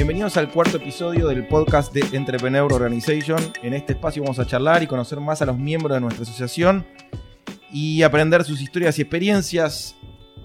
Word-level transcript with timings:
Bienvenidos 0.00 0.38
al 0.38 0.50
cuarto 0.50 0.78
episodio 0.78 1.28
del 1.28 1.46
podcast 1.46 1.92
de 1.92 2.00
Entrepreneur 2.16 2.72
Organization. 2.72 3.38
En 3.62 3.74
este 3.74 3.92
espacio 3.92 4.22
vamos 4.22 4.38
a 4.38 4.46
charlar 4.46 4.82
y 4.82 4.86
conocer 4.86 5.20
más 5.20 5.42
a 5.42 5.44
los 5.44 5.58
miembros 5.58 5.94
de 5.94 6.00
nuestra 6.00 6.22
asociación 6.22 6.86
y 7.70 8.00
aprender 8.00 8.42
sus 8.44 8.62
historias 8.62 8.98
y 8.98 9.02
experiencias. 9.02 9.96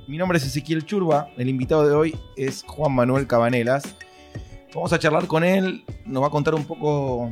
Mi 0.10 0.17
nombre 0.17 0.39
es 0.39 0.46
Ezequiel 0.46 0.85
Churba, 0.85 1.29
el 1.37 1.47
invitado 1.47 1.87
de 1.87 1.96
hoy 1.96 2.19
es 2.35 2.65
Juan 2.67 2.94
Manuel 2.94 3.28
Cabanelas. 3.28 3.96
Vamos 4.73 4.91
a 4.91 4.99
charlar 4.99 5.26
con 5.26 5.46
él, 5.46 5.85
nos 6.06 6.22
va 6.22 6.28
a 6.28 6.31
contar 6.31 6.53
un 6.53 6.65
poco 6.65 7.31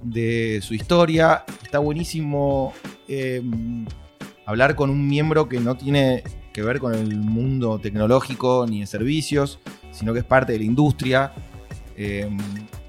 de 0.00 0.60
su 0.62 0.74
historia. 0.74 1.44
Está 1.60 1.80
buenísimo 1.80 2.72
eh, 3.08 3.42
hablar 4.46 4.76
con 4.76 4.90
un 4.90 5.08
miembro 5.08 5.48
que 5.48 5.58
no 5.58 5.76
tiene 5.76 6.22
que 6.52 6.62
ver 6.62 6.78
con 6.78 6.94
el 6.94 7.16
mundo 7.16 7.80
tecnológico 7.80 8.64
ni 8.68 8.78
de 8.78 8.86
servicios, 8.86 9.58
sino 9.90 10.12
que 10.12 10.20
es 10.20 10.24
parte 10.24 10.52
de 10.52 10.58
la 10.60 10.66
industria. 10.66 11.32
Eh, 11.96 12.28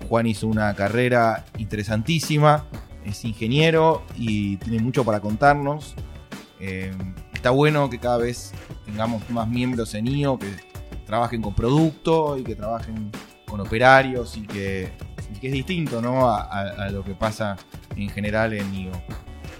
Juan 0.09 0.27
hizo 0.27 0.47
una 0.47 0.73
carrera 0.75 1.45
interesantísima, 1.57 2.65
es 3.03 3.23
ingeniero 3.25 4.03
y 4.15 4.57
tiene 4.57 4.79
mucho 4.79 5.03
para 5.03 5.19
contarnos. 5.19 5.95
Eh, 6.59 6.93
está 7.33 7.49
bueno 7.49 7.89
que 7.89 7.99
cada 7.99 8.17
vez 8.17 8.53
tengamos 8.85 9.29
más 9.29 9.47
miembros 9.47 9.93
en 9.93 10.07
IO 10.07 10.39
que 10.39 10.49
trabajen 11.05 11.41
con 11.41 11.53
producto 11.53 12.37
y 12.37 12.43
que 12.43 12.55
trabajen 12.55 13.11
con 13.47 13.59
operarios 13.59 14.37
y 14.37 14.47
que, 14.47 14.91
es 15.41 15.51
distinto 15.51 16.01
¿no? 16.01 16.31
a 16.31 16.89
lo 16.91 17.03
que 17.03 17.13
pasa 17.13 17.55
en 17.95 18.09
general 18.09 18.53
en 18.53 18.73
IO. 18.73 18.91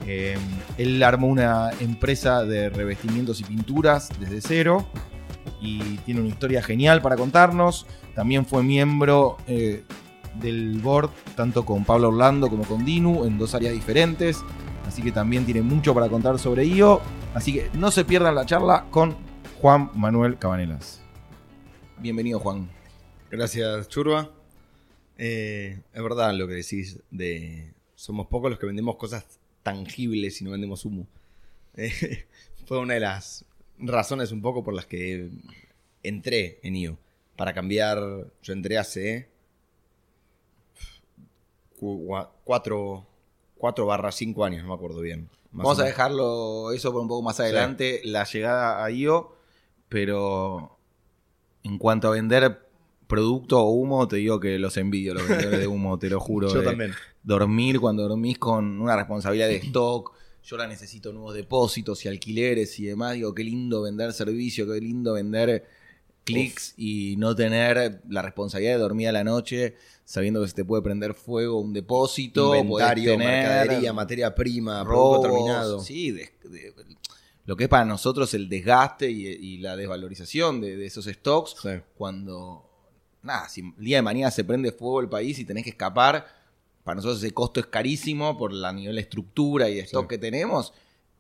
Eh, 0.08 0.38
él 0.78 1.02
armó 1.02 1.28
una 1.28 1.72
empresa 1.80 2.44
de 2.44 2.70
revestimientos 2.70 3.40
y 3.40 3.44
pinturas 3.44 4.10
desde 4.20 4.42
cero 4.42 4.88
y 5.66 6.00
tiene 6.06 6.22
una 6.22 6.30
historia 6.30 6.62
genial 6.62 7.02
para 7.02 7.16
contarnos. 7.16 7.86
También 8.14 8.46
fue 8.46 8.64
miembro 8.64 9.38
eh, 9.48 9.84
del 10.40 10.80
board 10.80 11.10
tanto 11.36 11.66
con 11.66 11.84
Pablo 11.86 12.10
Orlando 12.10 12.50
como 12.50 12.64
con 12.64 12.86
Dinu 12.86 13.26
en 13.26 13.38
dos 13.38 13.56
áreas 13.56 13.74
diferentes. 13.74 14.44
Así 14.88 15.02
que 15.02 15.12
también 15.12 15.46
tiene 15.46 15.62
mucho 15.62 15.94
para 15.94 16.10
contar 16.10 16.40
sobre 16.40 16.66
IO. 16.66 17.02
Así 17.34 17.54
que 17.54 17.70
no 17.74 17.92
se 17.92 18.06
pierdan 18.06 18.36
la 18.36 18.46
charla 18.46 18.86
con 18.92 19.16
Juan 19.62 19.90
Manuel 19.96 20.38
Cabanelas. 20.38 21.02
Bienvenido 21.98 22.40
Juan. 22.40 22.70
Gracias, 23.32 23.90
Churba. 23.90 24.30
Eh, 25.18 25.82
es 25.94 26.04
verdad 26.04 26.34
lo 26.34 26.48
que 26.48 26.56
decís 26.56 27.00
de 27.10 27.74
somos 27.96 28.28
pocos 28.28 28.50
los 28.50 28.60
que 28.60 28.66
vendemos 28.66 28.98
cosas 28.98 29.26
tangibles 29.64 30.42
y 30.42 30.46
no 30.46 30.52
vendemos 30.52 30.86
humo. 30.86 31.08
Eh, 31.78 32.26
fue 32.66 32.80
una 32.80 32.94
de 32.94 33.02
las 33.02 33.44
razones 33.80 34.32
un 34.32 34.42
poco 34.42 34.64
por 34.64 34.74
las 34.74 34.86
que 34.86 35.30
entré 36.04 36.60
en 36.64 36.76
IO. 36.76 36.98
Para 37.36 37.54
cambiar, 37.54 38.00
yo 38.42 38.54
entré 38.54 38.78
hace 38.78 39.30
4 41.80 43.06
barra 43.86 44.12
5 44.12 44.46
años, 44.46 44.64
no 44.64 44.70
me 44.70 44.76
acuerdo 44.76 45.02
bien. 45.02 45.30
Vamos 45.52 45.80
a 45.80 45.86
dejarlo 45.86 46.72
eso 46.72 46.92
por 46.92 47.02
un 47.02 47.08
poco 47.08 47.22
más 47.22 47.40
adelante, 47.40 48.02
la 48.04 48.26
llegada 48.26 48.84
a 48.84 48.92
IO, 48.92 49.36
pero 49.88 50.78
en 51.64 51.78
cuanto 51.78 52.10
a 52.10 52.12
vender 52.12 52.62
producto 53.08 53.62
o 53.62 53.70
humo, 53.70 54.08
te 54.08 54.18
digo 54.18 54.40
que 54.40 54.60
los 54.60 54.76
envidio 54.78 55.14
los 55.14 55.28
vendedores 55.28 55.60
de 55.60 55.68
humo, 55.68 55.98
te 55.98 56.10
lo 56.10 56.20
juro. 56.20 56.50
Yo 56.54 56.60
de 56.60 56.66
también. 56.66 56.94
Dormir 57.24 57.80
cuando 57.80 58.08
dormís 58.08 58.38
con 58.38 58.82
una 58.82 58.96
responsabilidad 58.96 59.48
de 59.48 59.56
stock, 59.68 60.14
yo 60.46 60.58
la 60.58 60.68
necesito 60.68 61.12
nuevos 61.12 61.34
depósitos 61.34 62.06
y 62.06 62.08
alquileres 62.08 62.80
y 62.80 62.86
demás, 62.86 63.14
digo, 63.16 63.34
qué 63.34 63.44
lindo 63.44 63.82
vender 63.82 64.14
servicio, 64.14 64.66
qué 64.72 64.80
lindo 64.80 65.14
vender 65.14 65.66
clics 66.24 66.74
y 66.78 67.16
no 67.18 67.36
tener 67.36 68.02
la 68.10 68.22
responsabilidad 68.22 68.74
de 68.74 68.80
dormir 68.80 69.08
a 69.10 69.12
la 69.12 69.24
noche 69.24 69.76
sabiendo 70.06 70.42
que 70.42 70.48
se 70.48 70.54
te 70.56 70.66
puede 70.66 70.82
prender 70.84 71.14
fuego 71.16 71.60
un 71.60 71.74
depósito, 71.74 72.56
Inventario, 72.56 73.12
tener 73.12 73.28
mercadería, 73.28 73.92
materia 73.94 74.34
prima, 74.36 74.84
producto 74.84 75.22
terminado. 75.22 75.80
Sí, 75.82 76.12
de- 76.12 76.32
de- 76.44 76.74
lo 77.46 77.56
que 77.56 77.66
es 77.66 77.70
para 77.70 77.86
nosotros 77.86 78.34
el 78.34 78.50
desgaste 78.50 79.10
y, 79.10 79.28
y 79.28 79.58
la 79.60 79.76
desvalorización 79.76 80.62
de, 80.62 80.76
de 80.78 80.86
esos 80.88 81.06
stocks 81.06 81.56
Sí. 81.62 81.70
cuando, 81.96 82.68
nada, 83.22 83.48
si 83.50 83.62
el 83.62 83.74
día 83.86 83.98
de 83.98 84.02
mañana 84.02 84.32
se 84.32 84.44
prende 84.44 84.72
fuego 84.72 85.00
el 85.02 85.10
país 85.10 85.38
y 85.38 85.46
tenés 85.46 85.64
que 85.64 85.70
escapar, 85.72 86.26
para 86.86 86.96
nosotros 86.96 87.22
ese 87.22 87.34
costo 87.34 87.60
es 87.60 87.66
carísimo 87.66 88.38
por 88.38 88.54
la 88.54 88.72
nivel 88.72 88.96
de 88.96 89.02
estructura 89.02 89.68
y 89.70 89.76
de 89.76 89.82
stock 89.82 90.04
Sí. 90.04 90.08
que 90.08 90.18
tenemos 90.18 90.72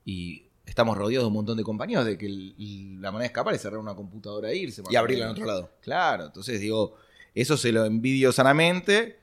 y 0.05 0.43
estamos 0.65 0.97
rodeados 0.97 1.25
de 1.25 1.27
un 1.27 1.33
montón 1.33 1.57
de 1.57 1.63
compañías 1.63 2.05
de 2.05 2.17
que 2.17 2.27
el- 2.27 3.01
la 3.01 3.11
manera 3.11 3.23
de 3.23 3.27
escapar 3.33 3.53
es 3.53 3.61
cerrar 3.61 3.79
una 3.79 3.95
computadora 3.95 4.49
e 4.51 4.55
irse. 4.57 4.81
Y 4.89 4.95
abrirla 4.95 5.25
en 5.25 5.31
otro 5.31 5.45
lado. 5.45 5.71
Claro, 5.81 6.25
entonces 6.27 6.61
digo, 6.61 6.95
eso 7.33 7.57
se 7.57 7.71
lo 7.73 7.83
envidio 7.85 8.31
sanamente. 8.31 9.17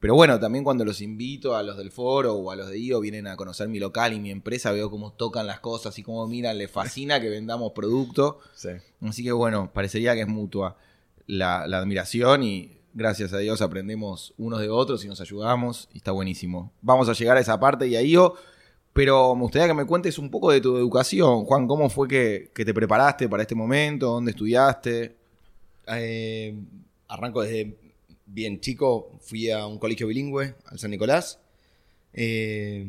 Pero 0.00 0.14
bueno, 0.14 0.38
también 0.38 0.62
cuando 0.62 0.84
los 0.84 1.00
invito 1.00 1.56
a 1.56 1.62
los 1.64 1.76
del 1.76 1.90
foro 1.90 2.34
o 2.34 2.52
a 2.52 2.56
los 2.56 2.68
de 2.68 2.78
IO 2.78 3.00
vienen 3.00 3.26
a 3.26 3.34
conocer 3.36 3.66
mi 3.68 3.80
local 3.80 4.12
y 4.12 4.20
mi 4.20 4.30
empresa, 4.30 4.70
veo 4.70 4.90
cómo 4.92 5.12
tocan 5.12 5.48
las 5.48 5.58
cosas 5.58 5.98
y 5.98 6.04
cómo 6.04 6.24
miran, 6.28 6.56
les 6.56 6.70
fascina 6.70 7.20
que 7.20 7.28
vendamos 7.28 7.72
producto. 7.72 8.38
Sí. 8.54 8.68
Así 9.00 9.24
que 9.24 9.32
bueno, 9.32 9.72
parecería 9.72 10.14
que 10.14 10.20
es 10.20 10.28
mutua 10.28 10.76
la, 11.26 11.66
la 11.66 11.78
admiración 11.78 12.44
y 12.44 12.77
gracias 12.98 13.32
a 13.32 13.38
Dios 13.38 13.62
aprendemos 13.62 14.34
unos 14.36 14.60
de 14.60 14.68
otros 14.68 15.04
y 15.04 15.08
nos 15.08 15.20
ayudamos 15.20 15.88
y 15.94 15.98
está 15.98 16.10
buenísimo. 16.10 16.72
Vamos 16.82 17.08
a 17.08 17.12
llegar 17.12 17.36
a 17.36 17.40
esa 17.40 17.58
parte 17.60 17.86
y 17.86 17.94
a 17.94 18.02
IO, 18.02 18.34
pero 18.92 19.36
me 19.36 19.42
gustaría 19.42 19.68
que 19.68 19.74
me 19.74 19.86
cuentes 19.86 20.18
un 20.18 20.28
poco 20.32 20.50
de 20.50 20.60
tu 20.60 20.76
educación. 20.76 21.44
Juan, 21.44 21.68
¿cómo 21.68 21.88
fue 21.88 22.08
que, 22.08 22.50
que 22.52 22.64
te 22.64 22.74
preparaste 22.74 23.28
para 23.28 23.44
este 23.44 23.54
momento? 23.54 24.06
¿Dónde 24.06 24.32
estudiaste? 24.32 25.14
Eh, 25.86 26.56
arranco 27.06 27.42
desde 27.42 27.76
bien 28.26 28.58
chico, 28.58 29.12
fui 29.20 29.48
a 29.48 29.64
un 29.64 29.78
colegio 29.78 30.08
bilingüe, 30.08 30.56
al 30.66 30.78
San 30.80 30.90
Nicolás. 30.90 31.38
Eh, 32.12 32.84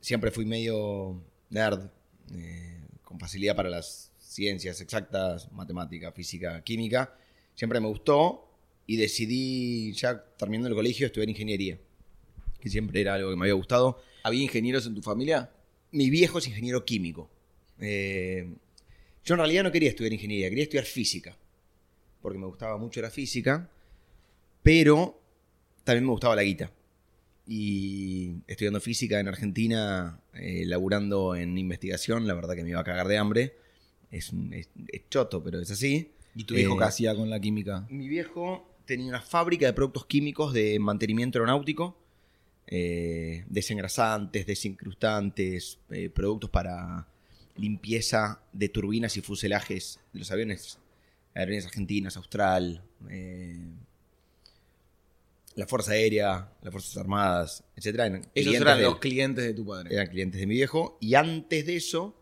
siempre 0.00 0.30
fui 0.30 0.46
medio 0.46 1.20
nerd, 1.50 1.88
eh, 2.32 2.78
con 3.02 3.18
facilidad 3.18 3.56
para 3.56 3.68
las 3.68 4.12
ciencias 4.16 4.80
exactas, 4.80 5.50
matemática, 5.50 6.12
física, 6.12 6.62
química. 6.62 7.12
Siempre 7.56 7.80
me 7.80 7.88
gustó 7.88 8.43
y 8.86 8.96
decidí, 8.96 9.92
ya 9.92 10.22
terminando 10.36 10.68
el 10.68 10.74
colegio, 10.74 11.06
estudiar 11.06 11.28
ingeniería, 11.28 11.78
que 12.60 12.68
siempre 12.68 13.00
era 13.00 13.14
algo 13.14 13.30
que 13.30 13.36
me 13.36 13.42
había 13.42 13.54
gustado. 13.54 14.00
¿Había 14.22 14.42
ingenieros 14.42 14.86
en 14.86 14.94
tu 14.94 15.02
familia? 15.02 15.50
Mi 15.92 16.10
viejo 16.10 16.38
es 16.38 16.48
ingeniero 16.48 16.84
químico. 16.84 17.30
Eh, 17.80 18.48
yo 19.24 19.34
en 19.34 19.38
realidad 19.38 19.62
no 19.64 19.72
quería 19.72 19.88
estudiar 19.88 20.12
ingeniería, 20.12 20.48
quería 20.48 20.64
estudiar 20.64 20.84
física. 20.84 21.36
Porque 22.20 22.38
me 22.38 22.46
gustaba 22.46 22.76
mucho 22.78 23.00
la 23.02 23.10
física, 23.10 23.68
pero 24.62 25.20
también 25.84 26.04
me 26.04 26.10
gustaba 26.10 26.36
la 26.36 26.42
guita. 26.42 26.70
Y 27.46 28.36
estudiando 28.46 28.80
física 28.80 29.20
en 29.20 29.28
Argentina, 29.28 30.18
eh, 30.32 30.64
laburando 30.66 31.34
en 31.36 31.56
investigación, 31.58 32.26
la 32.26 32.34
verdad 32.34 32.54
que 32.54 32.64
me 32.64 32.70
iba 32.70 32.80
a 32.80 32.84
cagar 32.84 33.06
de 33.08 33.18
hambre. 33.18 33.56
Es, 34.10 34.32
un- 34.32 34.52
es- 34.54 34.70
es 34.88 35.02
choto, 35.10 35.42
pero 35.42 35.60
es 35.60 35.70
así. 35.70 36.10
¿Y 36.34 36.44
tu 36.44 36.54
viejo 36.54 36.74
Eh, 36.74 36.78
qué 36.78 36.84
hacía 36.84 37.14
con 37.14 37.28
la 37.28 37.38
química? 37.40 37.86
Mi 37.90 38.08
viejo 38.08 38.66
tenía 38.86 39.06
una 39.08 39.20
fábrica 39.20 39.66
de 39.66 39.72
productos 39.72 40.06
químicos 40.06 40.52
de 40.52 40.78
mantenimiento 40.78 41.38
aeronáutico, 41.38 41.96
eh, 42.66 43.44
desengrasantes, 43.48 44.46
desincrustantes, 44.46 45.78
eh, 45.90 46.10
productos 46.10 46.50
para 46.50 47.06
limpieza 47.56 48.40
de 48.52 48.68
turbinas 48.68 49.16
y 49.16 49.20
fuselajes 49.20 50.00
de 50.12 50.18
los 50.20 50.30
aviones, 50.30 50.78
aerolíneas 51.34 51.66
argentinas, 51.66 52.16
Austral, 52.16 52.82
eh, 53.10 53.58
la 55.56 55.66
Fuerza 55.68 55.92
Aérea, 55.92 56.50
las 56.62 56.72
Fuerzas 56.72 56.96
Armadas, 56.96 57.64
etc. 57.76 57.84
Clientes 58.32 58.60
eran 58.62 58.82
los 58.90 58.98
clientes 58.98 59.44
de 59.44 59.54
tu 59.54 59.64
padre. 59.64 59.94
eran 59.94 60.08
clientes 60.08 60.40
de 60.40 60.46
mi 60.48 60.54
viejo. 60.54 60.98
Y 61.00 61.14
antes 61.14 61.64
de 61.66 61.76
eso, 61.76 62.16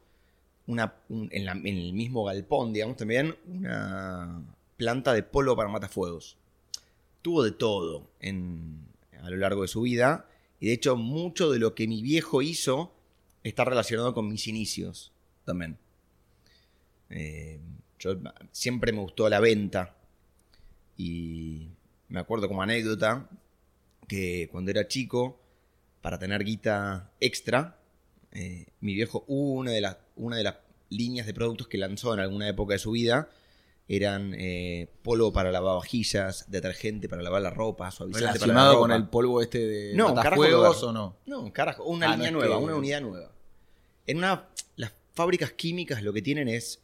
una, 0.67 0.95
un- 1.09 1.31
en, 1.33 1.47
la- 1.47 1.53
en 1.53 1.67
el 1.67 1.93
mismo 1.95 2.25
galpón, 2.25 2.73
digamos, 2.75 2.97
también, 2.99 3.35
una 3.47 4.43
planta 4.77 5.15
de 5.15 5.23
polvo 5.23 5.57
para 5.57 5.69
matafuegos. 5.71 6.37
Tuvo 7.23 7.43
de 7.45 7.53
todo 7.53 8.11
en- 8.21 8.87
a 9.23 9.31
lo 9.31 9.37
largo 9.37 9.63
de 9.63 9.69
su 9.69 9.83
vida. 9.83 10.29
Y 10.61 10.67
de 10.67 10.73
hecho, 10.75 10.97
mucho 10.97 11.51
de 11.51 11.59
lo 11.59 11.75
que 11.75 11.87
mi 11.89 12.03
viejo 12.03 12.43
hizo 12.43 12.93
está 13.43 13.65
relacionado 13.65 14.15
con 14.15 14.29
mis 14.29 14.47
inicios 14.47 15.13
también. 15.45 15.79
Eh, 17.11 17.61
yo 17.99 18.17
siempre 18.53 18.93
me 18.93 19.01
gustó 19.01 19.29
la 19.29 19.41
venta. 19.41 19.97
Y 20.97 21.69
me 22.09 22.21
acuerdo 22.21 22.49
como 22.49 22.63
anécdota 22.63 23.29
que 24.09 24.49
cuando 24.51 24.71
era 24.71 24.89
chico, 24.89 25.39
para 26.01 26.19
tener 26.19 26.45
guita 26.45 27.11
extra, 27.21 27.79
eh, 28.33 28.67
mi 28.81 28.95
viejo, 28.95 29.25
una 29.29 29.71
de, 29.71 29.81
las, 29.81 29.97
una 30.17 30.37
de 30.37 30.45
las 30.45 30.57
líneas 30.91 31.27
de 31.27 31.35
productos 31.35 31.69
que 31.69 31.79
lanzó 31.79 32.13
en 32.13 32.21
alguna 32.21 32.49
época 32.49 32.75
de 32.75 32.79
su 32.79 32.91
vida 32.91 33.31
eran 33.97 34.35
eh, 34.39 34.89
polvo 35.03 35.33
para 35.33 35.51
lavavajillas, 35.53 36.51
detergente 36.51 37.09
para 37.09 37.21
lavar 37.23 37.43
la 37.43 37.51
ropa, 37.51 37.91
suavizante 37.91 38.25
para 38.25 38.33
la 38.33 38.33
¿Relacionado 38.47 38.79
con 38.81 38.91
ropa. 38.91 38.97
el 39.03 39.09
polvo 39.09 39.43
este 39.43 39.59
de 39.67 39.95
No, 39.95 40.15
matafuegos 40.15 40.83
o 40.83 40.93
no? 40.93 41.17
No, 41.27 41.53
carajo, 41.53 41.85
una 41.85 42.11
Ah, 42.13 42.17
línea 42.17 42.31
no 42.31 42.39
nueva, 42.39 42.59
que- 42.59 42.65
una 42.65 42.75
unidad 42.77 43.01
nueva. 43.03 43.33
En 44.07 44.19
una, 44.19 44.49
las 44.77 44.93
fábricas 45.15 45.53
químicas 45.53 46.03
lo 46.03 46.13
que 46.13 46.23
tienen 46.23 46.49
es 46.49 46.81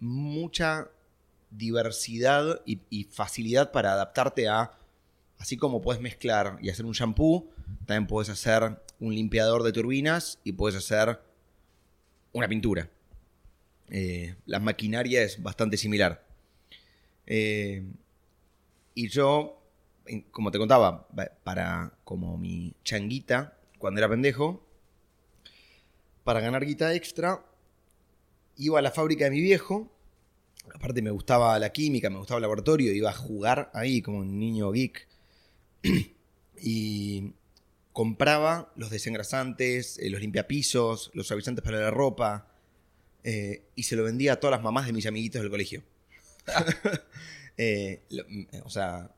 mucha 0.00 0.88
diversidad 1.50 2.60
y, 2.66 2.80
y 2.90 3.04
facilidad 3.04 3.70
para 3.72 3.92
adaptarte 3.92 4.48
a. 4.48 4.72
Así 5.38 5.56
como 5.56 5.80
puedes 5.80 6.02
mezclar 6.02 6.58
y 6.60 6.68
hacer 6.70 6.84
un 6.84 6.92
shampoo, 6.92 7.48
también 7.86 8.08
puedes 8.08 8.28
hacer 8.28 8.82
un 8.98 9.14
limpiador 9.14 9.62
de 9.62 9.70
turbinas 9.72 10.40
y 10.42 10.50
puedes 10.52 10.76
hacer 10.76 11.20
una 12.32 12.48
pintura. 12.48 12.90
Eh, 13.90 14.36
la 14.46 14.58
maquinaria 14.60 15.22
es 15.22 15.42
bastante 15.42 15.76
similar. 15.76 16.24
Eh, 17.26 17.82
y 18.94 19.08
yo, 19.08 19.62
como 20.30 20.50
te 20.50 20.58
contaba, 20.58 21.06
ba- 21.12 21.32
para 21.44 21.92
como 22.04 22.36
mi 22.38 22.74
changuita, 22.84 23.56
cuando 23.78 24.00
era 24.00 24.08
pendejo, 24.08 24.64
para 26.24 26.40
ganar 26.40 26.64
guita 26.64 26.94
extra, 26.94 27.44
iba 28.56 28.78
a 28.78 28.82
la 28.82 28.90
fábrica 28.90 29.24
de 29.24 29.30
mi 29.30 29.40
viejo. 29.40 29.90
Aparte 30.74 31.02
me 31.02 31.10
gustaba 31.10 31.58
la 31.58 31.70
química, 31.72 32.10
me 32.10 32.18
gustaba 32.18 32.38
el 32.38 32.42
laboratorio, 32.42 32.92
iba 32.92 33.10
a 33.10 33.14
jugar 33.14 33.70
ahí 33.74 34.02
como 34.02 34.18
un 34.18 34.38
niño 34.38 34.70
geek. 34.72 35.08
y 36.60 37.32
compraba 37.92 38.72
los 38.76 38.90
desengrasantes, 38.90 39.98
eh, 39.98 40.10
los 40.10 40.20
limpiapisos, 40.20 41.10
los 41.14 41.26
suavizantes 41.26 41.64
para 41.64 41.80
la 41.80 41.90
ropa. 41.90 42.48
Eh, 43.24 43.62
y 43.74 43.82
se 43.84 43.96
lo 43.96 44.04
vendía 44.04 44.34
a 44.34 44.36
todas 44.40 44.52
las 44.56 44.62
mamás 44.62 44.86
de 44.86 44.92
mis 44.92 45.06
amiguitos 45.06 45.40
del 45.42 45.50
colegio. 45.50 45.82
Eh, 47.60 48.02
lo- 48.10 48.24
o 48.64 48.70
sea, 48.70 49.10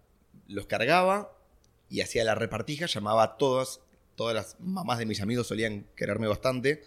los 0.49 0.65
cargaba 0.67 1.31
y 1.91 2.01
hacía 2.01 2.25
la 2.25 2.35
repartija, 2.35 2.87
llamaba 2.87 3.23
a 3.23 3.37
todas, 3.37 3.81
todas 4.15 4.35
las 4.35 4.57
mamás 4.61 4.99
de 4.99 5.05
mis 5.05 5.21
amigos 5.21 5.47
solían 5.47 5.85
quererme 5.95 6.27
bastante. 6.27 6.83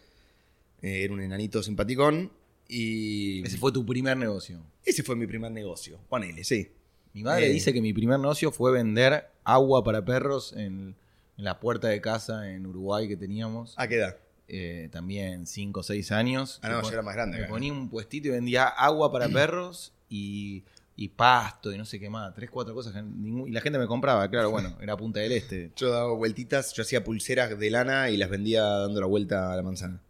Eh, 0.82 1.04
era 1.04 1.14
un 1.14 1.22
enanito 1.22 1.62
simpaticón 1.62 2.32
y 2.68 3.46
Ese 3.46 3.58
fue 3.58 3.72
tu 3.72 3.86
primer 3.86 4.18
negocio. 4.18 4.64
ese 4.84 5.04
fue 5.04 5.16
mi 5.16 5.28
primer 5.28 5.52
negocio. 5.52 6.00
Ponele, 6.10 6.44
sí. 6.44 6.72
Mi 7.14 7.22
madre 7.22 7.46
Eh. 7.48 7.54
dice 7.54 7.72
que 7.72 7.82
mi 7.82 7.94
primer 7.94 8.20
negocio 8.20 8.52
fue 8.52 8.72
vender 8.72 9.30
agua 9.44 9.84
para 9.84 10.04
perros 10.04 10.54
en, 10.54 10.96
en 11.38 11.44
la 11.44 11.60
puerta 11.60 11.88
de 11.90 12.02
casa 12.02 12.50
en 12.52 12.66
Uruguay 12.66 13.08
que 13.08 13.16
teníamos. 13.16 13.76
¿A 13.78 13.88
qué 13.88 13.98
edad? 13.98 14.18
Eh, 14.48 14.90
también 14.92 15.48
5 15.48 15.80
o 15.80 15.84
6 15.84 16.12
años. 16.12 16.60
Ah, 16.62 16.70
no, 16.70 16.82
yo 16.84 16.90
era 16.90 17.02
más 17.02 17.16
grande. 17.16 17.38
Me 17.38 17.44
acá. 17.46 17.54
ponía 17.54 17.72
un 17.72 17.90
puestito 17.90 18.28
y 18.28 18.32
vendía 18.32 18.66
agua 18.68 19.12
para 19.12 19.28
perros 19.30 19.94
y, 20.10 20.64
y 20.96 21.08
pasto 21.10 21.72
y 21.72 21.78
no 21.78 21.86
sé 21.86 22.00
qué 22.00 22.10
más. 22.10 22.34
Tres, 22.36 22.50
cuatro 22.52 22.74
cosas. 22.76 22.94
que 22.94 23.02
ningún- 23.02 23.48
y 23.48 23.52
la 23.52 23.62
gente 23.62 23.80
me 23.80 23.88
compraba, 23.88 24.30
claro, 24.30 24.52
bueno, 24.52 24.78
era 24.82 24.98
Punta 24.98 25.22
del 25.22 25.32
Este. 25.32 25.72
Yo 25.76 25.90
daba 25.90 26.14
vueltitas, 26.14 26.74
yo 26.74 26.84
hacía 26.84 27.04
pulseras 27.04 27.58
de 27.58 27.70
lana 27.72 28.10
y 28.10 28.18
las 28.18 28.30
vendía 28.30 28.64
dando 28.64 29.00
la 29.00 29.08
vuelta 29.08 29.52
a 29.54 29.56
la 29.56 29.64
manzana. 29.64 30.02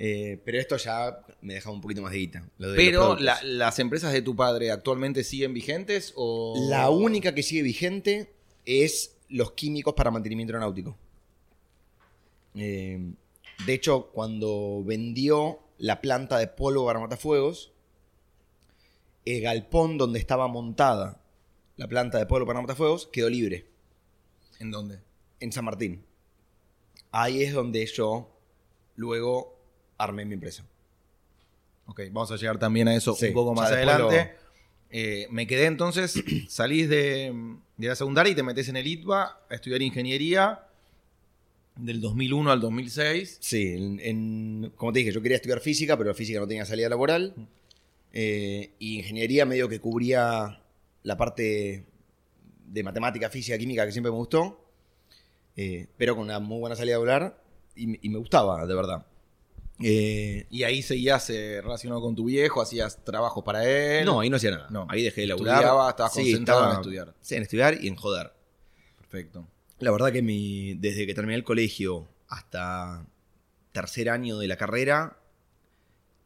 Eh, 0.00 0.40
pero 0.44 0.58
esto 0.60 0.76
ya 0.76 1.20
me 1.40 1.54
dejaba 1.54 1.74
un 1.74 1.80
poquito 1.80 2.02
más 2.02 2.12
de 2.12 2.18
guita. 2.18 2.44
lo 2.58 2.70
de 2.70 2.76
los 2.76 2.84
Pero 2.84 3.16
la- 3.18 3.42
las 3.42 3.78
empresas 3.78 4.12
de 4.12 4.22
tu 4.22 4.36
padre 4.36 4.70
actualmente 4.70 5.24
siguen 5.24 5.52
vigentes 5.54 6.12
o... 6.16 6.54
La 6.68 6.90
única 6.90 7.34
que 7.34 7.42
sigue 7.42 7.62
vigente 7.62 8.32
es 8.64 9.16
los 9.28 9.52
químicos 9.52 9.94
para 9.94 10.10
mantenimiento 10.10 10.52
aeronáutico. 10.52 10.96
Eh, 12.54 13.12
de 13.66 13.74
hecho, 13.74 14.10
cuando 14.12 14.82
vendió 14.84 15.60
la 15.78 16.00
planta 16.00 16.38
de 16.38 16.48
polvo 16.48 16.86
para 16.86 17.00
matafuegos, 17.00 17.72
el 19.24 19.42
galpón 19.42 19.98
donde 19.98 20.18
estaba 20.18 20.48
montada 20.48 21.22
la 21.76 21.86
planta 21.86 22.18
de 22.18 22.26
polvo 22.26 22.46
para 22.46 22.60
matafuegos 22.60 23.06
quedó 23.06 23.28
libre 23.28 23.66
¿En 24.58 24.70
dónde? 24.70 25.00
en 25.40 25.52
San 25.52 25.64
Martín. 25.64 26.04
Ahí 27.12 27.42
es 27.42 27.52
donde 27.52 27.86
yo 27.86 28.36
luego 28.96 29.56
armé 29.96 30.24
mi 30.24 30.34
empresa. 30.34 30.66
Ok, 31.86 32.00
vamos 32.10 32.30
a 32.32 32.36
llegar 32.36 32.58
también 32.58 32.88
a 32.88 32.94
eso 32.94 33.14
Sí, 33.14 33.28
un 33.28 33.34
poco 33.34 33.54
más 33.54 33.70
adelante. 33.70 34.34
Eh, 34.90 35.26
me 35.30 35.46
quedé 35.46 35.66
entonces, 35.66 36.14
salís 36.48 36.88
de, 36.88 37.32
de 37.76 37.88
la 37.88 37.94
secundaria 37.94 38.32
y 38.32 38.34
te 38.34 38.42
metes 38.42 38.68
en 38.68 38.76
el 38.76 38.86
ITBA 38.86 39.22
a 39.48 39.54
estudiar 39.54 39.80
ingeniería 39.82 40.67
del 41.78 42.00
2001 42.00 42.50
al 42.50 42.60
2006. 42.60 43.38
Sí, 43.40 43.74
en, 43.74 44.00
en- 44.00 44.72
como 44.76 44.92
te 44.92 44.98
dije, 45.00 45.12
yo 45.12 45.22
quería 45.22 45.36
estudiar 45.36 45.60
física, 45.60 45.96
pero 45.96 46.10
la 46.10 46.14
física 46.14 46.38
no 46.40 46.46
tenía 46.46 46.64
salida 46.64 46.88
laboral. 46.88 47.34
Eh, 48.12 48.70
y 48.78 48.98
ingeniería 48.98 49.44
medio 49.46 49.68
que 49.68 49.80
cubría 49.80 50.60
la 51.02 51.16
parte 51.16 51.84
de 52.66 52.82
matemática, 52.82 53.30
física, 53.30 53.56
química 53.58 53.86
que 53.86 53.92
siempre 53.92 54.10
me 54.10 54.18
gustó. 54.18 54.64
Eh, 55.56 55.86
pero 55.96 56.14
con 56.14 56.24
una 56.24 56.38
muy 56.38 56.58
buena 56.60 56.76
salida 56.76 56.94
laboral 56.94 57.34
y, 57.74 58.06
y 58.06 58.10
me 58.10 58.18
gustaba, 58.18 58.64
de 58.66 58.74
verdad. 58.74 59.06
Eh, 59.82 60.46
Y 60.50 60.64
ahí 60.64 60.82
seguías 60.82 61.30
eh, 61.30 61.60
relacionado 61.62 62.00
con 62.00 62.16
tu 62.16 62.24
viejo, 62.24 62.60
hacías 62.60 63.04
trabajo 63.04 63.44
para 63.44 63.64
él. 63.68 64.04
no, 64.04 64.20
ahí 64.20 64.28
no 64.30 64.36
hacía 64.36 64.50
nada. 64.52 64.66
No. 64.70 64.86
Ahí 64.88 65.02
dejé 65.04 65.20
de 65.22 65.26
laburar. 65.28 65.54
Estudiaba, 65.56 65.90
estabas 65.90 66.12
Sí, 66.14 66.20
concentrado 66.22 66.60
estaba- 66.60 66.74
en 66.74 66.80
estudiar. 66.80 67.14
Sí, 67.20 67.34
en 67.36 67.42
estudiar 67.42 67.78
y 67.84 67.88
en 67.88 67.94
joder. 67.96 68.32
Perfecto. 68.98 69.46
La 69.80 69.90
verdad 69.90 70.12
que 70.12 70.22
mi, 70.22 70.74
desde 70.74 71.06
que 71.06 71.14
terminé 71.14 71.36
el 71.36 71.44
colegio 71.44 72.08
hasta 72.28 73.06
tercer 73.72 74.10
año 74.10 74.38
de 74.38 74.48
la 74.48 74.56
carrera, 74.56 75.18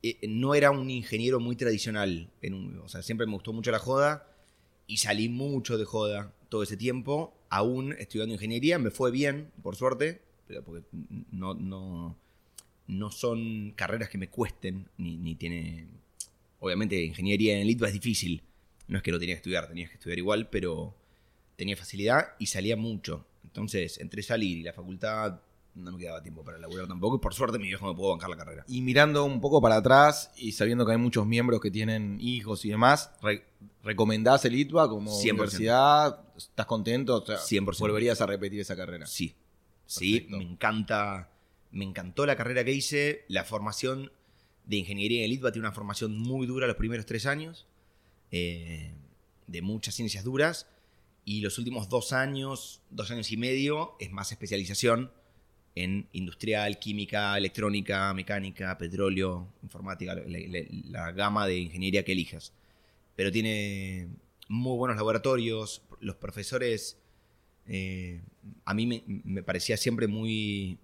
eh, 0.03 0.19
no 0.29 0.55
era 0.55 0.71
un 0.71 0.91
ingeniero 0.91 1.41
muy 1.41 1.57
tradicional. 1.57 2.31
En 2.41 2.55
un- 2.55 2.79
o 2.79 2.89
sea, 2.89 3.03
siempre 3.03 3.27
me 3.27 3.35
gustó 3.35 3.53
mucho 3.53 3.71
la 3.71 3.79
joda 3.79 4.27
y 4.87 4.99
salí 4.99 5.29
mucho 5.29 5.79
de 5.79 5.85
joda 5.85 6.33
todo 6.49 6.63
ese 6.63 6.77
tiempo, 6.77 7.35
aún 7.51 7.93
estudiando 7.99 8.35
ingeniería. 8.35 8.79
Me 8.79 8.91
fue 8.91 9.11
bien, 9.11 9.51
por 9.63 9.77
suerte, 9.77 10.23
pero 10.47 10.65
porque 10.65 10.85
no, 11.31 11.55
no, 11.55 12.17
no 12.89 13.11
son 13.11 13.73
carreras 13.77 14.09
que 14.09 14.19
me 14.19 14.29
cuesten, 14.29 14.89
ni, 14.99 15.17
ni 15.19 15.35
tiene... 15.37 15.87
Obviamente, 16.61 17.03
ingeniería 17.03 17.59
en 17.59 17.67
Litva 17.67 17.89
es 17.89 17.95
difícil. 17.95 18.43
No 18.89 18.99
es 18.99 19.03
que 19.03 19.13
lo 19.13 19.19
tenía 19.19 19.35
que 19.35 19.39
estudiar, 19.39 19.69
tenías 19.69 19.91
que 19.91 19.97
estudiar 19.97 20.19
igual, 20.19 20.49
pero 20.51 20.95
tenía 21.57 21.77
facilidad 21.77 22.35
y 22.39 22.47
salía 22.47 22.77
mucho. 22.77 23.27
Entonces, 23.53 23.99
entre 24.01 24.23
salir 24.23 24.59
y 24.59 24.63
la 24.63 24.73
facultad, 24.73 25.41
no 25.75 25.93
me 25.93 25.99
quedaba 25.99 26.23
tiempo 26.23 26.43
para 26.43 26.59
laburar 26.59 26.87
tampoco. 26.89 27.17
Y 27.17 27.19
por 27.19 27.35
suerte, 27.35 27.59
mi 27.59 27.67
viejo 27.69 27.87
me 27.87 27.95
pudo 27.95 28.11
bancar 28.11 28.31
la 28.31 28.37
carrera. 28.37 28.65
Y 28.67 28.81
mirando 28.81 29.25
un 29.25 29.41
poco 29.43 29.61
para 29.61 29.77
atrás 29.77 30.31
y 30.37 30.53
sabiendo 30.53 30.87
que 30.87 30.93
hay 30.93 30.99
muchos 30.99 31.27
miembros 31.27 31.61
que 31.61 31.71
tienen 31.71 32.19
hijos 32.21 32.65
y 32.65 32.71
demás, 32.71 33.11
re- 33.23 33.45
¿recomendás 33.83 34.45
el 34.47 34.55
ITBA 34.55 34.89
como 34.89 35.11
100%. 35.13 35.31
universidad? 35.33 36.25
¿Estás 36.37 36.67
contento? 36.67 37.17
O 37.23 37.27
sea, 37.27 37.37
100%. 37.39 37.79
¿Volverías 37.79 38.21
a 38.23 38.27
repetir 38.27 38.61
esa 38.61 38.75
carrera? 38.77 39.07
Sí, 39.07 39.35
sí, 39.87 40.21
Perfecto. 40.21 40.37
me 40.39 40.45
encanta. 40.45 41.31
Me 41.71 41.85
encantó 41.85 42.25
la 42.27 42.37
carrera 42.37 42.65
que 42.65 42.73
hice. 42.73 43.25
La 43.29 43.45
formación 43.45 44.13
de 44.65 44.77
ingeniería 44.77 45.21
en 45.21 45.25
el 45.27 45.33
ITBA 45.33 45.53
tiene 45.53 45.67
una 45.69 45.75
formación 45.75 46.19
muy 46.19 46.47
dura 46.47 46.67
los 46.67 46.77
primeros 46.77 47.05
tres 47.07 47.27
años, 47.27 47.67
eh, 48.31 48.93
de 49.47 49.63
muchas 49.63 49.95
ciencias 49.95 50.25
duras. 50.25 50.67
Y 51.25 51.41
los 51.41 51.59
últimos 51.59 51.89
dos 51.89 52.13
años, 52.13 52.81
dos 52.91 53.11
años 53.11 53.31
y 53.31 53.37
medio, 53.37 53.97
es 54.01 54.11
más 54.11 54.33
especialización 54.33 55.13
en 55.75 56.09
industrial, 56.13 56.79
química, 56.79 57.37
electrónica, 57.39 58.13
mecánica, 58.13 58.77
petróleo, 58.77 59.49
informática, 59.63 60.15
la, 60.15 61.13
gama 61.13 61.47
de 61.47 61.59
ingeniería 61.59 62.05
que 62.05 62.13
elijas. 62.13 62.53
Pero 63.17 63.31
tiene 63.31 64.09
muy 64.49 64.77
buenos 64.77 64.97
laboratorios, 64.97 65.83
los 66.01 66.17
profesores 66.17 66.99
eh, 67.67 68.21
a 68.65 68.75
mí 68.75 69.05
me, 69.25 69.43
parecía 69.43 69.77
siempre 69.77 70.07
muy, 70.07 70.79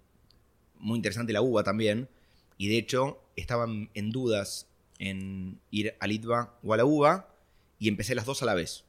muy 0.77 0.97
interesante 0.97 1.33
la 1.33 1.41
UBA 1.41 1.63
también. 1.63 2.09
Y 2.57 2.67
de 2.69 2.77
hecho, 2.77 3.21
estaban 3.35 3.89
en 3.93 4.11
dudas 4.11 4.67
en 4.97 5.59
ir 5.71 5.95
al 5.99 6.11
ITBA 6.11 6.57
o 6.63 6.73
a 6.73 6.77
la 6.77 6.85
UBA. 6.85 7.35
Y 7.79 7.87
empecé 7.87 8.15
las 8.15 8.25
dos 8.25 8.41
a 8.43 8.45
la 8.45 8.55
vez. 8.55 8.83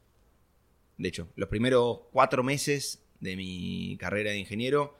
De 1.00 1.08
hecho, 1.08 1.28
los 1.36 1.48
primeros 1.48 2.00
cuatro 2.12 2.42
meses 2.42 3.02
de 3.20 3.34
mi 3.36 3.96
carrera 3.98 4.30
de 4.32 4.38
ingeniero, 4.38 4.96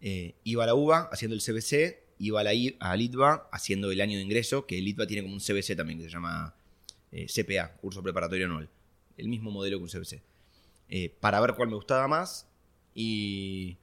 eh, 0.00 0.34
iba 0.44 0.64
a 0.64 0.66
la 0.66 0.74
UBA 0.74 1.08
haciendo 1.12 1.34
el 1.34 1.42
CBC, 1.42 2.02
iba 2.18 2.40
a 2.40 2.44
la 2.44 2.54
I- 2.54 2.76
al 2.80 3.00
ITBA 3.02 3.48
haciendo 3.52 3.90
el 3.90 4.00
año 4.00 4.16
de 4.16 4.22
ingreso, 4.24 4.66
que 4.66 4.78
el 4.78 4.88
ITBA 4.88 5.06
tiene 5.06 5.22
como 5.22 5.34
un 5.34 5.40
CBC 5.40 5.76
también, 5.76 5.98
que 5.98 6.04
se 6.06 6.10
llama 6.10 6.54
eh, 7.12 7.26
CPA, 7.26 7.72
Curso 7.76 8.02
Preparatorio 8.02 8.46
Anual. 8.46 8.68
El 9.18 9.28
mismo 9.28 9.50
modelo 9.50 9.76
que 9.78 9.82
un 9.84 9.90
CBC 9.90 10.22
eh, 10.88 11.14
para 11.20 11.40
ver 11.40 11.54
cuál 11.54 11.68
me 11.68 11.74
gustaba 11.74 12.08
más. 12.08 12.46
Y 12.94 13.76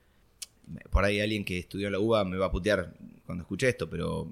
por 0.91 1.03
ahí 1.05 1.19
alguien 1.21 1.45
que 1.45 1.59
estudió 1.59 1.89
la 1.89 1.99
UBA 1.99 2.25
me 2.25 2.37
va 2.37 2.47
a 2.47 2.51
putear 2.51 2.93
cuando 3.25 3.43
escuché 3.43 3.69
esto, 3.69 3.89
pero 3.89 4.31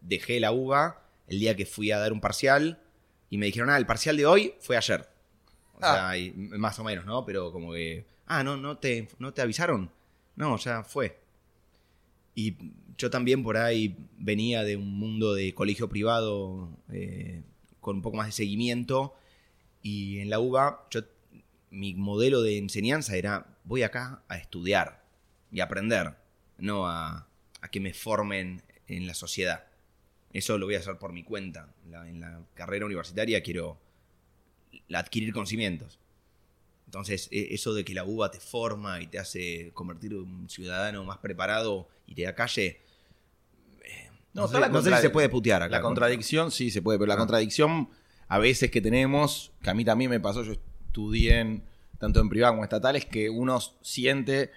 dejé 0.00 0.38
la 0.40 0.52
UBA 0.52 1.02
el 1.28 1.40
día 1.40 1.56
que 1.56 1.66
fui 1.66 1.90
a 1.90 1.98
dar 1.98 2.12
un 2.12 2.20
parcial 2.20 2.80
y 3.30 3.38
me 3.38 3.46
dijeron, 3.46 3.70
ah, 3.70 3.76
el 3.76 3.86
parcial 3.86 4.16
de 4.16 4.26
hoy 4.26 4.54
fue 4.60 4.76
ayer. 4.76 5.08
O 5.76 5.80
sea, 5.94 6.16
y 6.18 6.32
más 6.32 6.78
o 6.78 6.84
menos, 6.84 7.04
¿no? 7.06 7.24
Pero 7.24 7.52
como 7.52 7.72
que, 7.72 8.04
ah, 8.26 8.42
no, 8.42 8.56
no 8.56 8.78
te, 8.78 9.08
no 9.18 9.32
te 9.32 9.42
avisaron. 9.42 9.90
No, 10.36 10.56
ya 10.58 10.82
fue. 10.82 11.18
Y 12.34 12.56
yo 12.98 13.10
también 13.10 13.42
por 13.42 13.56
ahí 13.56 13.96
venía 14.18 14.62
de 14.62 14.76
un 14.76 14.98
mundo 14.98 15.34
de 15.34 15.54
colegio 15.54 15.88
privado 15.88 16.68
eh, 16.92 17.42
con 17.80 17.96
un 17.96 18.02
poco 18.02 18.16
más 18.16 18.26
de 18.26 18.32
seguimiento. 18.32 19.14
Y 19.82 20.18
en 20.18 20.30
la 20.30 20.38
UBA, 20.40 20.86
yo, 20.90 21.00
mi 21.70 21.94
modelo 21.94 22.42
de 22.42 22.58
enseñanza 22.58 23.16
era, 23.16 23.46
voy 23.64 23.82
acá 23.82 24.22
a 24.28 24.36
estudiar 24.36 25.04
y 25.50 25.60
aprender, 25.60 26.14
no 26.58 26.86
a, 26.88 27.26
a 27.60 27.68
que 27.70 27.80
me 27.80 27.94
formen 27.94 28.62
en 28.88 29.06
la 29.06 29.14
sociedad. 29.14 29.64
Eso 30.32 30.58
lo 30.58 30.66
voy 30.66 30.74
a 30.74 30.80
hacer 30.80 30.98
por 30.98 31.12
mi 31.12 31.22
cuenta. 31.22 31.72
La- 31.88 32.08
en 32.08 32.20
la 32.20 32.42
carrera 32.54 32.84
universitaria 32.86 33.42
quiero 33.42 33.78
adquirir 34.94 35.32
conocimientos. 35.32 35.98
Entonces, 36.86 37.28
e- 37.32 37.48
eso 37.54 37.74
de 37.74 37.84
que 37.84 37.94
la 37.94 38.04
uva 38.04 38.30
te 38.30 38.38
forma 38.40 39.00
y 39.00 39.06
te 39.08 39.18
hace 39.18 39.70
convertir 39.74 40.12
en 40.12 40.18
un 40.20 40.48
ciudadano 40.48 41.04
más 41.04 41.18
preparado 41.18 41.88
y 42.06 42.14
te 42.14 42.22
da 42.22 42.34
calle. 42.34 42.80
eh, 43.84 44.10
No, 44.34 44.46
sé, 44.48 44.60
la 44.60 44.68
no 44.68 44.82
sé 44.82 44.94
si 44.94 45.00
se 45.02 45.10
puede 45.10 45.28
putear 45.28 45.62
acá. 45.62 45.76
La 45.76 45.82
contradicción, 45.82 46.50
sí, 46.50 46.70
se 46.70 46.82
puede, 46.82 46.98
pero 46.98 47.08
la 47.08 47.14
Ah. 47.14 47.18
contradicción 47.18 47.88
a 48.28 48.38
veces 48.38 48.70
que 48.70 48.80
tenemos, 48.80 49.52
que 49.62 49.70
a 49.70 49.74
mí 49.74 49.84
también 49.84 50.10
me 50.10 50.20
pasó, 50.20 50.42
yo 50.42 50.52
estudié 50.52 51.40
en, 51.40 51.62
tanto 51.98 52.20
en 52.20 52.28
privado 52.28 52.52
como 52.52 52.62
en 52.62 52.66
estatal, 52.66 52.96
es 52.96 53.04
que 53.06 53.30
uno 53.30 53.58
siente 53.82 54.50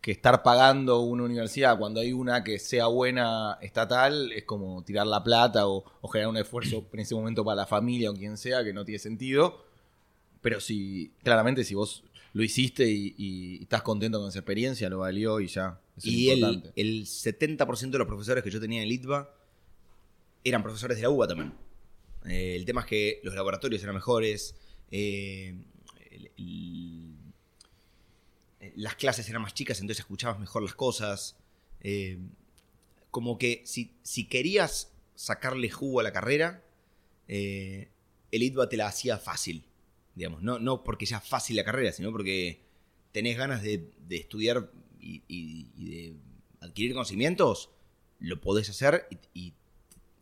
que 0.00 0.12
estar 0.12 0.42
pagando 0.42 1.00
una 1.00 1.24
universidad 1.24 1.76
cuando 1.78 2.00
hay 2.00 2.12
una 2.12 2.44
que 2.44 2.58
sea 2.58 2.86
buena 2.86 3.58
estatal 3.60 4.30
es 4.32 4.44
como 4.44 4.82
tirar 4.84 5.06
la 5.06 5.22
plata 5.24 5.66
o, 5.66 5.84
o 6.00 6.08
generar 6.08 6.30
un 6.30 6.36
esfuerzo 6.36 6.86
en 6.92 7.00
ese 7.00 7.14
momento 7.14 7.44
para 7.44 7.56
la 7.56 7.66
familia 7.66 8.10
o 8.10 8.14
quien 8.14 8.36
sea 8.36 8.62
que 8.64 8.72
no 8.72 8.84
tiene 8.84 8.98
sentido. 8.98 9.64
Pero 10.40 10.60
si, 10.60 11.12
claramente, 11.24 11.64
si 11.64 11.74
vos 11.74 12.04
lo 12.32 12.44
hiciste 12.44 12.88
y, 12.88 13.14
y 13.18 13.62
estás 13.62 13.82
contento 13.82 14.20
con 14.20 14.28
esa 14.28 14.38
experiencia, 14.38 14.88
lo 14.88 14.98
valió 14.98 15.40
y 15.40 15.48
ya. 15.48 15.80
eso 15.96 16.06
es 16.08 16.14
Y 16.14 16.30
el, 16.30 16.38
importante. 16.38 16.72
el 16.80 17.06
70% 17.06 17.90
de 17.90 17.98
los 17.98 18.06
profesores 18.06 18.44
que 18.44 18.50
yo 18.50 18.60
tenía 18.60 18.82
en 18.82 18.88
Litva 18.88 19.34
eran 20.44 20.62
profesores 20.62 20.96
de 20.98 21.02
la 21.02 21.10
UBA 21.10 21.26
también. 21.28 21.52
Eh, 22.26 22.54
el 22.56 22.64
tema 22.64 22.82
es 22.82 22.86
que 22.86 23.20
los 23.24 23.34
laboratorios 23.34 23.82
eran 23.82 23.96
mejores, 23.96 24.54
eh, 24.90 25.56
el- 26.10 26.26
el- 26.26 26.30
eh, 26.36 26.97
las 28.78 28.94
clases 28.94 29.28
eran 29.28 29.42
más 29.42 29.54
chicas, 29.54 29.80
entonces 29.80 30.00
escuchabas 30.00 30.38
mejor 30.38 30.62
las 30.62 30.74
cosas. 30.74 31.36
eh, 31.80 32.18
como 33.10 33.38
que 33.38 33.62
si, 33.64 33.94
si 34.02 34.24
querías 34.24 34.92
sacarle 35.14 35.70
jugo 35.70 36.00
a 36.00 36.02
la 36.02 36.12
carrera, 36.12 36.62
eh, 37.26 37.88
el 38.30 38.42
ITBA 38.42 38.68
te 38.68 38.76
la 38.76 38.86
hacía 38.86 39.18
fácil. 39.18 39.64
Digamos, 40.14 40.42
no, 40.42 40.58
no 40.58 40.84
porque 40.84 41.06
sea 41.06 41.20
fácil 41.20 41.56
la 41.56 41.64
carrera, 41.64 41.92
sino 41.92 42.12
porque 42.12 42.60
tenés 43.12 43.36
ganas 43.38 43.62
de, 43.62 43.90
de 44.06 44.16
estudiar 44.16 44.70
y, 45.00 45.22
y- 45.28 45.70
y 45.76 45.88
de 45.90 46.14
adquirir 46.60 46.92
conocimientos, 46.92 47.70
lo 48.20 48.40
podés 48.40 48.68
hacer 48.68 49.06
y, 49.10 49.40
y 49.46 49.54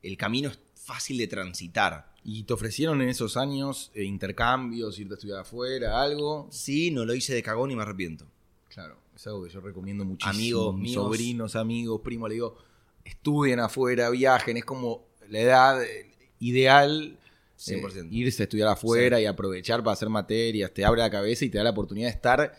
el 0.03 0.17
camino 0.17 0.49
es 0.51 0.59
fácil 0.77 1.19
de 1.19 1.27
transitar. 1.27 2.15
¿Y 2.23 2.45
te 2.45 2.53
ofrecieron 2.53 3.03
en 3.03 3.09
esos 3.09 3.37
años 3.37 3.91
eh, 3.95 4.05
intercambios, 4.05 4.99
irte 4.99 5.15
a 5.15 5.17
estudiar 5.17 5.41
afuera, 5.41 6.01
algo? 6.03 6.49
Sí, 6.53 6.91
no 6.93 7.05
lo 7.05 7.15
hice 7.15 7.35
de 7.35 7.43
cagón 7.43 7.71
y 7.73 7.77
me 7.77 7.83
arrepiento. 7.83 8.27
Claro, 8.77 8.99
es 9.17 9.27
algo 9.27 9.43
que 9.43 9.49
yo 9.51 9.61
recomiendo 9.63 10.05
muchísimo. 10.05 10.35
Amigos 10.35 10.77
míos. 10.77 10.93
sobrinos, 10.93 11.57
amigos, 11.57 12.03
primos, 12.05 12.29
le 12.29 12.35
digo, 12.35 12.59
estudien 13.07 13.59
afuera, 13.59 14.11
viajen, 14.11 14.59
es 14.59 14.67
como 14.67 15.07
la 15.31 15.41
edad 15.41 15.83
eh, 15.83 16.13
ideal. 16.41 17.19
eh, 17.19 17.59
100%. 17.59 18.09
irse 18.11 18.43
a 18.43 18.45
estudiar 18.45 18.69
afuera 18.69 19.19
y 19.19 19.25
aprovechar 19.25 19.83
para 19.83 19.95
hacer 19.95 20.11
materias, 20.11 20.75
te 20.75 20.85
abre 20.85 21.01
la 21.01 21.09
cabeza 21.09 21.47
y 21.47 21.49
te 21.49 21.57
da 21.57 21.65
la 21.65 21.71
oportunidad 21.71 22.09
de 22.09 22.13
estar 22.17 22.55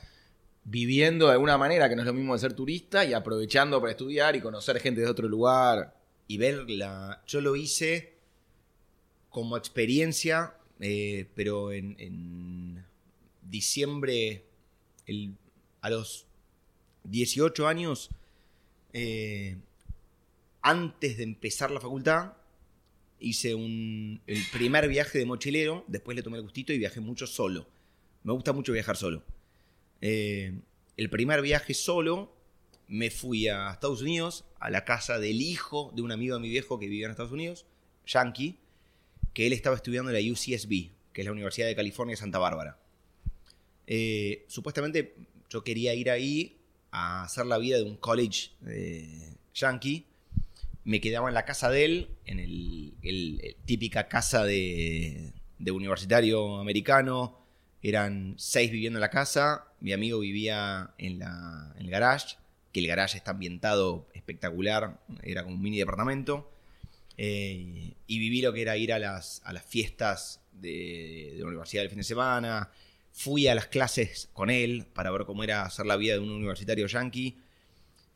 viviendo 0.63 1.27
de 1.27 1.33
alguna 1.33 1.55
manera, 1.55 1.87
que 1.87 1.95
no 1.95 2.01
es 2.01 2.07
lo 2.07 2.13
mismo 2.15 2.33
de 2.33 2.39
ser 2.39 2.53
turista, 2.53 3.05
y 3.05 3.13
aprovechando 3.13 3.79
para 3.79 3.91
estudiar 3.91 4.35
y 4.35 4.41
conocer 4.41 4.79
gente 4.79 5.01
de 5.01 5.07
otro 5.07 5.27
lugar. 5.29 5.95
y 6.29 6.37
ver 6.39 6.67
la. 6.67 7.21
Yo 7.27 7.41
lo 7.41 7.55
hice 7.55 8.15
como 9.29 9.55
experiencia, 9.55 10.55
eh, 10.79 11.29
pero 11.35 11.71
en, 11.71 11.95
en 11.99 12.83
diciembre, 13.43 14.43
el- 15.05 15.35
a 15.81 15.89
los 15.89 16.25
18 17.05 17.67
años, 17.67 18.09
eh, 18.93 19.57
antes 20.61 21.17
de 21.17 21.23
empezar 21.23 21.71
la 21.71 21.79
facultad, 21.79 22.33
hice 23.19 23.55
un, 23.55 24.21
el 24.27 24.41
primer 24.51 24.87
viaje 24.87 25.17
de 25.17 25.25
mochilero, 25.25 25.85
después 25.87 26.15
le 26.15 26.23
tomé 26.23 26.37
el 26.37 26.43
gustito 26.43 26.73
y 26.73 26.77
viajé 26.77 26.99
mucho 26.99 27.27
solo. 27.27 27.67
Me 28.23 28.33
gusta 28.33 28.53
mucho 28.53 28.73
viajar 28.73 28.97
solo. 28.97 29.23
Eh, 30.01 30.59
el 30.97 31.09
primer 31.09 31.41
viaje 31.41 31.73
solo 31.73 32.35
me 32.87 33.09
fui 33.09 33.47
a 33.47 33.71
Estados 33.71 34.01
Unidos, 34.01 34.45
a 34.59 34.69
la 34.69 34.85
casa 34.85 35.19
del 35.19 35.41
hijo 35.41 35.91
de 35.95 36.01
un 36.01 36.11
amigo 36.11 36.35
de 36.35 36.41
mi 36.41 36.49
viejo 36.49 36.79
que 36.79 36.87
vivía 36.87 37.05
en 37.05 37.11
Estados 37.11 37.31
Unidos, 37.31 37.65
Yankee, 38.05 38.57
que 39.33 39.45
él 39.47 39.53
estaba 39.53 39.75
estudiando 39.75 40.11
en 40.11 40.15
la 40.15 40.31
UCSB, 40.31 40.91
que 41.13 41.21
es 41.21 41.25
la 41.25 41.31
Universidad 41.31 41.67
de 41.67 41.75
California 41.75 42.15
Santa 42.15 42.39
Bárbara. 42.39 42.79
Eh, 43.85 44.45
supuestamente 44.47 45.15
yo 45.49 45.63
quería 45.63 45.93
ir 45.93 46.09
ahí 46.09 46.57
a 46.91 47.23
hacer 47.23 47.45
la 47.45 47.57
vida 47.57 47.77
de 47.77 47.83
un 47.83 47.97
college 47.97 48.51
eh, 48.67 49.35
yankee. 49.53 50.05
Me 50.83 51.01
quedaba 51.01 51.27
en 51.27 51.33
la 51.33 51.45
casa 51.45 51.69
de 51.69 51.85
él, 51.85 52.09
en 52.25 52.39
el, 52.39 53.55
típica 53.65 54.07
casa 54.07 54.45
de, 54.45 55.33
universitario 55.59 56.59
americano. 56.59 57.39
Eran 57.81 58.35
seis 58.37 58.71
viviendo 58.71 58.97
en 58.97 59.01
la 59.01 59.09
casa. 59.09 59.67
Mi 59.79 59.93
amigo 59.93 60.19
vivía 60.19 60.91
en, 60.97 61.19
la, 61.19 61.73
el 61.77 61.89
garage, 61.89 62.37
que 62.71 62.79
el 62.79 62.87
garage 62.87 63.17
está 63.17 63.31
ambientado 63.31 64.07
espectacular. 64.13 64.99
Era 65.23 65.43
como 65.43 65.55
un 65.55 65.61
mini 65.61 65.77
departamento. 65.77 66.49
Eh, 67.17 67.93
y 68.05 68.19
viví 68.19 68.41
lo 68.41 68.53
que 68.53 68.61
era 68.61 68.77
ir 68.77 68.93
a 68.93 68.99
las, 68.99 69.41
a 69.43 69.51
las 69.51 69.65
fiestas 69.65 70.39
de, 70.53 71.33
de 71.35 71.39
la 71.39 71.47
universidad 71.47 71.81
del 71.83 71.89
fin 71.89 71.97
de 71.97 72.03
semana. 72.03 72.71
Fui 73.17 73.47
a 73.47 73.55
las 73.55 73.65
clases 73.65 74.29
con 74.31 74.51
él 74.51 74.85
para 74.93 75.09
ver 75.09 75.25
cómo 75.25 75.43
era 75.43 75.63
hacer 75.63 75.87
la 75.87 75.95
vida 75.95 76.13
de 76.13 76.19
un 76.19 76.29
universitario 76.29 76.85
yankee. 76.85 77.35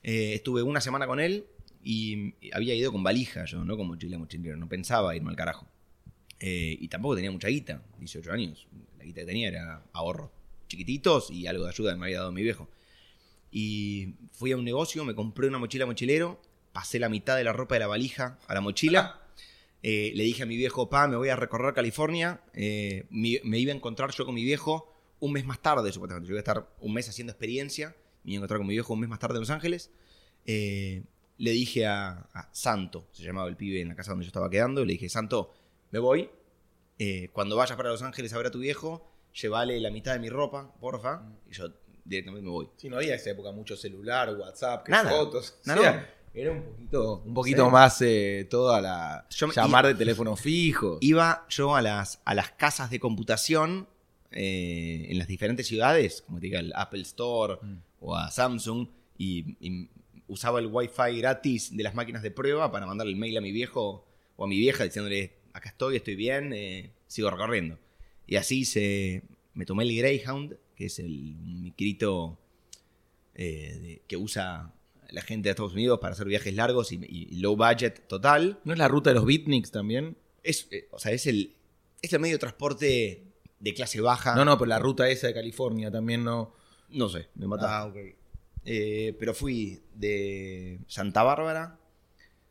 Eh, 0.04 0.34
estuve 0.36 0.62
una 0.62 0.80
semana 0.80 1.08
con 1.08 1.20
él 1.20 1.48
y 1.84 2.36
había 2.54 2.76
ido 2.76 2.92
con 2.92 3.02
valija 3.02 3.46
yo, 3.46 3.66
no 3.66 3.76
con 3.78 3.88
mochila 3.88 4.20
mochilero. 4.20 4.58
No 4.58 4.70
pensaba 4.70 5.16
irme 5.16 5.32
al 5.32 5.36
carajo. 5.36 5.66
Eh, 6.40 6.78
y 6.80 6.88
tampoco 6.88 7.16
tenía 7.16 7.32
mucha 7.32 7.48
guita, 7.48 7.82
18 7.98 8.32
años. 8.32 8.68
La 9.00 9.04
guita 9.04 9.22
que 9.22 9.26
tenía 9.26 9.48
era 9.48 9.84
ahorro 9.92 10.32
chiquititos 10.68 11.32
y 11.32 11.48
algo 11.48 11.64
de 11.64 11.72
ayuda 11.72 11.94
que 11.94 12.00
me 12.00 12.06
había 12.06 12.20
dado 12.20 12.32
mi 12.32 12.44
viejo. 12.44 12.70
Y 13.52 14.14
fui 14.34 14.52
a 14.52 14.58
un 14.58 14.64
negocio, 14.64 15.04
me 15.04 15.16
compré 15.16 15.48
una 15.48 15.58
mochila 15.58 15.88
mochilero, 15.88 16.40
pasé 16.74 17.00
la 17.00 17.10
mitad 17.10 17.38
de 17.38 17.44
la 17.44 17.54
ropa 17.54 17.74
de 17.74 17.80
la 17.80 17.88
valija 17.88 18.38
a 18.48 18.54
la 18.54 18.62
mochila. 18.62 19.20
Eh, 19.82 20.12
le 20.14 20.26
dije 20.26 20.44
a 20.44 20.46
mi 20.46 20.58
viejo, 20.58 20.92
pa, 20.92 21.08
me 21.08 21.16
voy 21.16 21.30
a 21.30 21.36
recorrer 21.36 21.74
California. 21.74 22.42
Eh, 22.54 23.08
me 23.10 23.58
iba 23.58 23.74
a 23.74 23.76
encontrar 23.76 24.12
yo 24.12 24.26
con 24.26 24.36
mi 24.36 24.44
viejo 24.44 24.91
un 25.22 25.32
mes 25.32 25.46
más 25.46 25.62
tarde, 25.62 25.90
supuestamente. 25.94 26.28
Yo 26.28 26.34
iba 26.34 26.40
a 26.40 26.42
estar 26.42 26.70
un 26.82 26.94
mes 26.94 27.08
haciendo 27.08 27.32
experiencia. 27.32 27.96
Me 28.24 28.34
iba 28.34 28.38
a 28.38 28.40
encontrar 28.40 28.58
con 28.60 28.68
mi 28.68 28.74
viejo 28.74 28.94
un 28.94 29.00
mes 29.00 29.10
más 29.10 29.20
tarde 29.20 29.36
en 29.36 29.40
Los 29.42 29.50
Ángeles. 29.50 29.90
Eh, 30.46 31.04
le 31.38 31.52
dije 31.52 31.86
a, 31.88 32.28
a 32.34 32.50
Santo, 32.52 33.08
se 33.14 33.24
llamaba 33.24 33.48
el 33.48 33.56
pibe 33.56 33.82
en 33.82 33.88
la 33.88 33.96
casa 33.96 34.12
donde 34.12 34.26
yo 34.26 34.30
estaba 34.30 34.50
quedando, 34.50 34.84
le 34.86 34.94
dije, 34.94 35.08
Santo, 35.10 35.52
me 35.92 36.00
voy. 36.00 36.30
Eh, 37.00 37.30
cuando 37.34 37.56
vayas 37.56 37.78
para 37.78 37.90
Los 37.90 38.02
Ángeles 38.04 38.34
a 38.34 38.38
ver 38.38 38.48
a 38.48 38.52
tu 38.52 38.60
viejo, 38.60 39.08
llévale 39.34 39.80
la 39.80 39.90
mitad 39.90 40.14
de 40.14 40.20
mi 40.20 40.30
ropa, 40.30 40.72
porfa. 40.80 41.24
Y 41.50 41.54
yo 41.54 41.70
directamente 42.06 42.44
me 42.46 42.52
voy. 42.52 42.68
Sí, 42.78 42.90
no 42.90 42.98
había 42.98 43.16
esa 43.16 43.32
época 43.32 43.52
mucho 43.52 43.76
celular, 43.78 44.36
WhatsApp, 44.36 44.84
que 44.86 44.92
Nada. 44.92 45.10
fotos. 45.10 45.58
No, 45.66 45.74
O 45.74 45.78
sea, 45.78 45.94
no. 45.94 46.22
Era 46.34 46.52
un 46.52 46.64
poquito, 46.64 47.22
un 47.26 47.34
poquito 47.34 47.66
Sí. 47.66 47.72
más 47.72 48.02
eh, 48.04 48.48
toda 48.50 48.80
la. 48.80 49.28
Yo 49.32 49.52
llamar 49.52 49.86
de 49.88 49.96
teléfono 49.96 50.36
fijo. 50.38 50.98
Iba 51.02 51.46
yo 51.50 51.76
a 51.76 51.82
las, 51.82 52.22
a 52.24 52.34
las 52.36 52.52
casas 52.52 52.90
de 52.90 53.00
computación 53.02 53.88
eh, 54.32 55.08
en 55.10 55.18
las 55.18 55.28
diferentes 55.28 55.68
ciudades, 55.68 56.22
como 56.22 56.40
te 56.40 56.46
diga 56.48 56.60
el 56.60 56.72
Apple 56.76 57.02
Store 57.02 57.56
Mm. 57.62 57.78
o 58.00 58.16
a 58.16 58.32
Samsung, 58.32 58.88
y, 59.18 59.56
y 59.60 59.90
usaba 60.28 60.60
el 60.60 60.68
Wi-Fi 60.68 61.18
gratis 61.18 61.76
de 61.76 61.84
las 61.84 61.94
máquinas 61.96 62.24
de 62.24 62.32
prueba 62.32 62.72
para 62.72 62.86
mandarle 62.86 63.12
el 63.14 63.20
mail 63.20 63.38
a 63.38 63.42
mi 63.42 63.52
viejo 63.52 64.06
o 64.38 64.46
a 64.46 64.48
mi 64.48 64.58
vieja 64.58 64.84
diciéndole, 64.84 65.34
acá 65.54 65.70
estoy, 65.70 65.98
estoy 65.98 66.16
bien, 66.16 66.54
eh, 66.54 66.92
sigo 67.08 67.30
recorriendo. 67.30 67.78
Y 68.26 68.38
así 68.38 68.64
se, 68.66 69.24
me 69.54 69.66
tomé 69.66 69.84
el 69.84 69.96
Greyhound, 69.98 70.58
que 70.76 70.86
es 70.86 71.00
el 71.00 71.36
micrito 71.36 72.40
eh, 73.36 73.78
de- 73.82 74.02
que 74.08 74.18
usa 74.18 74.74
la 75.10 75.22
gente 75.22 75.48
de 75.48 75.52
Estados 75.52 75.74
Unidos 75.74 76.00
para 76.00 76.14
hacer 76.14 76.28
viajes 76.28 76.54
largos 76.54 76.92
y, 76.94 77.00
y 77.06 77.36
low 77.40 77.56
budget 77.58 78.08
total. 78.08 78.60
¿No 78.64 78.72
es 78.74 78.80
la 78.80 78.88
ruta 78.88 79.10
de 79.10 79.16
los 79.16 79.26
beatniks 79.26 79.72
también? 79.72 80.16
Es, 80.44 80.68
eh, 80.72 80.88
o 80.92 81.00
sea, 81.00 81.12
es 81.12 81.28
el, 81.28 81.54
es 82.02 82.14
el 82.14 82.20
medio 82.22 82.36
de 82.36 82.40
transporte 82.40 83.24
de 83.62 83.74
clase 83.74 84.02
baja. 84.02 84.36
No, 84.36 84.44
no, 84.44 84.58
pero 84.58 84.68
la 84.70 84.80
ruta 84.80 85.08
esa 85.08 85.28
de 85.28 85.34
California 85.34 85.90
también 85.90 86.24
no. 86.24 86.54
No 86.90 87.08
sé, 87.08 87.30
me 87.36 87.48
mata. 87.48 87.80
Ah, 87.80 87.86
ok. 87.86 87.96
Eh, 88.66 89.16
pero 89.20 89.34
fui 89.34 89.82
de 89.96 90.80
Santa 90.88 91.24
Bárbara 91.24 91.78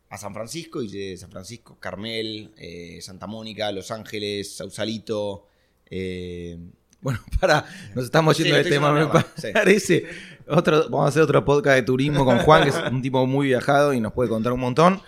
a 0.09 0.17
San 0.17 0.33
Francisco 0.33 0.81
y 0.81 0.89
de 0.89 1.15
San 1.17 1.31
Francisco, 1.31 1.77
Carmel, 1.79 2.51
eh, 2.57 2.99
Santa 3.01 3.27
Mónica, 3.27 3.71
Los 3.71 3.91
Ángeles, 3.91 4.55
Sausalito. 4.57 5.47
eh, 5.89 6.57
Bueno, 7.01 7.19
para, 7.39 7.65
nos 7.95 8.05
estamos 8.05 8.35
Sí, 8.35 8.43
yendo 8.43 8.57
del 8.57 8.65
estoy 8.65 8.77
tema, 8.77 8.91
me 8.91 9.07
sí. 9.37 9.47
parece. 9.53 10.05
Otro, 10.47 10.83
vamos 10.89 11.05
a 11.05 11.09
hacer 11.09 11.21
otro 11.21 11.45
podcast 11.45 11.75
de 11.77 11.83
turismo 11.83 12.25
con 12.25 12.39
Juan, 12.39 12.63
que 12.63 12.69
es 12.69 12.75
un 12.91 13.01
tipo 13.01 13.25
muy 13.25 13.47
viajado 13.47 13.93
y 13.93 14.01
nos 14.01 14.11
puede 14.11 14.29
contar 14.29 14.51
un 14.51 14.59
montón. 14.59 15.01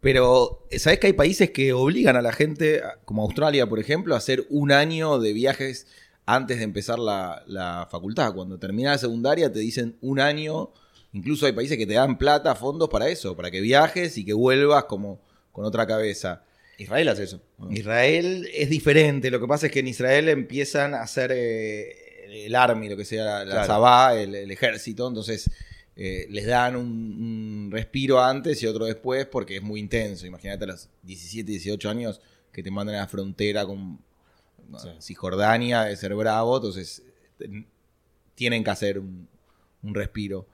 Pero, 0.00 0.66
¿sabés 0.78 0.98
que 0.98 1.08
hay 1.08 1.12
países 1.12 1.50
que 1.50 1.72
obligan 1.74 2.16
a 2.16 2.22
la 2.22 2.32
gente, 2.32 2.82
como 3.04 3.22
Australia, 3.22 3.68
por 3.68 3.78
ejemplo, 3.78 4.14
a 4.14 4.18
hacer 4.18 4.46
un 4.48 4.72
año 4.72 5.18
de 5.18 5.34
viajes 5.34 5.86
antes 6.24 6.58
de 6.58 6.64
empezar 6.64 6.98
la, 6.98 7.42
la 7.46 7.86
facultad? 7.90 8.32
Cuando 8.32 8.58
termina 8.58 8.92
la 8.92 8.98
secundaria 8.98 9.52
te 9.52 9.58
dicen 9.58 9.96
un 10.00 10.18
año. 10.18 10.72
Incluso 11.12 11.44
hay 11.44 11.52
países 11.52 11.76
que 11.76 11.86
te 11.86 11.94
dan 11.94 12.16
plata, 12.16 12.54
fondos 12.54 12.88
para 12.88 13.08
eso, 13.08 13.36
para 13.36 13.50
que 13.50 13.60
viajes 13.60 14.16
y 14.16 14.24
que 14.24 14.32
vuelvas 14.32 14.84
como 14.84 15.20
con 15.52 15.66
otra 15.66 15.86
cabeza. 15.86 16.44
Israel 16.78 17.08
hace 17.08 17.24
eso. 17.24 17.42
¿no? 17.58 17.70
Israel 17.70 18.48
es 18.54 18.70
diferente. 18.70 19.30
Lo 19.30 19.38
que 19.38 19.46
pasa 19.46 19.66
es 19.66 19.72
que 19.72 19.80
en 19.80 19.88
Israel 19.88 20.30
empiezan 20.30 20.94
a 20.94 21.02
hacer 21.02 21.30
eh, 21.34 22.46
el 22.46 22.54
army, 22.54 22.88
lo 22.88 22.96
que 22.96 23.04
sea 23.04 23.24
la, 23.24 23.44
la 23.44 23.50
Claro. 23.50 23.66
Sabá, 23.66 24.14
el, 24.14 24.34
el 24.34 24.50
ejército. 24.50 25.06
Entonces 25.06 25.50
eh, 26.02 26.26
les 26.30 26.46
dan 26.46 26.76
un, 26.76 26.86
un 26.86 27.68
respiro 27.70 28.22
antes 28.24 28.62
y 28.62 28.66
otro 28.66 28.86
después 28.86 29.26
porque 29.26 29.56
es 29.56 29.62
muy 29.62 29.78
intenso. 29.80 30.26
Imagínate 30.26 30.64
a 30.64 30.68
los 30.68 30.88
17, 31.02 31.50
18 31.52 31.90
años 31.90 32.20
que 32.52 32.62
te 32.62 32.70
mandan 32.70 32.96
a 32.96 33.00
la 33.00 33.06
frontera 33.08 33.66
con 33.66 33.98
Sí. 34.80 34.88
Cisjordania, 35.00 35.82
de 35.82 35.96
ser 35.96 36.14
bravo. 36.14 36.56
Entonces 36.56 37.02
ten- 37.36 37.66
tienen 38.36 38.62
que 38.64 38.70
hacer 38.70 38.98
un, 39.00 39.28
un 39.82 39.94
respiro. 39.94 40.46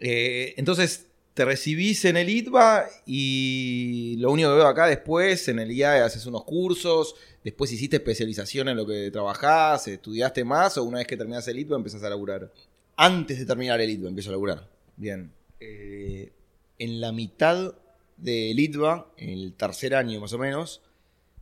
Eh, 0.00 0.54
entonces 0.56 1.06
te 1.34 1.44
recibís 1.44 2.04
en 2.04 2.16
el 2.16 2.28
ITBA 2.28 2.86
y 3.06 4.16
lo 4.18 4.30
único 4.32 4.50
que 4.50 4.56
veo 4.56 4.66
acá 4.66 4.86
después, 4.86 5.46
en 5.48 5.60
el 5.60 5.70
IAE 5.70 6.00
haces 6.02 6.26
unos 6.26 6.44
cursos, 6.44 7.14
después 7.44 7.70
hiciste 7.72 7.96
especialización 7.96 8.68
en 8.68 8.76
lo 8.76 8.86
que 8.86 9.10
trabajás, 9.10 9.86
estudiaste 9.88 10.44
más 10.44 10.76
o 10.76 10.84
una 10.84 10.98
vez 10.98 11.06
que 11.06 11.16
terminás 11.16 11.46
el 11.48 11.58
ITBA 11.58 11.76
empezás 11.76 12.02
a 12.02 12.10
laburar. 12.10 12.52
Antes 12.96 13.38
de 13.38 13.46
terminar 13.46 13.80
el 13.80 13.90
ITBA 13.90 14.08
empiezo 14.08 14.30
a 14.30 14.32
laburar. 14.32 14.68
Bien. 14.96 15.32
Eh, 15.60 16.32
en 16.78 17.00
la 17.00 17.12
mitad 17.12 17.74
del 18.16 18.58
ITBA, 18.58 19.12
en 19.16 19.30
el 19.30 19.54
tercer 19.54 19.94
año 19.94 20.20
más 20.20 20.32
o 20.32 20.38
menos, 20.38 20.82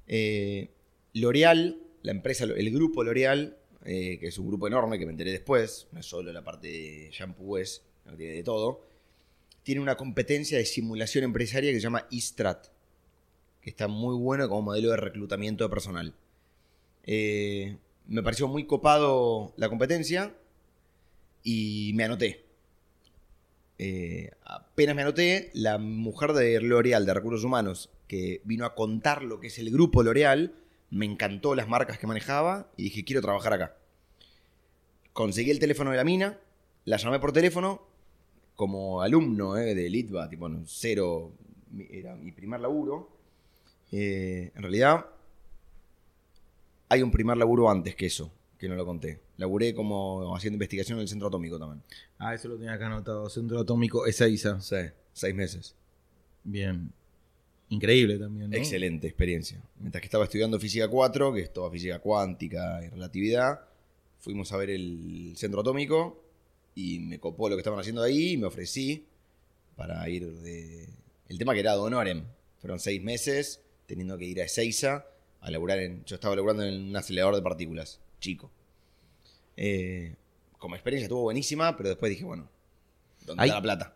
eh, 0.07 0.71
L'Oreal, 1.15 1.79
la 2.03 2.13
empresa, 2.13 2.45
el 2.45 2.71
grupo 2.71 3.05
L'Oreal, 3.05 3.57
eh, 3.85 4.19
que 4.21 4.29
es 4.29 4.39
un 4.39 4.47
grupo 4.47 4.67
enorme 4.67 4.99
que 4.99 5.07
me 5.07 5.13
enteré 5.13 5.33
después, 5.33 5.89
no 5.93 6.01
es 6.01 6.07
solo 6.07 6.33
la 6.33 6.45
parte 6.45 6.69
de 6.69 7.11
shampoos, 7.13 7.83
no 8.05 8.17
tiene 8.17 8.35
de 8.35 8.43
todo, 8.43 8.87
tiene 9.63 9.81
una 9.81 9.97
competencia 9.97 10.59
de 10.59 10.65
simulación 10.65 11.25
empresaria 11.25 11.71
que 11.71 11.79
se 11.79 11.83
llama 11.83 12.07
eStrat, 12.11 12.69
que 13.61 13.71
está 13.71 13.89
muy 13.89 14.17
bueno 14.17 14.49
como 14.49 14.63
modelo 14.63 14.91
de 14.91 14.97
reclutamiento 14.97 15.65
de 15.65 15.71
personal. 15.71 16.15
Eh, 17.05 17.77
me 18.07 18.23
pareció 18.23 18.49
muy 18.49 18.67
copado 18.67 19.53
la 19.57 19.69
competencia 19.69 20.35
y 21.43 21.93
me 21.95 22.05
anoté. 22.05 22.45
Eh, 23.79 24.31
apenas 24.45 24.95
me 24.95 25.03
anoté, 25.03 25.51
la 25.55 25.79
mujer 25.79 26.33
de 26.33 26.61
L'Oreal 26.61 27.07
de 27.07 27.15
Recursos 27.15 27.45
Humanos, 27.45 27.91
que 28.07 28.41
vino 28.45 28.65
a 28.65 28.75
contar 28.75 29.23
lo 29.23 29.41
que 29.41 29.49
es 29.49 29.59
el 29.59 29.71
grupo 29.71 30.03
L'Oreal, 30.03 30.55
me 30.91 31.07
encantó 31.07 31.55
las 31.55 31.69
marcas 31.69 31.99
que 31.99 32.07
manejaba 32.07 32.71
y 32.77 32.85
dije, 32.85 33.05
quiero 33.05 33.23
trabajar 33.23 33.55
acá. 33.55 33.77
Conseguí 35.13 35.51
el 35.51 35.59
teléfono 35.59 35.91
de 35.91 35.97
la 35.97 36.05
mina, 36.05 36.39
la 36.85 36.97
llamé 36.97 37.19
por 37.19 37.33
teléfono 37.33 37.83
como 38.55 39.03
alumno 39.03 39.57
eh, 39.57 39.75
de 39.75 39.89
Litva, 39.89 40.29
tipo 40.29 40.51
cero, 40.67 41.33
era 41.91 42.15
mi 42.15 42.33
primer 42.33 42.61
laburo. 42.61 43.11
Eh, 43.91 44.53
en 44.55 44.63
realidad, 44.63 45.07
hay 46.89 47.03
un 47.03 47.11
primer 47.11 47.37
laburo 47.37 47.71
antes 47.71 47.95
que 47.95 48.07
eso, 48.07 48.31
que 48.63 48.69
no 48.69 48.77
lo 48.77 48.87
conté. 48.87 49.19
Laburé 49.39 49.75
como 49.75 50.37
haciendo 50.37 50.55
investigación 50.55 50.99
en 50.99 51.03
el 51.03 51.09
centro 51.09 51.27
atómico 51.27 51.59
también. 51.59 51.83
Ah, 52.17 52.33
eso 52.33 52.47
lo 52.47 52.55
tenía 52.55 52.75
acá 52.75 52.87
anotado. 52.87 53.29
Centro 53.29 53.59
Atómico 53.59 54.07
Ezeiza. 54.07 54.61
Sí, 54.61 54.77
seis 55.13 55.35
meses. 55.35 55.75
Bien. 56.45 56.93
Increíble 57.71 58.21
también, 58.21 58.51
¿no? 58.51 58.57
Excelente 58.57 59.09
experiencia. 59.09 59.61
Mientras 59.81 60.01
que 60.01 60.07
estaba 60.07 60.23
estudiando 60.23 60.61
física 60.61 60.87
4, 60.87 61.35
que 61.35 61.41
es 61.41 61.53
toda 61.53 61.73
física 61.73 61.99
cuántica 61.99 62.81
y 62.85 62.89
relatividad, 62.89 63.63
fuimos 64.21 64.53
a 64.53 64.59
ver 64.59 64.71
el 64.71 65.33
centro 65.35 65.63
atómico 65.63 66.23
y 66.77 67.01
me 67.01 67.19
copó 67.19 67.49
lo 67.49 67.57
que 67.57 67.63
estaban 67.63 67.81
haciendo 67.81 68.01
ahí 68.01 68.35
y 68.35 68.37
me 68.37 68.47
ofrecí 68.47 69.07
para 69.75 70.09
ir 70.09 70.31
de... 70.41 70.89
El 71.29 71.37
tema 71.37 71.53
que 71.53 71.61
era 71.61 71.73
de 71.73 71.81
honorem. 71.81 72.27
Fueron 72.61 72.79
seis 72.79 73.03
meses 73.03 73.61
teniendo 73.87 74.17
que 74.19 74.27
ir 74.27 74.41
a 74.41 74.45
Ezeiza 74.45 75.07
a 75.41 75.51
laburar 75.51 75.81
en... 75.81 76.05
Yo 76.05 76.15
estaba 76.15 76.37
laburando 76.37 76.63
en 76.63 76.91
un 76.91 76.97
acelerador 76.97 77.35
de 77.35 77.43
partículas, 77.43 77.99
chico. 78.23 78.51
Eh, 79.57 80.15
como 80.59 80.75
experiencia 80.77 81.05
estuvo 81.07 81.23
buenísima, 81.23 81.77
pero 81.77 81.91
después 81.91 82.09
dije, 82.11 82.25
bueno, 82.25 82.49
¿dónde 83.27 83.43
Hay- 83.43 83.49
está 83.51 83.59
la 83.59 83.63
plata? 83.63 83.95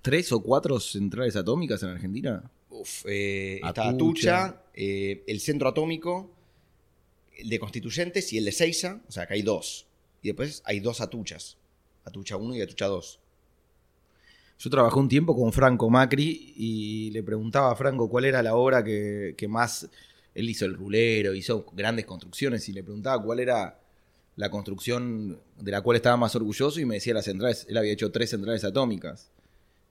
¿Tres 0.00 0.32
o 0.32 0.40
cuatro 0.42 0.78
centrales 0.80 1.34
atómicas 1.36 1.82
en 1.82 1.90
Argentina? 1.90 2.50
Uf, 2.70 3.04
eh, 3.06 3.60
está 3.62 3.88
Atucha. 3.88 4.62
Eh, 4.74 5.22
el 5.26 5.40
centro 5.40 5.68
atómico, 5.68 6.30
el 7.38 7.48
de 7.48 7.58
Constituyentes 7.58 8.32
y 8.32 8.38
el 8.38 8.44
de 8.44 8.52
Seiza, 8.52 9.00
o 9.08 9.12
sea 9.12 9.26
que 9.26 9.34
hay 9.34 9.42
dos. 9.42 9.86
Y 10.22 10.28
después 10.28 10.62
hay 10.66 10.80
dos 10.80 11.00
Atuchas, 11.00 11.56
Atucha 12.04 12.36
1 12.36 12.54
y 12.56 12.60
Atucha 12.60 12.86
2. 12.86 13.20
Yo 14.58 14.70
trabajé 14.70 14.98
un 14.98 15.08
tiempo 15.08 15.34
con 15.34 15.52
Franco 15.52 15.90
Macri 15.90 16.54
y 16.56 17.10
le 17.10 17.22
preguntaba 17.22 17.72
a 17.72 17.76
Franco 17.76 18.08
cuál 18.08 18.24
era 18.26 18.42
la 18.42 18.54
obra 18.54 18.84
que, 18.84 19.34
que 19.36 19.48
más. 19.48 19.88
Él 20.34 20.48
hizo 20.48 20.64
el 20.64 20.74
rulero, 20.74 21.34
hizo 21.34 21.66
grandes 21.72 22.06
construcciones 22.06 22.68
y 22.68 22.72
le 22.72 22.82
preguntaba 22.82 23.22
cuál 23.22 23.40
era 23.40 23.78
la 24.36 24.50
construcción 24.50 25.40
de 25.60 25.70
la 25.70 25.80
cual 25.80 25.96
estaba 25.96 26.16
más 26.16 26.34
orgulloso 26.34 26.80
y 26.80 26.84
me 26.84 26.96
decía 26.96 27.14
las 27.14 27.24
centrales. 27.24 27.66
Él 27.68 27.76
había 27.76 27.92
hecho 27.92 28.10
tres 28.10 28.30
centrales 28.30 28.64
atómicas. 28.64 29.30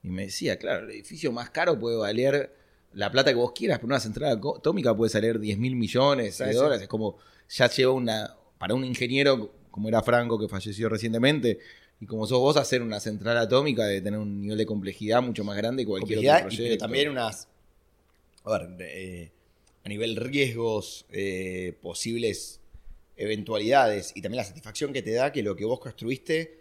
Y 0.02 0.10
me 0.10 0.26
decía, 0.26 0.58
claro, 0.58 0.84
el 0.84 0.90
edificio 0.90 1.32
más 1.32 1.48
caro 1.50 1.78
puede 1.78 1.96
valer 1.96 2.54
la 2.92 3.10
plata 3.10 3.30
que 3.30 3.36
vos 3.36 3.52
quieras, 3.52 3.78
pero 3.78 3.86
una 3.86 4.00
central 4.00 4.38
atómica 4.56 4.94
puede 4.94 5.10
salir 5.10 5.40
10 5.40 5.58
mil 5.58 5.76
millones 5.76 6.38
de 6.38 6.52
dólares. 6.52 6.82
Es 6.82 6.88
como, 6.88 7.16
ya 7.48 7.68
lleva 7.68 7.92
una. 7.92 8.36
Para 8.58 8.74
un 8.74 8.84
ingeniero 8.84 9.50
como 9.74 9.88
era 9.88 10.02
Franco, 10.02 10.38
que 10.38 10.46
falleció 10.46 10.88
recientemente, 10.88 11.58
y 12.00 12.06
como 12.06 12.28
sos 12.28 12.38
vos, 12.38 12.56
hacer 12.56 12.80
una 12.80 13.00
central 13.00 13.36
atómica 13.38 13.84
de 13.84 14.00
tener 14.00 14.20
un 14.20 14.40
nivel 14.40 14.56
de 14.56 14.66
complejidad 14.66 15.20
mucho 15.20 15.42
más 15.42 15.56
grande 15.56 15.82
que 15.82 15.88
cualquier 15.88 16.18
otro 16.20 16.48
y 16.48 16.56
pero 16.56 16.78
también 16.78 17.10
unas. 17.10 17.48
A 18.44 18.58
ver, 18.58 18.76
eh, 18.78 19.32
a 19.84 19.88
nivel 19.88 20.16
riesgos, 20.16 21.04
eh, 21.10 21.76
posibles 21.82 22.60
eventualidades 23.16 24.12
y 24.14 24.22
también 24.22 24.38
la 24.38 24.44
satisfacción 24.44 24.92
que 24.92 25.02
te 25.02 25.12
da 25.12 25.30
que 25.32 25.42
lo 25.42 25.54
que 25.56 25.64
vos 25.64 25.78
construiste 25.80 26.58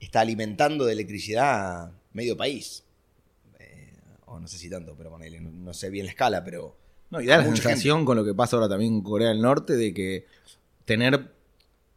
está 0.00 0.20
alimentando 0.20 0.84
de 0.84 0.92
electricidad 0.92 1.82
a 1.84 1.92
medio 2.12 2.36
país. 2.36 2.84
Eh, 3.58 3.92
o 4.26 4.38
no 4.38 4.46
sé 4.48 4.58
si 4.58 4.68
tanto, 4.68 4.94
pero 4.96 5.10
ponele, 5.10 5.40
no, 5.40 5.50
no 5.50 5.74
sé 5.74 5.90
bien 5.90 6.06
la 6.06 6.10
escala, 6.12 6.44
pero. 6.44 6.76
No, 7.10 7.20
y 7.20 7.26
da 7.26 7.38
la 7.38 7.44
sensación 7.70 8.04
con 8.04 8.16
lo 8.18 8.24
que 8.24 8.34
pasa 8.34 8.56
ahora 8.56 8.68
también 8.68 8.94
en 8.94 9.00
Corea 9.02 9.28
del 9.28 9.40
Norte 9.40 9.76
de 9.76 9.94
que 9.94 10.26
tener 10.84 11.30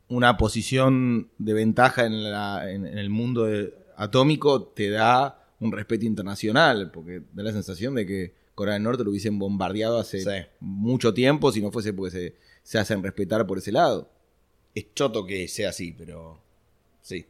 una 0.08 0.38
posición 0.38 1.30
de 1.38 1.54
ventaja 1.54 2.06
en, 2.06 2.32
la- 2.32 2.70
en- 2.72 2.86
en 2.86 2.98
el 2.98 3.10
mundo 3.10 3.46
de- 3.46 3.74
atómico 3.98 4.64
te 4.64 4.90
da 4.90 5.38
un 5.60 5.72
respeto 5.74 6.06
internacional, 6.06 6.92
porque 6.92 7.22
da 7.34 7.44
la 7.44 7.52
sensación 7.52 7.94
de 7.96 8.06
que 8.06 8.34
Corea 8.56 8.74
del 8.76 8.84
Norte 8.84 9.04
lo 9.04 9.12
hubiesen 9.12 9.40
bombardeado 9.40 9.98
hace 10.00 10.22
Sí. 10.22 10.30
mucho 10.60 11.14
tiempo 11.14 11.52
si 11.52 11.62
no 11.62 11.72
fuese 11.72 11.94
porque 11.94 12.12
se, 12.12 12.36
se 12.64 12.78
hacen 12.80 13.02
respetar 13.04 13.46
por 13.48 13.58
ese 13.58 13.72
lado. 13.72 14.12
Es 14.76 14.94
choto 14.94 15.26
que 15.26 15.48
sea 15.48 15.70
así, 15.70 15.94
pero. 15.98 16.42
Sí. 17.02 17.26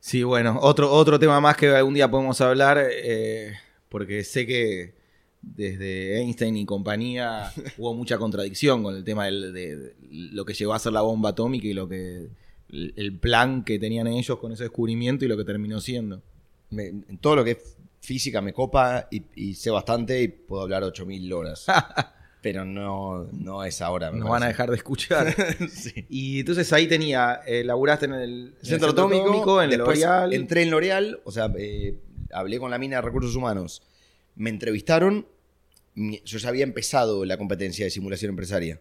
Sí, 0.00 0.22
bueno, 0.24 0.58
otro, 0.60 0.90
otro 0.92 1.18
tema 1.18 1.40
más 1.40 1.56
que 1.56 1.68
algún 1.68 1.94
día 1.94 2.10
podemos 2.10 2.40
hablar, 2.40 2.78
eh, 2.90 3.52
porque 3.88 4.24
sé 4.24 4.46
que 4.46 4.94
desde 5.40 6.18
Einstein 6.20 6.56
y 6.56 6.64
compañía 6.66 7.52
hubo 7.78 7.94
mucha 7.94 8.18
contradicción 8.18 8.82
con 8.82 8.96
el 8.96 9.04
tema 9.04 9.26
del- 9.26 9.52
de, 9.52 9.76
de 9.76 9.94
lo 10.00 10.44
que 10.44 10.54
llegó 10.54 10.74
a 10.74 10.78
ser 10.78 10.92
la 10.92 11.02
bomba 11.02 11.30
atómica 11.30 11.66
y 11.66 11.72
lo 11.74 11.88
que 11.88 12.28
el 12.70 12.94
el 12.96 13.18
plan 13.18 13.64
que 13.64 13.78
tenían 13.78 14.06
ellos 14.06 14.38
con 14.38 14.52
ese 14.52 14.64
descubrimiento 14.64 15.24
y 15.24 15.28
lo 15.28 15.36
que 15.36 15.44
terminó 15.44 15.80
siendo. 15.80 16.22
Me- 16.70 16.86
en 16.88 17.18
todo 17.18 17.36
lo 17.36 17.44
que 17.44 17.52
es 17.52 17.76
física 18.02 18.42
me 18.42 18.52
copa 18.52 19.08
y, 19.10 19.22
y 19.34 19.54
sé 19.54 19.70
bastante 19.70 20.20
y 20.20 20.28
puedo 20.28 20.62
hablar 20.62 20.82
8000 20.82 21.32
horas. 21.32 21.66
pero 22.42 22.64
no, 22.64 23.28
no 23.32 23.64
es 23.64 23.80
ahora. 23.80 24.10
Nos 24.10 24.28
van 24.28 24.42
a 24.42 24.48
dejar 24.48 24.68
de 24.68 24.76
escuchar. 24.76 25.34
Sí. 25.70 26.06
y 26.10 26.40
entonces 26.40 26.70
ahí 26.72 26.88
tenía, 26.88 27.40
eh, 27.46 27.62
laburaste 27.64 28.06
en 28.06 28.14
el, 28.14 28.22
en 28.22 28.54
el 28.60 28.66
Centro 28.66 28.90
Atómico, 28.90 29.62
en 29.62 29.78
L'Oreal. 29.78 30.32
entré 30.32 30.62
en 30.62 30.70
L'Oreal, 30.70 31.20
o 31.24 31.30
sea, 31.30 31.50
eh, 31.56 32.00
hablé 32.32 32.58
con 32.58 32.70
la 32.70 32.78
mina 32.78 32.96
de 32.96 33.02
recursos 33.02 33.36
humanos, 33.36 33.82
me 34.34 34.50
entrevistaron, 34.50 35.26
yo 35.94 36.38
ya 36.38 36.48
había 36.48 36.64
empezado 36.64 37.24
la 37.24 37.36
competencia 37.36 37.84
de 37.84 37.90
simulación 37.90 38.30
empresaria. 38.30 38.80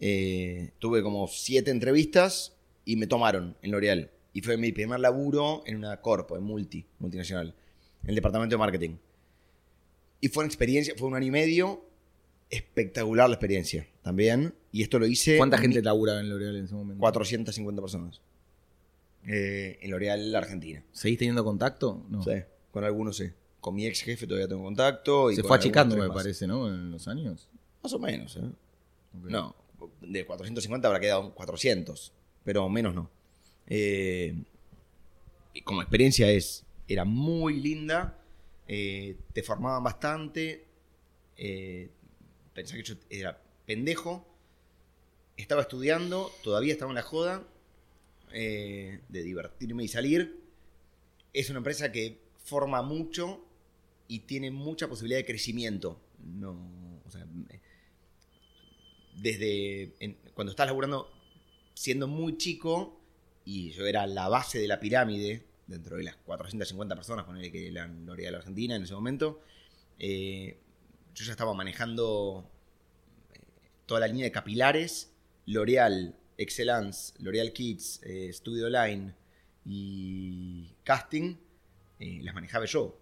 Eh, 0.00 0.70
tuve 0.78 1.02
como 1.02 1.28
siete 1.28 1.70
entrevistas 1.70 2.56
y 2.84 2.96
me 2.96 3.06
tomaron 3.06 3.56
en 3.62 3.72
L'Oreal. 3.72 4.10
Y 4.32 4.40
fue 4.40 4.56
mi 4.56 4.72
primer 4.72 5.00
laburo 5.00 5.62
en 5.66 5.76
una 5.76 6.00
corpo, 6.00 6.36
en 6.36 6.44
multi, 6.44 6.86
multinacional, 6.98 7.54
en 8.06 8.10
el 8.10 8.14
departamento 8.14 8.54
de 8.54 8.58
marketing. 8.58 8.96
Y 10.20 10.28
fue 10.28 10.44
una 10.44 10.48
experiencia, 10.48 10.94
fue 10.96 11.08
un 11.08 11.16
año 11.16 11.26
y 11.26 11.30
medio, 11.32 11.84
espectacular 12.50 13.28
la 13.28 13.34
experiencia 13.34 13.88
también. 14.02 14.54
Y 14.70 14.82
esto 14.82 15.00
lo 15.00 15.06
hice... 15.06 15.36
¿Cuánta 15.38 15.58
gente 15.58 15.82
laburaba 15.82 16.20
en 16.20 16.30
L'Oreal 16.30 16.54
en 16.56 16.64
ese 16.66 16.74
momento? 16.74 17.00
450 17.00 17.82
personas. 17.82 18.20
Eh, 19.26 19.78
en 19.82 19.90
L'Oreal 19.90 20.32
Argentina. 20.36 20.84
¿Seguís 20.92 21.18
teniendo 21.18 21.42
contacto? 21.44 22.06
No. 22.08 22.22
Sí, 22.22 22.30
con 22.70 22.84
algunos 22.84 23.16
sí. 23.16 23.30
Con 23.60 23.74
mi 23.74 23.86
ex 23.86 24.02
jefe 24.02 24.24
todavía 24.28 24.46
tengo 24.46 24.62
contacto. 24.62 25.32
y 25.32 25.34
Se 25.34 25.42
fue 25.42 25.56
achicando, 25.56 25.96
me 25.96 26.06
más. 26.06 26.16
parece, 26.16 26.46
¿no? 26.46 26.68
En 26.68 26.92
los 26.92 27.08
años. 27.08 27.48
Más 27.82 27.92
o 27.92 27.98
menos, 27.98 28.36
¿eh? 28.36 28.42
No, 29.24 29.56
de 30.00 30.24
450 30.24 30.86
habrá 30.86 31.00
quedado 31.00 31.34
400, 31.34 32.12
pero 32.44 32.68
menos 32.68 32.94
no. 32.94 33.10
Eh, 33.66 34.44
como 35.64 35.80
experiencia 35.82 36.30
es, 36.30 36.65
era 36.88 37.04
muy 37.04 37.60
linda, 37.60 38.18
eh, 38.68 39.16
te 39.32 39.42
formaban 39.42 39.82
bastante, 39.82 40.66
eh, 41.36 41.90
pensá 42.54 42.76
que 42.76 42.82
yo 42.82 42.94
era 43.10 43.40
pendejo, 43.64 44.26
estaba 45.36 45.62
estudiando, 45.62 46.32
todavía 46.42 46.72
estaba 46.72 46.90
en 46.90 46.96
la 46.96 47.02
joda 47.02 47.46
eh, 48.32 49.00
de 49.08 49.22
divertirme 49.22 49.84
y 49.84 49.88
salir. 49.88 50.40
Es 51.32 51.50
una 51.50 51.58
empresa 51.58 51.92
que 51.92 52.18
forma 52.38 52.82
mucho 52.82 53.44
y 54.08 54.20
tiene 54.20 54.50
mucha 54.50 54.88
posibilidad 54.88 55.18
de 55.18 55.26
crecimiento. 55.26 56.00
No, 56.18 57.00
o 57.04 57.10
sea, 57.10 57.26
desde 59.16 59.92
cuando 60.34 60.50
estás 60.52 60.66
laburando 60.66 61.10
siendo 61.74 62.08
muy 62.08 62.38
chico 62.38 62.98
y 63.44 63.70
yo 63.72 63.86
era 63.86 64.06
la 64.06 64.28
base 64.28 64.58
de 64.58 64.68
la 64.68 64.80
pirámide 64.80 65.44
dentro 65.66 65.96
de 65.96 66.04
las 66.04 66.16
450 66.16 66.94
personas 66.94 67.24
con 67.24 67.36
el 67.36 67.50
que 67.50 67.70
la 67.70 67.86
L'Oreal 67.86 68.36
Argentina 68.36 68.76
en 68.76 68.84
ese 68.84 68.94
momento, 68.94 69.40
eh, 69.98 70.58
yo 71.14 71.24
ya 71.24 71.32
estaba 71.32 71.54
manejando 71.54 72.48
eh, 73.32 73.40
toda 73.86 74.00
la 74.00 74.06
línea 74.08 74.24
de 74.24 74.32
capilares, 74.32 75.12
L'Oreal, 75.46 76.16
Excellence, 76.38 77.14
L'Oreal 77.18 77.52
Kids, 77.52 78.00
eh, 78.04 78.32
Studio 78.32 78.68
Line 78.68 79.14
y 79.64 80.74
Casting, 80.84 81.36
las 81.98 82.34
manejaba 82.34 82.66
yo 82.66 83.00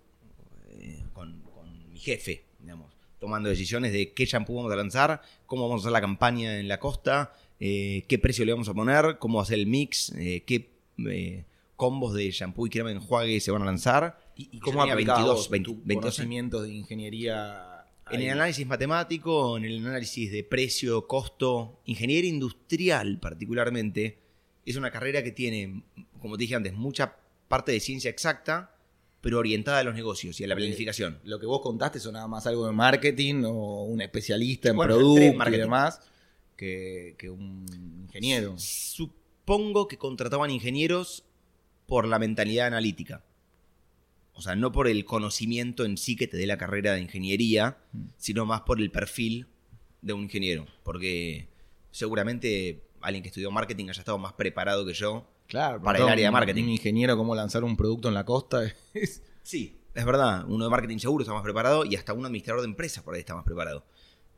con, 1.13 1.43
mi 1.91 1.99
jefe, 1.99 2.45
digamos, 2.61 2.97
tomando 3.19 3.49
decisiones 3.49 3.93
de 3.93 4.13
qué 4.13 4.25
shampoo 4.25 4.55
vamos 4.55 4.73
a 4.73 4.77
lanzar, 4.77 5.21
cómo 5.47 5.69
vamos 5.69 5.83
a 5.83 5.85
hacer 5.85 5.93
la 5.93 6.01
campaña 6.01 6.59
en 6.61 6.69
la 6.69 6.79
costa, 6.79 7.35
qué 7.59 8.19
precio 8.23 8.45
le 8.45 8.53
vamos 8.53 8.69
a 8.69 8.75
poner, 8.75 9.19
cómo 9.19 9.41
hacer 9.41 9.59
el 9.59 9.67
mix, 9.67 10.13
qué 10.15 10.71
combos 11.77 12.15
de 12.15 12.31
shampoo 12.31 12.67
y 12.67 12.71
crema 12.71 12.91
de 12.91 12.97
enjuague 12.97 13.41
se 13.41 13.51
van 13.51 13.63
a 13.63 13.67
lanzar. 13.67 14.19
¿Y, 14.37 14.57
y 14.57 14.61
cómo 14.61 14.83
aplicabas 14.83 15.25
22, 15.25 15.37
vos 15.37 15.51
20, 15.51 15.67
tus 15.67 15.77
22 15.79 16.01
conocimientos 16.01 16.63
de 16.63 16.73
ingeniería? 16.73 17.71
En 18.11 18.21
el 18.21 18.31
análisis 18.31 18.67
matemático, 18.67 19.57
en 19.57 19.65
el 19.65 19.87
análisis 19.87 20.31
de 20.31 20.45
precio, 20.45 21.07
costo, 21.07 21.81
ingeniería 21.87 22.29
industrial 22.29 23.19
particularmente, 23.19 24.19
es 24.67 24.77
una 24.77 24.91
carrera 24.91 25.23
que 25.23 25.33
tiene, 25.33 25.85
como 26.21 26.37
te 26.37 26.43
dije 26.43 26.55
antes, 26.55 26.75
mucha 26.75 27.17
parte 27.49 27.73
de 27.73 27.81
ciencia 27.81 28.11
exacta, 28.11 28.77
pero 29.21 29.39
orientada 29.39 29.79
a 29.79 29.85
los 29.85 29.95
negocios 29.95 30.39
y 30.41 30.45
a 30.45 30.47
la 30.47 30.55
planificación. 30.55 31.19
Lo 31.25 31.39
que 31.39 31.47
vos 31.47 31.63
contaste 31.63 31.99
sonaba 31.99 32.29
más 32.29 32.47
algo 32.47 32.67
de 32.67 32.73
marketing 32.73 33.45
o 33.47 33.85
un 33.85 34.03
especialista 34.03 34.69
en 34.69 34.77
Bueno, 34.77 34.97
producto 34.97 35.49
y 35.49 35.57
demás 35.57 36.01
que, 36.57 37.15
que 37.19 37.31
un 37.31 37.65
ingeniero. 38.05 38.55
Supongo 38.59 39.89
que 39.89 39.97
contrataban 39.97 40.51
ingenieros 40.51 41.25
por 41.87 42.07
la 42.07 42.19
mentalidad 42.19 42.67
analítica. 42.67 43.23
O 44.33 44.43
sea, 44.43 44.57
no 44.57 44.73
por 44.73 44.89
el 44.89 45.05
conocimiento 45.05 45.85
en 45.85 45.97
sí 45.97 46.17
que 46.17 46.27
te 46.27 46.37
dé 46.37 46.47
la 46.47 46.59
carrera 46.59 46.93
de 46.95 47.01
ingeniería, 47.03 47.79
Mm. 47.93 48.07
sino 48.17 48.47
más 48.47 48.63
por 48.63 48.81
el 48.81 48.91
perfil 48.91 49.47
de 50.03 50.13
un 50.13 50.25
ingeniero. 50.25 50.67
Porque 50.83 51.49
seguramente 51.93 52.83
alguien 53.01 53.23
que 53.23 53.29
estudió 53.29 53.51
marketing 53.51 53.91
haya 53.91 54.01
estado 54.01 54.19
más 54.19 54.33
preparado 54.33 54.85
que 54.85 54.93
yo. 54.95 55.27
Claro, 55.47 55.81
Para 55.83 55.99
el 55.99 56.09
área 56.09 56.27
de 56.29 56.31
marketing. 56.33 56.65
Un 56.65 56.71
ingeniero, 56.71 57.17
cómo 57.17 57.35
lanzar 57.35 57.63
un 57.65 57.77
producto 57.77 58.09
en 58.09 58.15
la 58.15 58.25
costa. 58.25 58.63
es- 58.95 59.23
Sí, 59.43 59.77
es 59.95 60.05
verdad. 60.07 60.45
Uno 60.49 60.65
de 60.65 60.71
marketing 60.71 60.99
seguro 60.99 61.23
está 61.23 61.35
más 61.35 61.43
preparado 61.43 61.85
y 61.85 61.95
hasta 61.97 62.13
un 62.15 62.25
administrador 62.25 62.63
de 62.63 62.69
empresas 62.69 63.05
por 63.05 63.15
ahí 63.15 63.21
está 63.21 63.35
más 63.35 63.45
preparado. 63.45 63.85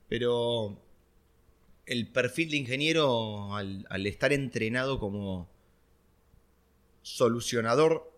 Pero 0.08 0.78
el 1.86 2.08
perfil 2.08 2.50
de 2.50 2.56
ingeniero, 2.56 3.54
al, 3.54 3.86
al 3.88 4.06
estar 4.06 4.32
entrenado 4.32 4.98
como 4.98 5.48
solucionador, 7.06 8.10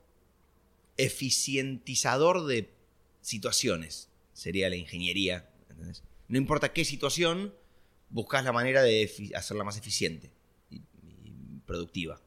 eficientizador 0.96 2.46
de 2.46 2.70
situaciones, 3.20 4.08
sería 4.32 4.70
la 4.70 4.76
ingeniería. 4.76 5.46
¿entendés? 5.68 6.02
No 6.28 6.38
importa 6.38 6.72
qué 6.72 6.84
situación, 6.86 7.52
buscas 8.08 8.44
la 8.44 8.52
manera 8.52 8.82
de 8.82 9.10
hacerla 9.34 9.64
más 9.64 9.76
eficiente 9.76 10.30
y, 10.70 10.76
y 10.76 11.32
productiva. 11.66 12.18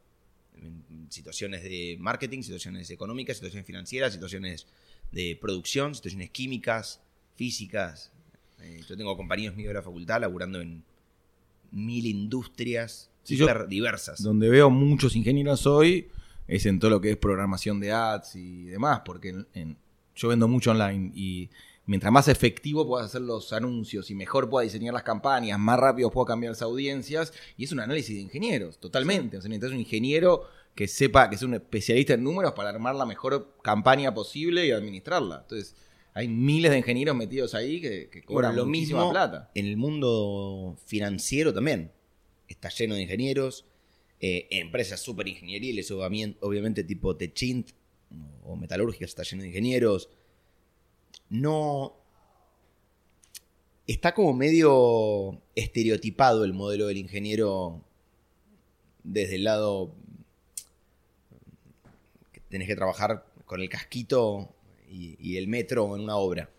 En 0.56 1.08
situaciones 1.10 1.63
de 1.63 1.97
marketing, 2.00 2.43
situaciones 2.43 2.91
económicas, 2.91 3.38
situaciones 3.38 3.65
financieras, 3.65 4.13
situaciones 4.13 4.67
de 5.12 5.36
producción, 5.41 5.95
situaciones 5.95 6.30
químicas, 6.30 7.02
físicas. 7.36 8.12
Eh, 8.60 8.82
yo 8.88 8.95
tengo 8.95 9.17
compañeros 9.17 9.56
míos 9.56 9.69
de 9.69 9.74
la 9.74 9.82
facultad 9.82 10.21
laburando 10.21 10.62
en 10.62 10.84
mil 11.71 12.06
industrias 12.06 13.10
Sí, 13.24 13.36
yo- 13.36 13.47
diversas. 13.67 14.21
Donde 14.21 14.47
veo 14.50 14.69
muchos 14.69 15.15
ingenieros 15.15 15.65
hoy 15.65 16.10
es 16.53 16.65
en 16.65 16.79
todo 16.79 16.91
lo 16.91 17.01
que 17.01 17.11
es 17.11 17.17
programación 17.17 17.79
de 17.79 17.91
ads 17.93 18.35
y 18.35 18.65
demás, 18.65 19.01
porque 19.05 19.29
en- 19.29 19.47
en- 19.53 19.77
yo 20.15 20.27
vendo 20.27 20.47
mucho 20.47 20.71
online 20.71 21.11
y 21.15 21.49
mientras 21.85 22.11
más 22.11 22.27
efectivo 22.27 22.85
puedas 22.85 23.07
hacer 23.07 23.21
los 23.21 23.53
anuncios 23.53 24.11
y 24.11 24.15
mejor 24.15 24.49
pueda 24.49 24.63
diseñar 24.65 24.93
las 24.93 25.03
campañas, 25.03 25.57
más 25.57 25.79
rápido 25.79 26.11
puedo 26.11 26.25
cambiar 26.25 26.51
las 26.51 26.61
audiencias 26.61 27.31
y 27.57 27.63
es 27.63 27.71
un 27.71 27.79
análisis 27.79 28.15
de 28.17 28.21
ingenieros, 28.23 28.77
totalmente. 28.79 29.37
O 29.37 29.41
sea, 29.41 29.49
necesitas 29.49 29.71
un 29.73 29.79
ingeniero 29.79 30.43
que 30.75 30.87
sepa, 30.87 31.29
que 31.29 31.37
sea 31.37 31.47
un 31.47 31.53
especialista 31.55 32.13
en 32.15 32.23
números 32.23 32.51
para 32.53 32.69
armar 32.69 32.95
la 32.95 33.05
mejor 33.05 33.55
campaña 33.63 34.13
posible 34.13 34.65
y 34.67 34.71
administrarla. 34.71 35.39
Entonces, 35.43 35.75
hay 36.13 36.27
miles 36.27 36.71
de 36.71 36.77
ingenieros 36.79 37.15
metidos 37.15 37.55
ahí 37.55 37.79
que, 37.79 38.09
que 38.09 38.23
cobran 38.23 38.51
Bueno, 38.51 38.65
lo 38.65 38.69
mismo 38.69 39.09
plata. 39.11 39.49
en 39.55 39.65
el 39.65 39.77
mundo 39.77 40.75
financiero 40.85 41.53
también. 41.53 41.91
Está 42.49 42.67
lleno 42.69 42.95
de 42.95 43.03
ingenieros, 43.03 43.65
eh, 44.21 44.47
empresas 44.51 45.01
súper 45.01 45.27
ingenieriles, 45.27 45.91
obviamente 45.91 46.84
tipo 46.84 47.17
Techint 47.17 47.71
o 48.43 48.55
metalúrgicas, 48.55 49.10
está 49.10 49.23
lleno 49.23 49.41
de 49.41 49.49
ingenieros. 49.49 50.10
No. 51.29 51.97
Está 53.88 54.13
como 54.13 54.34
medio 54.34 55.41
estereotipado 55.55 56.45
el 56.45 56.53
modelo 56.53 56.88
del 56.88 56.97
ingeniero 56.97 57.84
desde 59.03 59.36
el 59.36 59.43
lado 59.43 59.93
que 62.31 62.39
tenés 62.41 62.67
que 62.67 62.75
trabajar 62.75 63.25
con 63.45 63.60
el 63.62 63.69
casquito 63.69 64.53
y, 64.89 65.36
el 65.36 65.47
metro 65.47 65.95
en 65.95 66.03
una 66.03 66.15
obra 66.15 66.49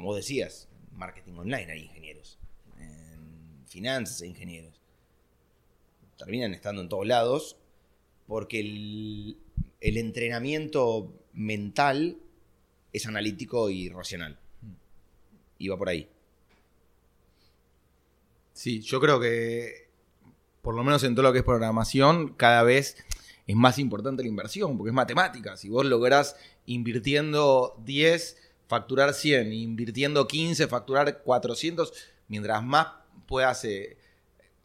como 0.00 0.08
vos 0.08 0.16
decías, 0.16 0.66
marketing 0.92 1.34
online 1.34 1.70
hay 1.70 1.82
ingenieros, 1.82 2.38
en 2.78 3.66
finanzas 3.66 4.22
hay 4.22 4.30
ingenieros. 4.30 4.79
Terminan 6.20 6.52
estando 6.52 6.82
en 6.82 6.90
todos 6.90 7.06
lados 7.06 7.56
porque 8.26 8.60
el, 8.60 9.36
entrenamiento 9.80 11.14
mental 11.32 12.18
es 12.92 13.06
analítico 13.06 13.70
y 13.70 13.88
racional. 13.88 14.38
Y 15.56 15.68
va 15.68 15.78
por 15.78 15.88
ahí. 15.88 16.10
Sí, 18.52 18.82
yo 18.82 19.00
creo 19.00 19.18
que, 19.18 19.88
por 20.60 20.74
lo 20.74 20.84
menos 20.84 21.02
en 21.04 21.14
todo 21.14 21.22
lo 21.22 21.32
que 21.32 21.38
es 21.38 21.44
programación, 21.44 22.34
cada 22.34 22.64
vez 22.64 22.98
es 23.46 23.56
más 23.56 23.78
importante 23.78 24.22
la 24.22 24.28
inversión, 24.28 24.76
porque 24.76 24.90
es 24.90 24.94
matemática. 24.94 25.56
Si 25.56 25.70
vos 25.70 25.86
lográs 25.86 26.36
invirtiendo 26.66 27.80
10, 27.86 28.36
facturar 28.68 29.14
100, 29.14 29.54
invirtiendo 29.54 30.28
15, 30.28 30.68
facturar 30.68 31.22
400, 31.22 31.94
mientras 32.28 32.62
más 32.62 32.88
puedas 33.26 33.64
eh, 33.64 33.96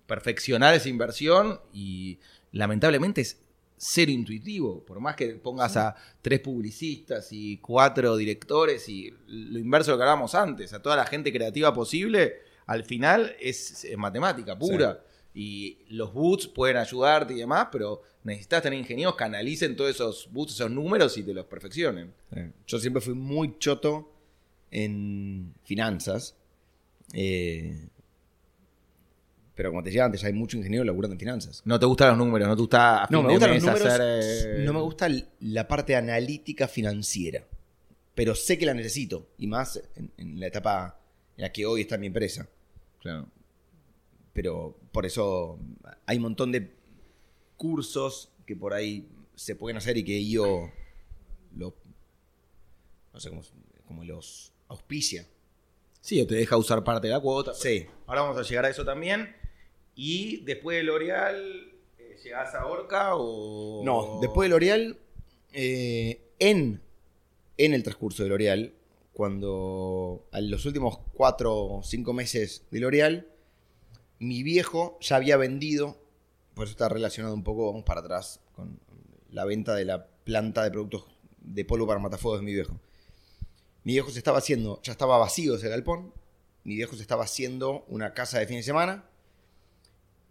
perfeccionar 0.07 0.73
esa 0.75 0.89
inversión 0.89 1.59
y 1.73 2.19
lamentablemente 2.51 3.21
es 3.21 3.37
cero 3.77 4.11
intuitivo, 4.11 4.83
por 4.85 4.99
más 4.99 5.15
que 5.15 5.35
pongas 5.35 5.75
a 5.77 5.95
tres 6.21 6.39
publicistas 6.39 7.27
y 7.31 7.57
cuatro 7.57 8.15
directores 8.15 8.87
y 8.87 9.13
lo 9.27 9.59
inverso 9.59 9.91
de 9.91 9.93
lo 9.93 9.97
que 9.97 10.03
hablábamos 10.03 10.35
antes, 10.35 10.73
a 10.73 10.81
toda 10.81 10.95
la 10.95 11.05
gente 11.05 11.31
creativa 11.31 11.73
posible, 11.73 12.35
al 12.65 12.83
final 12.83 13.35
es, 13.39 13.85
matemática 13.97 14.57
pura. 14.57 15.01
Y 15.37 15.79
los 15.89 16.13
boots 16.13 16.47
pueden 16.47 16.77
ayudarte 16.77 17.33
y 17.33 17.37
demás, 17.39 17.67
pero 17.69 18.01
necesitas 18.23 18.63
tener 18.63 18.79
ingenieros 18.79 19.17
que 19.17 19.25
analicen 19.25 19.75
todos 19.75 19.89
esos 19.89 20.31
boots, 20.31 20.53
esos 20.53 20.71
números 20.71 21.17
y 21.17 21.23
te 21.23 21.33
los 21.33 21.45
perfeccionen. 21.45 22.13
Yo 22.65 22.79
siempre 22.79 23.01
fui 23.01 23.15
muy 23.15 23.57
choto 23.59 24.13
en 24.71 25.53
finanzas. 25.65 26.35
eh, 27.11 27.89
pero 29.55 29.69
como 29.71 29.81
te 29.81 29.89
decía 29.89 30.05
antes, 30.05 30.23
hay 30.23 30.33
mucho 30.33 30.57
ingeniero 30.57 30.83
laburando 30.83 31.13
en 31.13 31.19
finanzas. 31.19 31.61
No 31.65 31.79
te 31.79 31.85
gustan 31.85 32.09
los 32.09 32.17
números, 32.17 32.47
no 32.47 32.55
te 32.55 32.61
gusta 32.61 33.07
No, 33.09 33.23
me 33.23 33.31
gustan 33.31 33.53
los 33.53 33.63
números. 33.63 33.87
hacer, 33.87 34.01
eh, 34.61 34.63
No 34.65 34.73
me 34.73 34.81
gusta 34.81 35.07
la 35.39 35.67
parte 35.67 35.95
analítica 35.95 36.67
financiera. 36.67 37.43
Pero 38.13 38.35
sé 38.35 38.57
que 38.57 38.65
la 38.65 38.73
necesito. 38.73 39.29
Y 39.37 39.47
más 39.47 39.81
en, 39.95 40.11
en 40.17 40.39
la 40.39 40.47
etapa 40.47 40.99
en 41.37 41.41
la 41.43 41.51
que 41.51 41.65
hoy 41.65 41.81
está 41.81 41.97
mi 41.97 42.07
empresa. 42.07 42.47
Claro. 42.99 43.27
Pero 44.33 44.77
por 44.91 45.05
eso 45.05 45.57
hay 46.05 46.17
un 46.17 46.23
montón 46.23 46.51
de 46.51 46.75
cursos 47.55 48.31
que 48.45 48.55
por 48.55 48.73
ahí 48.73 49.07
se 49.35 49.55
pueden 49.55 49.77
hacer 49.77 49.97
y 49.97 50.03
que 50.03 50.27
yo 50.29 50.69
lo, 51.55 51.75
no 53.13 53.19
sé 53.19 53.29
cómo, 53.29 53.41
cómo 53.85 54.03
los 54.03 54.51
auspicia. 54.67 55.25
Sí, 56.01 56.21
o 56.21 56.27
te 56.27 56.35
deja 56.35 56.57
usar 56.57 56.83
parte 56.83 57.07
de 57.07 57.13
la 57.13 57.19
cuota. 57.19 57.53
Sí. 57.53 57.85
Ahora 58.05 58.21
vamos 58.21 58.37
a 58.37 58.43
llegar 58.43 58.65
a 58.65 58.69
eso 58.69 58.85
también. 58.85 59.35
Y 59.95 60.41
después 60.43 60.77
de 60.77 60.83
L'Oreal, 60.83 61.73
eh, 61.97 62.17
¿llegás 62.21 62.53
a 62.53 62.65
Orca 62.65 63.15
o...? 63.15 63.81
No, 63.83 64.19
después 64.21 64.47
de 64.47 64.49
L'Oreal, 64.49 64.99
eh, 65.53 66.21
en, 66.39 66.81
en 67.57 67.73
el 67.73 67.81
transcurso 67.81 68.23
de 68.23 68.29
L'Oreal, 68.29 68.73
cuando 69.13 70.27
a 70.33 70.41
los 70.41 70.65
últimos 70.65 70.99
cuatro 71.13 71.55
o 71.55 71.83
cinco 71.83 72.11
meses 72.11 72.65
de 72.71 72.79
L'Oreal, 72.81 73.29
mi 74.19 74.43
viejo 74.43 74.97
ya 74.99 75.15
había 75.15 75.37
vendido, 75.37 75.97
por 76.53 76.65
eso 76.65 76.71
está 76.71 76.89
relacionado 76.89 77.33
un 77.33 77.43
poco, 77.43 77.67
vamos 77.67 77.83
para 77.83 78.01
atrás, 78.01 78.41
con 78.53 78.77
la 79.29 79.45
venta 79.45 79.73
de 79.75 79.85
la 79.85 80.07
planta 80.07 80.63
de 80.63 80.71
productos 80.71 81.05
de 81.39 81.63
polvo 81.63 81.87
para 81.87 81.99
matafuegos 81.99 82.41
de 82.41 82.45
mi 82.45 82.53
viejo. 82.53 82.79
Mi 83.85 83.93
viejo 83.93 84.09
se 84.09 84.17
estaba 84.17 84.39
haciendo, 84.39 84.81
ya 84.83 84.91
estaba 84.91 85.17
vacío 85.17 85.55
ese 85.55 85.69
galpón, 85.69 86.13
mi 86.65 86.75
viejo 86.75 86.95
se 86.95 87.01
estaba 87.01 87.23
haciendo 87.23 87.85
una 87.87 88.13
casa 88.13 88.39
de 88.39 88.47
fin 88.47 88.57
de 88.57 88.63
semana 88.63 89.05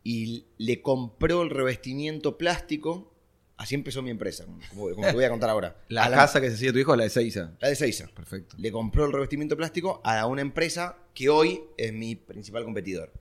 y 0.04 0.44
le 0.58 0.82
compró 0.82 1.42
el 1.42 1.50
revestimiento 1.50 2.36
plástico. 2.38 3.10
Así 3.56 3.74
empezó 3.74 4.02
mi 4.02 4.10
empresa, 4.10 4.44
como, 4.70 4.90
como 4.94 5.06
te 5.06 5.12
voy 5.12 5.24
a 5.24 5.30
contar 5.30 5.48
ahora. 5.48 5.80
La 5.88 6.10
casa 6.10 6.40
que 6.40 6.48
se 6.50 6.56
hacía 6.56 6.72
tu 6.72 6.78
hijo 6.78 6.92
es 6.92 6.98
la 6.98 7.04
de 7.04 7.10
Seiza. 7.10 7.56
la 7.60 7.68
de 7.68 7.76
Seiza. 7.76 8.08
Perfecto. 8.08 8.56
Le 8.58 8.70
compró 8.70 9.06
el 9.06 9.12
revestimiento 9.12 9.56
plástico 9.56 10.00
a 10.04 10.26
una 10.26 10.42
empresa 10.42 10.98
que 11.14 11.28
hoy 11.28 11.62
es 11.76 11.92
mi 11.92 12.16
principal 12.16 12.64
competidor. 12.64 13.12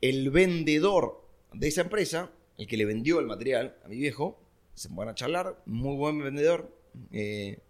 El 0.00 0.30
vendedor 0.30 1.24
de 1.52 1.68
esa 1.68 1.80
empresa, 1.80 2.30
el 2.58 2.66
que 2.66 2.76
le 2.76 2.84
vendió 2.84 3.18
el 3.18 3.26
material 3.26 3.76
a 3.84 3.88
mi 3.88 3.96
viejo, 3.96 4.38
se 4.74 4.88
van 4.90 5.08
a 5.08 5.14
charlar, 5.14 5.62
muy 5.64 5.96
buen 5.96 6.22
vendedor. 6.22 6.76
eh, 7.12 7.60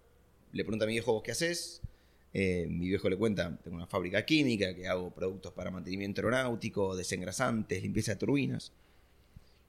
le 0.52 0.64
pregunta 0.64 0.84
a 0.84 0.88
mi 0.88 0.94
viejo, 0.94 1.12
¿vos 1.12 1.22
qué 1.22 1.32
haces? 1.32 1.82
Eh, 2.38 2.66
mi 2.68 2.86
viejo 2.86 3.08
le 3.08 3.16
cuenta, 3.16 3.56
tengo 3.64 3.78
una 3.78 3.86
fábrica 3.86 4.26
química 4.26 4.74
que 4.74 4.86
hago 4.86 5.08
productos 5.08 5.54
para 5.54 5.70
mantenimiento 5.70 6.20
aeronáutico, 6.20 6.94
desengrasantes, 6.94 7.82
limpieza 7.82 8.12
de 8.12 8.18
turbinas. 8.18 8.72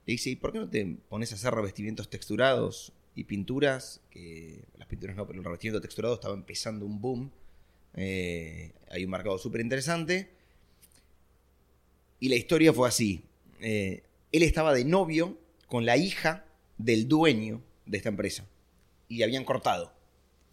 Le 0.04 0.12
dice, 0.12 0.28
¿y 0.28 0.36
por 0.36 0.52
qué 0.52 0.58
no 0.58 0.68
te 0.68 0.84
pones 1.08 1.32
a 1.32 1.36
hacer 1.36 1.54
revestimientos 1.54 2.10
texturados 2.10 2.92
y 3.14 3.24
pinturas? 3.24 4.02
Que 4.10 4.64
las 4.76 4.86
pinturas 4.86 5.16
no, 5.16 5.26
pero 5.26 5.38
el 5.38 5.46
revestimiento 5.46 5.80
texturado 5.80 6.16
estaba 6.16 6.34
empezando 6.34 6.84
un 6.84 7.00
boom. 7.00 7.30
Eh, 7.94 8.72
hay 8.90 9.02
un 9.02 9.12
mercado 9.12 9.38
súper 9.38 9.62
interesante. 9.62 10.28
Y 12.20 12.28
la 12.28 12.36
historia 12.36 12.74
fue 12.74 12.86
así. 12.86 13.24
Eh, 13.62 14.02
él 14.30 14.42
estaba 14.42 14.74
de 14.74 14.84
novio 14.84 15.38
con 15.68 15.86
la 15.86 15.96
hija 15.96 16.44
del 16.76 17.08
dueño 17.08 17.62
de 17.86 17.96
esta 17.96 18.10
empresa. 18.10 18.44
Y 19.08 19.22
habían 19.22 19.46
cortado. 19.46 19.97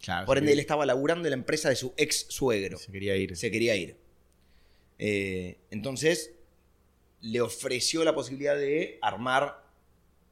Claro. 0.00 0.26
Por 0.26 0.38
ende, 0.38 0.52
él 0.52 0.58
estaba 0.58 0.86
laburando 0.86 1.26
en 1.26 1.30
la 1.30 1.36
empresa 1.36 1.68
de 1.68 1.76
su 1.76 1.92
ex 1.96 2.26
suegro. 2.28 2.78
se 2.78 2.92
quería 2.92 3.16
ir. 3.16 3.36
Se 3.36 3.50
quería 3.50 3.76
ir. 3.76 3.96
Eh, 4.98 5.58
entonces, 5.70 6.34
le 7.20 7.40
ofreció 7.40 8.04
la 8.04 8.14
posibilidad 8.14 8.56
de 8.56 8.98
armar 9.02 9.64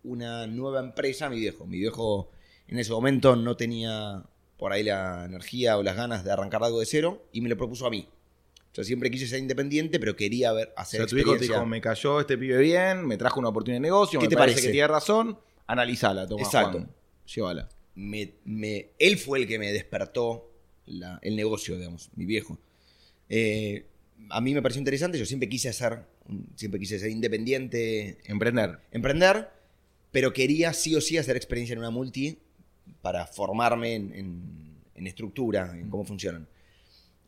una 0.04 0.46
nueva 0.46 0.80
empresa 0.80 1.26
a 1.26 1.30
mi 1.30 1.40
viejo. 1.40 1.66
Mi 1.66 1.78
viejo 1.78 2.30
en 2.68 2.78
ese 2.78 2.92
momento 2.92 3.36
no 3.36 3.56
tenía 3.56 4.22
por 4.58 4.72
ahí 4.72 4.82
la 4.82 5.24
energía 5.24 5.76
o 5.76 5.82
las 5.82 5.96
ganas 5.96 6.24
de 6.24 6.30
arrancar 6.30 6.62
algo 6.62 6.80
de 6.80 6.86
cero 6.86 7.24
y 7.32 7.40
me 7.40 7.48
lo 7.48 7.56
propuso 7.56 7.86
a 7.86 7.90
mí. 7.90 8.08
Yo 8.74 8.82
siempre 8.82 9.10
quise 9.10 9.26
ser 9.26 9.38
independiente, 9.38 10.00
pero 10.00 10.16
quería 10.16 10.52
ver, 10.52 10.72
O 10.76 10.80
hacer 10.80 11.00
sea, 11.00 11.06
tu 11.06 11.16
hijo 11.16 11.36
te 11.36 11.46
dijo, 11.46 11.64
me 11.64 11.80
cayó 11.80 12.20
este 12.20 12.36
pibe 12.36 12.58
bien, 12.58 13.06
me 13.06 13.16
trajo 13.16 13.38
una 13.38 13.50
oportunidad 13.50 13.76
de 13.76 13.82
negocio, 13.88 14.18
¿Qué 14.18 14.26
me 14.26 14.30
te 14.30 14.36
parece, 14.36 14.54
parece? 14.56 14.68
que 14.68 14.72
tiene 14.72 14.88
razón, 14.88 15.38
analizala, 15.66 16.26
toma 16.26 16.42
Exacto. 16.42 16.78
Juan, 16.78 16.90
llévala. 17.26 17.68
Me, 17.94 18.32
me- 18.44 18.88
él 18.98 19.18
fue 19.18 19.38
el 19.40 19.46
que 19.46 19.58
me 19.58 19.72
despertó 19.72 20.50
la- 20.86 21.18
el 21.22 21.36
negocio, 21.36 21.76
digamos, 21.78 22.10
mi 22.16 22.26
viejo. 22.26 22.58
Eh, 23.28 23.86
a 24.30 24.40
mí 24.40 24.54
me 24.54 24.62
pareció 24.62 24.80
interesante, 24.80 25.18
yo 25.18 25.26
siempre 25.26 25.48
quise 25.48 25.68
hacer, 25.68 26.00
siempre 26.56 26.80
quise 26.80 26.98
ser 26.98 27.10
independiente, 27.10 28.18
Emprender. 28.26 28.78
emprender, 28.92 29.48
pero 30.12 30.32
quería 30.32 30.72
sí 30.72 30.94
o 30.94 31.00
sí 31.00 31.16
hacer 31.18 31.36
experiencia 31.36 31.72
en 31.72 31.80
una 31.80 31.90
multi 31.90 32.38
para 33.02 33.26
formarme 33.26 33.94
en, 33.94 34.12
en- 34.14 34.74
en 34.94 35.06
estructura, 35.06 35.72
en 35.78 35.90
cómo 35.90 36.04
funcionan. 36.04 36.46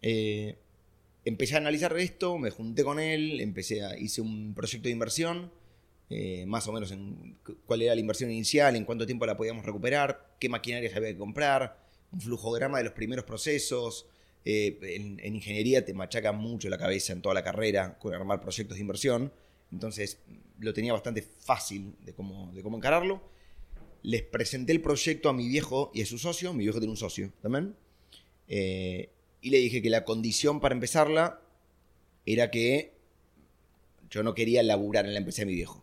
Eh, 0.02 0.56
empecé 1.24 1.54
a 1.54 1.58
analizar 1.58 1.96
esto, 1.98 2.38
me 2.38 2.50
junté 2.50 2.84
con 2.84 3.00
él, 3.00 3.40
empecé 3.40 3.82
a, 3.82 3.98
hice 3.98 4.20
un 4.20 4.54
proyecto 4.54 4.88
de 4.88 4.92
inversión, 4.92 5.50
eh, 6.10 6.44
más 6.46 6.66
o 6.68 6.72
menos 6.72 6.90
en 6.92 7.36
cu- 7.44 7.56
cuál 7.66 7.82
era 7.82 7.94
la 7.94 8.00
inversión 8.00 8.30
inicial, 8.30 8.76
en 8.76 8.84
cuánto 8.84 9.06
tiempo 9.06 9.26
la 9.26 9.36
podíamos 9.36 9.64
recuperar, 9.64 10.36
qué 10.38 10.48
maquinarias 10.48 10.94
había 10.96 11.10
que 11.12 11.18
comprar, 11.18 11.78
un 12.12 12.20
flujograma 12.20 12.78
de 12.78 12.84
los 12.84 12.92
primeros 12.92 13.24
procesos. 13.24 14.06
eh, 14.44 14.78
en, 14.82 15.18
en 15.20 15.34
ingeniería 15.34 15.84
te 15.84 15.92
machaca 15.92 16.30
mucho 16.32 16.68
la 16.68 16.78
cabeza 16.78 17.12
en 17.12 17.20
toda 17.20 17.34
la 17.34 17.42
carrera 17.42 17.98
con 17.98 18.14
armar 18.14 18.40
proyectos 18.40 18.76
de 18.76 18.80
inversión. 18.82 19.32
Entonces 19.72 20.20
lo 20.60 20.72
tenía 20.72 20.92
bastante 20.92 21.22
fácil 21.22 21.96
de 22.04 22.12
cómo, 22.14 22.52
de 22.52 22.62
cómo 22.62 22.76
encararlo. 22.76 23.20
Les 24.02 24.22
presenté 24.22 24.70
el 24.70 24.80
proyecto 24.80 25.28
a 25.28 25.32
mi 25.32 25.48
viejo 25.48 25.90
y 25.92 26.02
a 26.02 26.06
su 26.06 26.16
socio. 26.18 26.52
Mi 26.52 26.62
viejo 26.62 26.78
tiene 26.78 26.92
un 26.92 26.96
socio 26.96 27.32
también. 27.42 27.74
Eh, 28.46 29.10
y 29.40 29.50
le 29.50 29.58
dije 29.58 29.82
que 29.82 29.90
la 29.90 30.04
condición 30.04 30.60
para 30.60 30.74
empezarla 30.76 31.40
era 32.24 32.50
que 32.52 32.94
yo 34.10 34.22
no 34.22 34.34
quería 34.34 34.62
laburar 34.62 35.06
en 35.06 35.12
la 35.14 35.18
empresa 35.18 35.42
de 35.42 35.46
mi 35.46 35.54
viejo. 35.54 35.82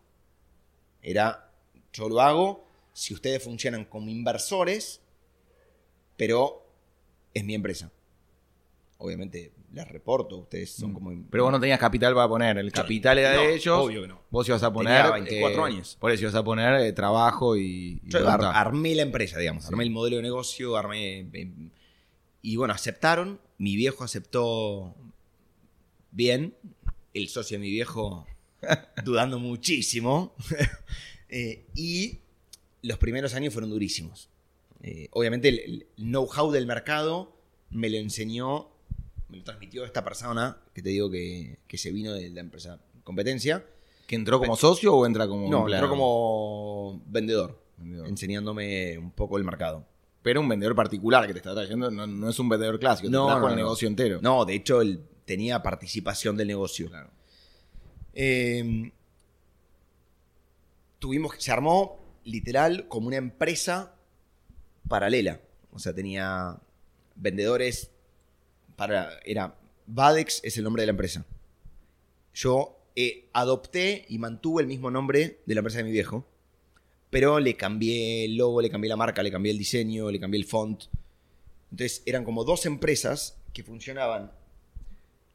Era, 1.04 1.52
yo 1.92 2.10
lo 2.10 2.20
hago 2.22 2.66
si 2.94 3.14
ustedes 3.14 3.44
funcionan 3.44 3.86
como 3.86 4.10
inversores, 4.10 5.02
pero 6.18 6.66
es 7.34 7.44
mi 7.44 7.54
empresa. 7.56 7.92
Obviamente 8.98 9.52
les 9.74 9.88
reporto, 9.88 10.38
ustedes 10.38 10.72
son 10.72 10.94
como... 10.94 11.12
Mm. 11.12 11.26
Pero 11.30 11.44
vos 11.44 11.52
no 11.52 11.60
tenías 11.60 11.80
capital 11.80 12.14
para 12.14 12.28
poner, 12.28 12.58
el 12.60 12.72
capital 12.72 13.18
era 13.18 13.34
No, 13.34 13.42
de 13.42 13.56
ellos. 13.56 13.78
obvio 13.80 14.04
que 14.04 14.08
no. 14.08 14.22
Vos 14.30 14.48
ibas 14.48 14.64
a 14.64 14.72
poner. 14.72 14.96
Tenía 15.02 15.12
24 15.12 15.66
años. 15.66 15.98
Por 16.00 16.12
eso 16.12 16.22
ibas 16.24 16.36
a 16.36 16.44
poner 16.44 16.76
eh, 16.82 16.94
trabajo 16.94 17.58
y. 17.58 18.00
y 18.04 18.10
Yo 18.10 18.30
ar- 18.30 18.44
armé 18.46 18.94
la 18.96 19.02
empresa, 19.02 19.40
digamos. 19.40 19.64
Sí. 19.64 19.70
Armé 19.70 19.84
el 19.84 19.90
modelo 19.90 20.18
de 20.18 20.22
negocio, 20.22 20.78
armé. 20.78 21.22
eh, 21.34 21.52
Y 22.44 22.56
bueno, 22.56 22.74
aceptaron. 22.76 23.42
Mi 23.58 23.76
viejo 23.76 24.04
aceptó 24.04 24.96
bien. 26.12 26.56
El 27.14 27.28
socio 27.30 27.58
de 27.58 27.62
mi 27.62 27.72
viejo 27.72 28.26
dudando 29.04 29.40
muchísimo. 29.40 30.36
Eh, 31.36 31.66
y 31.74 32.20
los 32.84 33.00
primeros 33.00 33.34
años 33.34 33.54
fueron 33.54 33.72
durísimos. 33.72 34.30
Eh, 34.84 35.08
obviamente 35.14 35.50
el, 35.50 35.60
el 35.62 35.88
know-how 35.96 36.52
del 36.52 36.68
mercado 36.68 37.36
me 37.72 37.90
lo 37.90 37.98
enseñó, 37.98 38.70
me 39.30 39.38
lo 39.38 39.44
transmitió 39.44 39.84
esta 39.84 40.04
persona 40.04 40.60
que 40.76 40.84
te 40.84 40.90
digo 40.90 41.10
que, 41.10 41.58
que 41.68 41.80
se 41.80 41.92
vino 41.92 42.14
de 42.14 42.30
la 42.30 42.42
empresa 42.42 42.80
competencia. 43.04 43.66
¿Que 44.06 44.16
entró 44.16 44.38
como 44.40 44.56
socio 44.56 44.94
o 44.94 45.08
entra 45.08 45.28
como 45.28 45.50
No, 45.50 45.62
empleado? 45.62 45.86
entró 45.86 45.90
como 45.98 47.02
vendedor, 47.08 47.60
Vendedor. 47.78 48.08
enseñándome 48.10 49.00
un 49.00 49.10
poco 49.10 49.40
el 49.40 49.44
mercado. 49.44 49.88
Pero 50.22 50.40
un 50.40 50.48
vendedor 50.50 50.76
particular 50.76 51.26
que 51.26 51.34
te 51.34 51.40
está 51.40 51.56
trayendo, 51.56 51.90
no, 51.90 52.06
no 52.06 52.30
es 52.30 52.38
un 52.38 52.48
vendedor 52.48 52.80
clásico, 52.80 53.10
No, 53.10 53.26
te 53.26 53.32
trajo 53.32 53.42
no, 53.42 53.48
el 53.50 53.56
no. 53.56 53.58
negocio 53.64 53.88
entero. 53.88 54.20
No, 54.22 54.46
de 54.46 54.54
hecho, 54.54 54.82
él 54.82 55.02
tenía 55.26 55.64
participación 55.64 56.38
del 56.38 56.48
negocio. 56.50 56.90
Claro. 56.90 57.10
Eh, 58.14 58.92
tuvimos, 61.00 61.36
se 61.38 61.52
armó 61.52 62.00
literal 62.24 62.88
como 62.88 63.08
una 63.08 63.18
empresa 63.18 63.96
paralela. 64.88 65.42
O 65.72 65.80
sea, 65.80 65.94
tenía 65.94 66.60
vendedores 67.16 67.92
para. 68.76 69.20
Era. 69.26 69.58
Vadex 69.86 70.40
es 70.44 70.58
el 70.58 70.64
nombre 70.64 70.84
de 70.84 70.88
la 70.88 70.92
empresa. 70.92 71.26
Yo 72.34 72.80
eh, 72.96 73.30
adopté 73.34 74.06
y 74.08 74.18
mantuve 74.18 74.62
el 74.62 74.68
mismo 74.68 74.90
nombre 74.90 75.42
de 75.46 75.56
la 75.56 75.60
empresa 75.60 75.80
de 75.80 75.84
mi 75.84 75.92
viejo. 75.92 76.26
Pero 77.10 77.40
le 77.40 77.56
cambié 77.56 78.26
el 78.26 78.38
logo, 78.38 78.62
le 78.62 78.70
cambié 78.70 78.90
la 78.90 78.96
marca, 78.96 79.22
le 79.22 79.32
cambié 79.32 79.52
el 79.52 79.58
diseño, 79.58 80.10
le 80.10 80.20
cambié 80.20 80.40
el 80.40 80.48
font. 80.48 80.86
Entonces 81.70 82.02
eran 82.06 82.24
como 82.24 82.44
dos 82.44 82.66
empresas 82.66 83.38
que 83.54 83.64
funcionaban 83.64 84.32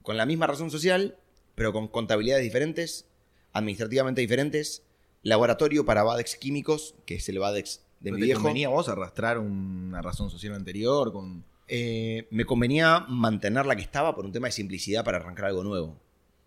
con 0.02 0.16
la 0.16 0.24
misma 0.24 0.46
razón 0.46 0.70
social, 0.70 1.18
pero 1.58 1.72
con 1.74 1.88
contabilidades 1.88 2.42
diferentes, 2.44 3.06
administrativamente 3.52 4.22
diferentes, 4.22 4.82
laboratorio 5.22 5.84
para 5.84 6.02
Vadex 6.04 6.36
químicos, 6.36 6.94
que 7.04 7.16
es 7.16 7.28
el 7.28 7.38
Vadex 7.40 7.84
de 8.00 8.10
¿No 8.12 8.14
mi 8.16 8.20
te 8.22 8.26
viejo. 8.26 8.40
convenía 8.40 8.68
vos 8.68 8.88
arrastrar 8.88 9.38
una 9.38 10.00
razón 10.00 10.30
social 10.30 10.54
anterior 10.54 11.12
con... 11.12 11.44
Eh, 11.66 12.26
me 12.30 12.46
convenía 12.46 13.00
mantener 13.08 13.66
la 13.66 13.76
que 13.76 13.82
estaba 13.82 14.14
por 14.14 14.24
un 14.24 14.32
tema 14.32 14.46
de 14.48 14.52
simplicidad 14.52 15.04
para 15.04 15.18
arrancar 15.18 15.46
algo 15.46 15.62
nuevo. 15.64 16.00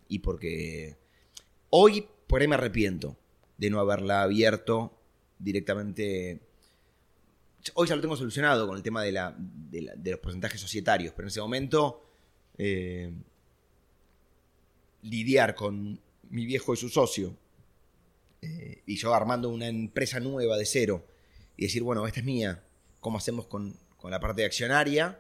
Y 0.08 0.20
porque 0.20 0.98
hoy 1.70 2.08
por 2.26 2.42
ahí 2.42 2.48
me 2.48 2.56
arrepiento 2.56 3.16
de 3.58 3.70
no 3.70 3.80
haberla 3.80 4.24
abierto 4.24 4.98
directamente. 5.38 6.42
Hoy 7.76 7.88
ya 7.88 7.96
lo 7.96 8.02
tengo 8.02 8.16
solucionado 8.18 8.66
con 8.68 8.76
el 8.78 8.82
tema 8.84 9.04
de, 9.04 9.12
la, 9.12 9.36
de, 9.38 9.82
la- 9.82 9.96
de 9.96 10.12
los 10.12 10.20
porcentajes 10.20 10.60
societarios, 10.60 11.14
pero 11.16 11.28
en 11.28 11.30
ese 11.30 11.42
momento 11.42 12.04
eh, 12.58 13.14
lidiar 15.02 15.56
con 15.56 16.00
mi 16.30 16.46
viejo 16.46 16.74
y 16.74 16.78
su 16.78 16.90
socio 16.90 17.36
eh, 18.42 18.82
y 18.86 18.96
yo 18.96 19.14
armando 19.14 19.50
una 19.50 19.68
empresa 19.68 20.20
nueva 20.20 20.58
de 20.58 20.66
cero 20.66 21.06
y 21.58 21.64
decir, 21.64 21.84
bueno, 21.84 22.08
esta 22.08 22.22
es 22.22 22.26
mía, 22.26 22.64
¿cómo 23.00 23.18
hacemos 23.18 23.46
con, 23.46 23.76
con 23.98 24.12
la 24.12 24.20
parte 24.20 24.44
accionaria? 24.46 25.20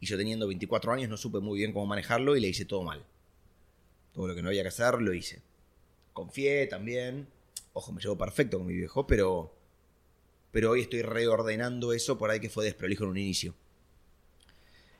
Y 0.00 0.06
yo 0.06 0.16
teniendo 0.16 0.46
24 0.46 0.92
años 0.92 1.08
no 1.08 1.16
supe 1.16 1.40
muy 1.40 1.58
bien 1.58 1.72
cómo 1.72 1.86
manejarlo 1.86 2.36
y 2.36 2.40
le 2.40 2.48
hice 2.48 2.64
todo 2.64 2.82
mal. 2.82 3.04
Todo 4.12 4.28
lo 4.28 4.34
que 4.34 4.42
no 4.42 4.48
había 4.48 4.62
que 4.62 4.68
hacer 4.68 5.00
lo 5.00 5.14
hice. 5.14 5.42
Confié 6.12 6.66
también. 6.66 7.28
Ojo, 7.72 7.92
me 7.92 8.00
llevo 8.00 8.16
perfecto 8.16 8.58
con 8.58 8.66
mi 8.66 8.74
viejo, 8.74 9.06
pero, 9.06 9.54
pero 10.50 10.70
hoy 10.70 10.82
estoy 10.82 11.02
reordenando 11.02 11.92
eso 11.92 12.18
por 12.18 12.30
ahí 12.30 12.40
que 12.40 12.50
fue 12.50 12.64
desprolijo 12.64 13.04
en 13.04 13.10
un 13.10 13.18
inicio. 13.18 13.54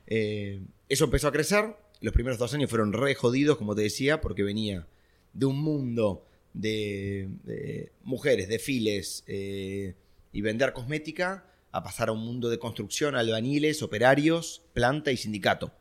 Eh, 0.05 0.61
eso 0.87 1.05
empezó 1.05 1.27
a 1.27 1.31
crecer. 1.31 1.75
Los 2.01 2.13
primeros 2.13 2.37
dos 2.37 2.53
años 2.53 2.69
fueron 2.69 2.93
re 2.93 3.15
jodidos, 3.15 3.57
como 3.57 3.75
te 3.75 3.81
decía, 3.81 4.21
porque 4.21 4.43
venía 4.43 4.85
de 5.33 5.45
un 5.45 5.59
mundo 5.61 6.23
de, 6.53 7.29
de 7.43 7.91
mujeres, 8.03 8.47
desfiles 8.49 9.23
eh, 9.27 9.95
y 10.31 10.41
vender 10.41 10.73
cosmética 10.73 11.45
a 11.71 11.83
pasar 11.83 12.09
a 12.09 12.11
un 12.11 12.19
mundo 12.19 12.49
de 12.49 12.59
construcción, 12.59 13.15
albañiles, 13.15 13.81
operarios, 13.83 14.61
planta 14.73 15.11
y 15.11 15.17
sindicato. 15.17 15.71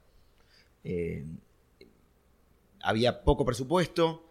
Eh, 0.84 1.24
había 2.80 3.22
poco 3.24 3.44
presupuesto. 3.44 4.22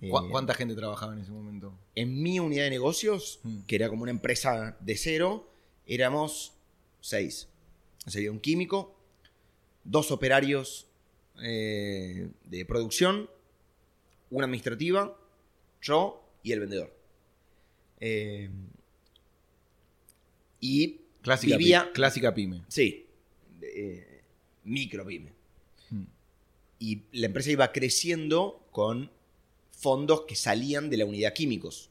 eh, 0.00 0.08
¿Cu- 0.10 0.28
¿Cuánta 0.30 0.54
gente 0.54 0.74
trabajaba 0.74 1.14
en 1.14 1.20
ese 1.20 1.30
momento? 1.30 1.72
en 1.94 2.22
mi 2.22 2.40
unidad 2.40 2.64
de 2.64 2.70
negocios, 2.70 3.38
Mm. 3.44 3.60
que 3.66 3.76
era 3.76 3.88
como 3.88 4.02
una 4.02 4.10
empresa 4.10 4.76
de 4.80 4.96
cero, 4.96 5.48
éramos 5.86 6.52
seis. 7.00 7.48
Sería 8.06 8.30
un 8.32 8.40
químico, 8.40 8.94
dos 9.84 10.10
operarios 10.10 10.86
eh, 11.42 12.28
de 12.44 12.64
producción, 12.64 13.28
una 14.30 14.44
administrativa, 14.46 15.16
yo 15.82 16.22
y 16.42 16.52
el 16.52 16.60
vendedor. 16.60 16.94
Eh, 18.00 18.50
y 20.60 21.00
Clásica, 21.22 21.56
vivía, 21.56 21.84
pi- 21.86 21.92
clásica 21.92 22.34
pyme. 22.34 22.62
Sí, 22.68 23.06
eh, 23.62 24.22
micro 24.64 25.04
pyme. 25.06 25.32
Mm. 25.90 26.04
Y 26.78 27.02
la 27.12 27.26
empresa 27.26 27.50
iba 27.50 27.72
creciendo 27.72 28.66
con 28.70 29.10
fondos 29.72 30.22
que 30.22 30.34
salían 30.36 30.90
de 30.90 30.96
la 30.98 31.04
unidad 31.06 31.32
químicos. 31.32 31.90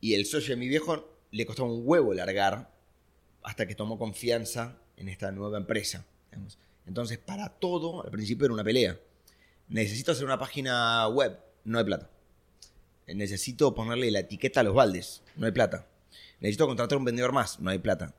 Y 0.00 0.14
el 0.14 0.26
socio 0.26 0.54
de 0.54 0.60
mi 0.60 0.68
viejo 0.68 1.08
le 1.30 1.44
costaba 1.46 1.68
un 1.70 1.82
huevo 1.84 2.14
largar 2.14 2.70
hasta 3.42 3.66
que 3.66 3.74
tomó 3.74 3.98
confianza 3.98 4.78
en 4.96 5.08
esta 5.08 5.30
nueva 5.32 5.58
empresa. 5.58 6.06
digamos. 6.30 6.58
Entonces, 6.88 7.18
para 7.18 7.50
todo, 7.50 8.02
al 8.02 8.10
principio 8.10 8.46
era 8.46 8.54
una 8.54 8.64
pelea. 8.64 8.98
Necesito 9.68 10.12
hacer 10.12 10.24
una 10.24 10.38
página 10.38 11.06
web, 11.08 11.38
no 11.64 11.78
hay 11.78 11.84
plata. 11.84 12.10
Necesito 13.06 13.74
ponerle 13.74 14.10
la 14.10 14.20
etiqueta 14.20 14.60
a 14.60 14.62
los 14.62 14.74
baldes, 14.74 15.22
no 15.36 15.46
hay 15.46 15.52
plata. 15.52 15.86
Necesito 16.40 16.66
contratar 16.66 16.96
un 16.98 17.04
vendedor 17.04 17.32
más, 17.32 17.60
no 17.60 17.70
hay 17.70 17.78
plata. 17.78 18.14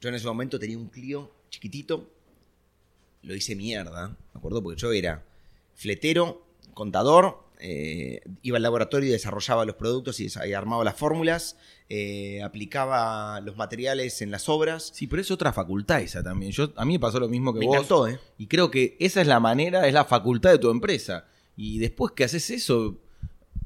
Yo 0.00 0.08
en 0.08 0.14
ese 0.14 0.26
momento 0.26 0.58
tenía 0.58 0.78
un 0.78 0.88
Clio 0.88 1.32
chiquitito, 1.50 2.08
lo 3.22 3.34
hice 3.34 3.56
mierda, 3.56 4.08
¿me 4.08 4.38
acuerdo? 4.38 4.62
Porque 4.62 4.80
yo 4.80 4.92
era 4.92 5.24
fletero, 5.74 6.46
contador, 6.74 7.44
eh, 7.60 8.20
iba 8.42 8.56
al 8.56 8.62
laboratorio 8.62 9.08
y 9.08 9.12
desarrollaba 9.12 9.64
los 9.64 9.76
productos 9.76 10.20
y, 10.20 10.28
armaba 10.52 10.84
las 10.84 10.96
fórmulas, 10.96 11.56
eh, 11.88 12.42
aplicaba 12.42 13.40
los 13.40 13.56
materiales 13.56 14.22
en 14.22 14.30
las 14.30 14.48
obras. 14.48 14.90
Sí, 14.94 15.06
pero 15.06 15.22
es 15.22 15.30
otra 15.30 15.52
facultad 15.52 16.00
esa 16.00 16.22
también. 16.22 16.52
Yo, 16.52 16.72
a 16.76 16.84
mí 16.84 16.94
me 16.94 17.00
pasó 17.00 17.18
lo 17.20 17.28
mismo 17.28 17.52
que 17.52 17.60
Me 17.60 17.66
vos. 17.66 17.76
encantó, 17.76 18.06
¿eh? 18.06 18.18
Y 18.38 18.46
creo 18.46 18.70
que 18.70 18.96
esa 19.00 19.20
es 19.20 19.26
la 19.26 19.40
manera, 19.40 19.86
es 19.86 19.94
la 19.94 20.04
facultad 20.04 20.50
de 20.50 20.58
tu 20.58 20.70
empresa. 20.70 21.26
Y 21.56 21.78
después 21.78 22.12
que 22.12 22.24
haces 22.24 22.50
eso, 22.50 22.96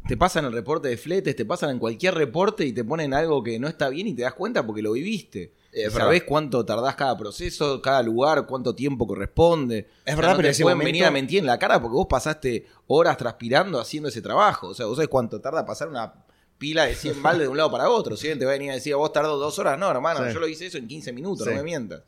te 0.09 0.17
pasan 0.17 0.45
el 0.47 0.53
reporte 0.53 0.89
de 0.89 0.97
fletes, 0.97 1.37
te 1.37 1.45
pasan 1.45 1.71
en 1.71 1.79
cualquier 1.79 2.15
reporte 2.15 2.65
y 2.65 2.73
te 2.73 2.85
ponen 2.85 3.13
algo 3.15 3.43
que 3.43 3.59
no 3.59 3.69
está 3.69 3.89
bien 3.89 4.07
y 4.07 4.15
te 4.15 4.23
das 4.23 4.35
cuenta 4.35 4.67
porque 4.67 4.83
lo 4.83 4.93
viviste. 4.93 5.53
Verdad. 5.73 5.99
sabés 5.99 6.23
cuánto 6.25 6.65
tardás 6.67 6.97
cada 6.97 7.17
proceso, 7.17 7.81
cada 7.81 8.03
lugar, 8.03 8.47
cuánto 8.47 8.75
tiempo 8.75 9.07
corresponde. 9.07 9.79
Es 9.79 9.87
O 9.87 10.05
sea, 10.05 10.17
verdad, 10.17 10.31
no 10.33 10.37
pero 10.37 10.47
te 10.49 10.51
ese 10.53 10.63
pueden 10.65 10.79
momento- 10.79 10.93
venir 10.93 11.05
a 11.07 11.11
mentir 11.11 11.39
en 11.39 11.47
la 11.47 11.59
cara 11.59 11.81
porque 11.81 11.95
vos 11.95 12.07
pasaste 12.09 12.67
horas 12.89 13.17
transpirando 13.17 13.81
haciendo 13.81 14.09
ese 14.11 14.21
trabajo. 14.21 14.69
O 14.69 14.75
sea, 14.75 14.87
vos 14.87 14.97
sabés 14.97 15.09
cuánto 15.09 15.41
tarda 15.41 15.65
pasar 15.65 15.89
una 15.89 16.13
pila 16.59 16.85
de 16.85 16.95
100 16.95 17.23
baldes 17.23 17.43
de 17.43 17.49
un 17.49 17.57
lado 17.57 17.71
para 17.71 17.89
otro. 17.89 18.17
Si 18.17 18.27
alguien 18.27 18.39
te 18.39 18.45
va 18.45 18.53
a 18.53 18.55
venir 18.55 18.71
a 18.71 18.75
decir, 18.75 18.95
vos 18.95 19.13
tardó 19.13 19.37
dos 19.39 19.59
horas, 19.59 19.79
no, 19.79 19.91
hermano, 19.91 20.27
Sí. 20.29 20.35
yo 20.35 20.41
lo 20.41 20.47
hice 20.47 20.67
eso 20.67 20.79
en 20.79 20.87
15 20.87 21.13
minutos, 21.13 21.45
Sí. 21.47 21.51
no 21.51 21.57
me 21.57 21.63
mientas. 21.65 22.03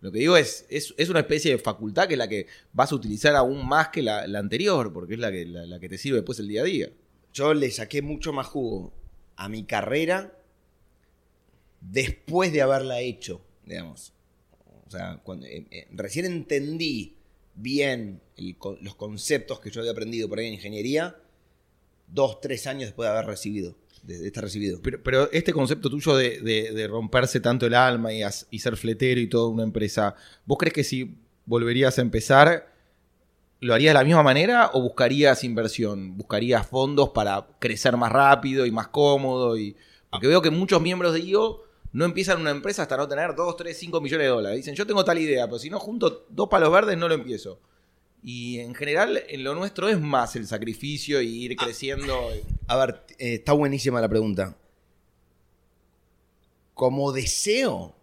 Lo 0.00 0.10
que 0.10 0.18
digo 0.20 0.34
es, 0.38 0.64
es, 0.70 0.94
es 0.96 1.10
una 1.10 1.20
especie 1.20 1.50
de 1.52 1.58
facultad 1.58 2.08
que 2.08 2.14
es 2.14 2.18
la 2.18 2.26
que 2.26 2.46
vas 2.72 2.90
a 2.90 2.94
utilizar 2.94 3.36
aún 3.36 3.68
más 3.68 3.88
que 3.88 4.00
la, 4.02 4.26
la 4.26 4.38
anterior, 4.38 4.94
porque 4.94 5.12
es 5.14 5.20
la 5.20 5.30
que, 5.30 5.44
la, 5.44 5.66
la 5.66 5.78
que 5.78 5.90
te 5.90 5.98
sirve 5.98 6.16
después 6.16 6.38
el 6.40 6.48
día 6.48 6.62
a 6.62 6.64
día. 6.64 6.88
Yo 7.34 7.52
le 7.52 7.70
saqué 7.70 8.00
mucho 8.00 8.32
más 8.32 8.46
jugo 8.46 8.94
a 9.36 9.48
mi 9.50 9.64
carrera 9.64 10.32
después 11.80 12.52
de 12.52 12.62
haberla 12.62 13.00
hecho, 13.00 13.40
digamos. 13.64 14.12
O 14.86 14.90
sea, 14.90 15.20
cuando, 15.22 15.46
eh, 15.46 15.66
eh, 15.70 15.86
recién 15.92 16.26
entendí 16.26 17.16
bien 17.54 18.20
los 18.80 18.94
conceptos 18.94 19.60
que 19.60 19.70
yo 19.70 19.80
había 19.80 19.92
aprendido 19.92 20.28
por 20.28 20.38
ahí 20.38 20.48
en 20.48 20.54
ingeniería, 20.54 21.16
dos, 22.08 22.40
tres 22.40 22.66
años 22.66 22.86
después 22.86 23.08
de 23.08 23.12
haber 23.12 23.26
recibido, 23.26 23.76
de, 24.02 24.26
estar 24.26 24.42
recibido. 24.42 24.80
Pero, 24.82 25.30
este 25.30 25.52
concepto 25.52 25.90
tuyo 25.90 26.16
de, 26.16 26.86
romperse 26.88 27.40
tanto 27.40 27.66
el 27.66 27.74
alma 27.74 28.10
y 28.12 28.58
ser 28.58 28.76
fletero 28.76 29.20
y 29.20 29.28
toda 29.28 29.48
una 29.48 29.62
empresa, 29.62 30.14
¿vos 30.44 30.58
crees 30.58 30.74
que 30.74 30.84
si 30.84 31.16
volverías 31.46 31.98
a 31.98 32.02
empezar, 32.02 32.72
lo 33.60 33.74
harías 33.74 33.90
de 33.90 34.00
la 34.00 34.04
misma 34.04 34.22
manera 34.22 34.70
o 34.72 34.82
buscarías 34.82 35.44
inversión? 35.44 36.16
¿Buscarías 36.16 36.66
fondos 36.66 37.10
para 37.10 37.46
crecer 37.58 37.96
más 37.96 38.10
rápido 38.10 38.66
y 38.66 38.70
más 38.70 38.88
cómodo? 38.88 39.56
Y, 39.56 39.76
porque 40.10 40.26
veo 40.26 40.42
que 40.42 40.50
muchos 40.50 40.80
miembros 40.80 41.12
de 41.12 41.20
IO 41.20 41.69
no 41.92 42.04
empiezan 42.04 42.40
una 42.40 42.50
empresa 42.50 42.82
hasta 42.82 42.96
no 42.96 43.08
tener 43.08 43.34
2, 43.34 43.56
3, 43.56 43.76
5 43.76 44.00
millones 44.00 44.24
de 44.26 44.30
dólares. 44.30 44.56
Dicen, 44.58 44.74
yo 44.74 44.86
tengo 44.86 45.04
tal 45.04 45.18
idea, 45.18 45.46
pero 45.46 45.58
si 45.58 45.70
no 45.70 45.78
junto 45.78 46.26
dos 46.28 46.48
palos 46.48 46.72
verdes 46.72 46.96
no 46.96 47.08
lo 47.08 47.14
empiezo. 47.14 47.60
Y 48.22 48.58
en 48.58 48.74
general, 48.74 49.22
en 49.28 49.44
lo 49.44 49.54
nuestro 49.54 49.88
es 49.88 49.98
más 49.98 50.36
el 50.36 50.46
sacrificio 50.46 51.20
y 51.22 51.44
ir 51.44 51.56
creciendo. 51.56 52.14
A 52.66 52.76
ver, 52.76 53.04
eh, 53.18 53.34
está 53.34 53.52
buenísima 53.52 54.00
la 54.00 54.08
pregunta. 54.08 54.56
Como 56.74 57.12
deseo, 57.12 57.94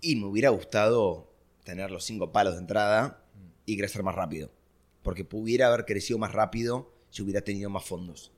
y 0.00 0.16
me 0.16 0.26
hubiera 0.26 0.50
gustado 0.50 1.30
tener 1.64 1.90
los 1.90 2.04
cinco 2.04 2.32
palos 2.32 2.54
de 2.54 2.60
entrada 2.60 3.22
y 3.66 3.76
crecer 3.76 4.02
más 4.02 4.14
rápido. 4.14 4.50
Porque 5.02 5.24
pudiera 5.24 5.66
haber 5.66 5.84
crecido 5.84 6.18
más 6.18 6.32
rápido 6.32 6.92
si 7.10 7.22
hubiera 7.22 7.42
tenido 7.42 7.68
más 7.70 7.84
fondos. 7.84 8.32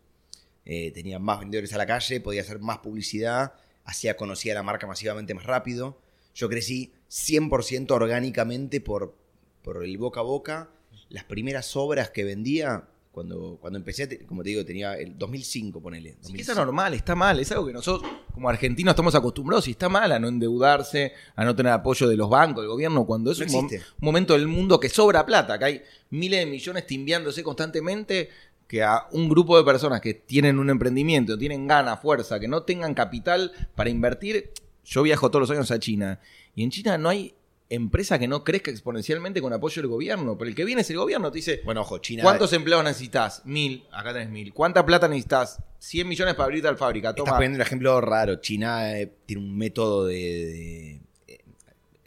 Eh, 0.65 0.93
tenía 0.93 1.19
más 1.19 1.41
vendedores 1.41 1.73
a 1.73 1.79
la 1.79 1.87
calle, 1.87 2.21
podía 2.21 2.43
hacer 2.43 2.59
más 2.61 2.79
publicidad, 2.79 3.55
hacía 3.85 4.17
conocida 4.17 4.55
la 4.55 4.63
marca 4.63 4.87
masivamente 4.87 5.35
más 5.35 5.45
rápido. 5.45 5.99
Yo 6.35 6.49
crecí 6.49 6.93
100% 7.11 7.91
orgánicamente 7.91 8.81
por, 8.81 9.15
por 9.63 9.85
el 9.85 9.99
boca 9.99 10.21
a 10.21 10.23
boca. 10.23 10.71
Las 11.09 11.25
primeras 11.25 11.75
obras 11.77 12.11
que 12.11 12.25
vendía, 12.25 12.85
cuando, 13.11 13.59
cuando 13.61 13.79
empecé, 13.79 14.25
como 14.25 14.43
te 14.43 14.51
digo, 14.51 14.65
tenía 14.65 14.95
el 14.95 15.19
2005, 15.19 15.83
ponele. 15.83 16.11
Sí, 16.11 16.15
que 16.17 16.23
2005. 16.23 16.53
es 16.53 16.59
anormal, 16.59 16.95
está 16.95 17.15
mal, 17.15 17.39
es 17.41 17.51
algo 17.53 17.67
que 17.67 17.73
nosotros 17.73 18.11
como 18.33 18.49
argentinos 18.49 18.93
estamos 18.93 19.15
acostumbrados 19.15 19.69
y 19.69 19.73
está 19.73 19.91
mal 19.91 20.11
a 20.11 20.19
no 20.19 20.29
endeudarse, 20.29 21.13
a 21.37 21.45
no 21.45 21.55
tener 21.55 21.73
apoyo 21.73 22.09
de 22.09 22.17
los 22.17 22.31
bancos, 22.31 22.63
del 22.63 22.71
gobierno, 22.71 23.05
cuando 23.05 23.31
es 23.33 23.41
No 23.41 23.45
un, 23.45 23.51
mom- 23.53 23.65
existe. 23.67 23.87
un 24.01 24.05
momento 24.07 24.33
del 24.33 24.49
mundo 24.49 24.81
que 24.81 24.89
sobra 24.89 25.27
plata, 25.27 25.59
que 25.59 25.65
hay 25.67 25.83
miles 26.09 26.41
de 26.41 26.47
millones 26.47 26.87
timbiándose 26.87 27.43
constantemente, 27.43 28.31
que 28.73 28.83
a 28.83 29.07
un 29.13 29.29
grupo 29.29 29.59
de 29.59 29.65
personas 29.65 30.01
que 30.01 30.15
tienen 30.15 30.59
un 30.59 30.71
emprendimiento, 30.71 31.37
tienen 31.37 31.67
ganas, 31.67 32.01
fuerza, 32.01 32.41
que 32.41 32.49
no 32.49 32.63
tengan 32.63 32.95
capital 32.95 33.53
para 33.75 33.91
invertir, 33.91 34.51
yo 34.83 35.03
viajo 35.03 35.31
todos 35.31 35.43
los 35.47 35.51
años 35.51 35.71
a 35.71 35.79
China 35.79 36.19
y 36.55 36.63
en 36.65 36.71
China 36.71 36.97
no 36.97 37.11
hay 37.11 37.35
empresa 37.69 38.19
que 38.19 38.27
no 38.27 38.45
crezca 38.45 38.71
exponencialmente 38.71 39.43
con 39.43 39.53
apoyo 39.53 39.83
del 39.83 39.91
gobierno, 39.91 40.39
pero 40.39 40.49
el 40.49 40.55
que 40.55 40.65
viene 40.65 40.81
es 40.81 40.89
el 40.89 40.97
gobierno, 40.97 41.31
te 41.31 41.37
dice, 41.37 41.61
Bueno, 41.67 41.83
ojo, 41.83 41.99
China. 41.99 42.23
¿Cuántos 42.23 42.51
empleados 42.55 42.83
necesitas? 42.83 43.43
Mil. 43.45 43.85
Acá 43.93 44.15
tenés 44.15 44.31
mil. 44.31 44.55
¿Cuánta 44.55 44.87
plata 44.87 45.07
necesitas? 45.07 45.59
100 45.79 46.09
millones 46.09 46.35
para 46.35 46.45
abrir 46.47 46.63
tal 46.63 46.79
fábrica. 46.79 47.11
Estás 47.11 47.25
poniendo 47.35 47.57
un 47.57 47.63
ejemplo 47.63 48.01
raro. 48.01 48.37
China 48.37 48.99
eh, 48.99 49.13
tiene 49.27 49.43
un 49.43 49.55
método 49.55 50.07
de. 50.07 50.15
de- 50.17 51.01
eh, 51.29 51.41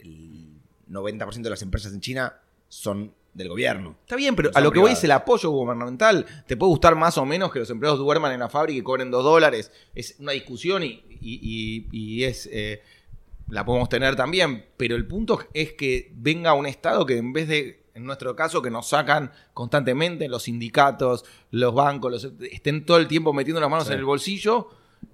el 0.00 0.58
90% 0.90 1.42
de 1.42 1.50
las 1.50 1.62
empresas 1.62 1.92
en 1.92 2.00
China 2.00 2.34
son 2.68 3.14
del 3.36 3.48
gobierno. 3.48 3.96
Está 4.00 4.16
bien, 4.16 4.34
pero 4.34 4.50
a 4.54 4.60
lo 4.60 4.72
que 4.72 4.78
voy 4.80 4.92
es 4.92 5.04
el 5.04 5.12
apoyo 5.12 5.50
gubernamental. 5.50 6.24
Te 6.46 6.56
puede 6.56 6.70
gustar 6.70 6.94
más 6.96 7.18
o 7.18 7.26
menos 7.26 7.52
que 7.52 7.58
los 7.58 7.70
empleados 7.70 7.98
duerman 7.98 8.32
en 8.32 8.40
la 8.40 8.48
fábrica 8.48 8.78
y 8.78 8.82
cobren 8.82 9.10
dos 9.10 9.22
dólares. 9.24 9.70
Es 9.94 10.16
una 10.18 10.32
discusión 10.32 10.82
y, 10.82 11.02
y- 11.20 11.40
y- 11.42 11.86
y 11.92 12.24
es. 12.24 12.48
eh, 12.52 12.82
la 13.48 13.64
podemos 13.64 13.88
tener 13.88 14.16
también. 14.16 14.64
Pero 14.76 14.96
el 14.96 15.06
punto 15.06 15.38
es 15.54 15.72
que 15.74 16.10
venga 16.16 16.52
un 16.54 16.66
Estado 16.66 17.04
que 17.06 17.18
en 17.18 17.32
vez 17.32 17.46
de. 17.48 17.84
En 17.94 18.04
nuestro 18.04 18.36
caso, 18.36 18.60
que 18.60 18.68
nos 18.70 18.88
sacan 18.90 19.32
constantemente 19.54 20.28
los 20.28 20.42
sindicatos, 20.42 21.24
los 21.50 21.72
bancos, 21.74 22.12
los- 22.12 22.32
estén 22.52 22.84
todo 22.84 22.98
el 22.98 23.06
tiempo 23.08 23.32
metiendo 23.32 23.58
las 23.60 23.70
manos 23.70 23.86
Sí. 23.86 23.92
en 23.92 23.98
el 24.00 24.04
bolsillo. 24.04 24.68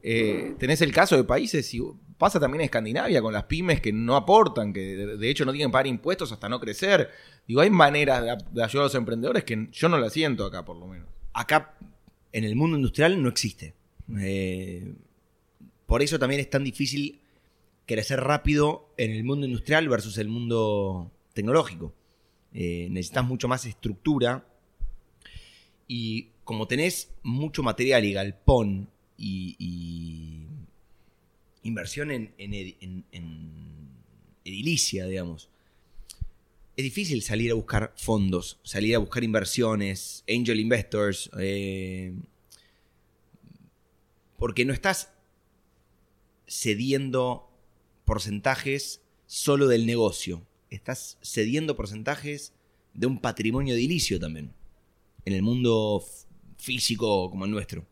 eh, 0.04 0.54
tenés 0.58 0.80
el 0.80 0.92
caso 0.92 1.16
de 1.16 1.24
países, 1.24 1.72
y 1.74 1.80
pasa 2.22 2.38
también 2.38 2.60
en 2.60 2.66
Escandinavia 2.66 3.20
con 3.20 3.32
las 3.32 3.42
pymes 3.46 3.80
que 3.80 3.92
no 3.92 4.14
aportan, 4.14 4.72
que 4.72 4.94
de, 4.94 5.28
hecho 5.28 5.44
no 5.44 5.50
tienen 5.50 5.70
que 5.70 5.72
pagar 5.72 5.88
impuestos 5.88 6.30
hasta 6.30 6.48
no 6.48 6.60
crecer. 6.60 7.10
Digo, 7.48 7.62
hay 7.62 7.68
maneras 7.68 8.22
de, 8.52 8.62
ayudar 8.62 8.82
a 8.82 8.86
los 8.86 8.94
emprendedores 8.94 9.42
que 9.42 9.66
yo 9.72 9.88
no 9.88 9.98
las 9.98 10.12
siento 10.12 10.44
acá, 10.44 10.64
por 10.64 10.76
lo 10.76 10.86
menos. 10.86 11.08
Acá, 11.32 11.76
en 12.30 12.44
el 12.44 12.54
mundo 12.54 12.76
industrial, 12.76 13.20
no 13.20 13.28
existe. 13.28 13.74
Eh, 14.20 14.94
por 15.84 16.00
eso 16.00 16.16
también 16.16 16.40
es 16.40 16.48
tan 16.48 16.62
difícil 16.62 17.18
crecer 17.86 18.20
rápido 18.20 18.94
en 18.98 19.10
el 19.10 19.24
mundo 19.24 19.44
industrial 19.44 19.88
versus 19.88 20.16
el 20.16 20.28
mundo 20.28 21.10
tecnológico. 21.32 21.92
Eh, 22.52 22.86
necesitas 22.88 23.24
mucho 23.24 23.48
más 23.48 23.66
estructura. 23.66 24.46
Y 25.88 26.28
como 26.44 26.68
tenés 26.68 27.10
mucho 27.24 27.64
material 27.64 28.04
y 28.04 28.12
galpón 28.12 28.90
y 29.16 30.31
inversión 31.62 32.10
en, 32.10 32.34
en 32.38 32.54
ed- 32.54 32.74
en- 32.80 33.04
en 33.12 33.88
edilicia, 34.44 35.06
digamos. 35.06 35.48
Es 36.76 36.84
difícil 36.84 37.22
salir 37.22 37.50
a 37.50 37.54
buscar 37.54 37.92
fondos, 37.96 38.58
salir 38.62 38.94
a 38.94 38.98
buscar 38.98 39.22
inversiones, 39.24 40.24
angel 40.28 40.58
investors, 40.58 41.30
eh, 41.38 42.14
porque 44.38 44.64
no 44.64 44.72
estás 44.72 45.10
cediendo 46.46 47.48
porcentajes 48.04 49.00
solo 49.26 49.68
del 49.68 49.86
negocio, 49.86 50.46
estás 50.70 51.18
cediendo 51.22 51.76
porcentajes 51.76 52.52
de 52.94 53.06
un 53.06 53.18
patrimonio 53.20 53.74
edilicio 53.74 54.18
también, 54.18 54.52
en 55.24 55.34
el 55.34 55.42
mundo 55.42 56.04
físico 56.58 57.30
como 57.30 57.44
el 57.44 57.50
nuestro. 57.50 57.86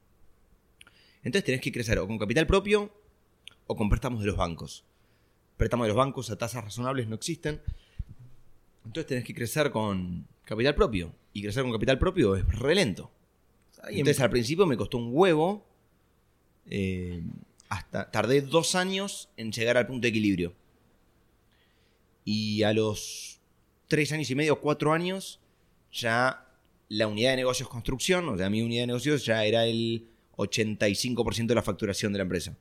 Entonces 1.22 1.44
tenés 1.44 1.60
que 1.60 1.72
crecer 1.72 1.98
o 1.98 2.06
con 2.06 2.18
capital 2.18 2.46
propio 2.46 2.92
o 3.70 3.76
con 3.76 3.88
préstamos 3.88 4.18
de 4.18 4.26
los 4.26 4.36
bancos. 4.36 4.84
Préstamos 5.56 5.84
de 5.84 5.90
los 5.90 5.96
bancos 5.96 6.28
a 6.30 6.36
tasas 6.36 6.64
razonables 6.64 7.06
no 7.06 7.14
existen. 7.14 7.62
Entonces 8.84 9.06
tenés 9.06 9.24
que 9.24 9.32
crecer 9.32 9.70
con 9.70 10.26
capital 10.44 10.74
propio. 10.74 11.14
Y 11.32 11.40
crecer 11.40 11.62
con 11.62 11.70
capital 11.70 11.96
propio 11.96 12.34
es 12.34 12.44
re 12.48 12.74
lento. 12.74 13.12
Entonces 13.88 14.18
al 14.18 14.30
principio 14.30 14.66
me 14.66 14.76
costó 14.76 14.98
un 14.98 15.10
huevo. 15.12 15.64
eh, 16.66 17.22
hasta 17.68 18.10
tardé 18.10 18.42
dos 18.42 18.74
años 18.74 19.28
en 19.36 19.52
llegar 19.52 19.76
al 19.76 19.86
punto 19.86 20.02
de 20.02 20.08
equilibrio. 20.08 20.52
Y 22.24 22.64
a 22.64 22.72
los 22.72 23.38
tres 23.86 24.10
años 24.10 24.28
y 24.30 24.34
medio, 24.34 24.60
cuatro 24.60 24.92
años, 24.92 25.38
ya 25.92 26.44
la 26.88 27.06
unidad 27.06 27.30
de 27.30 27.36
negocios 27.36 27.68
construcción, 27.68 28.28
o 28.28 28.36
sea, 28.36 28.50
mi 28.50 28.62
unidad 28.62 28.82
de 28.82 28.86
negocios 28.88 29.24
ya 29.24 29.44
era 29.44 29.64
el 29.64 30.08
85% 30.36 31.46
de 31.46 31.54
la 31.54 31.62
facturación 31.62 32.12
de 32.12 32.18
la 32.18 32.24
empresa. 32.24 32.56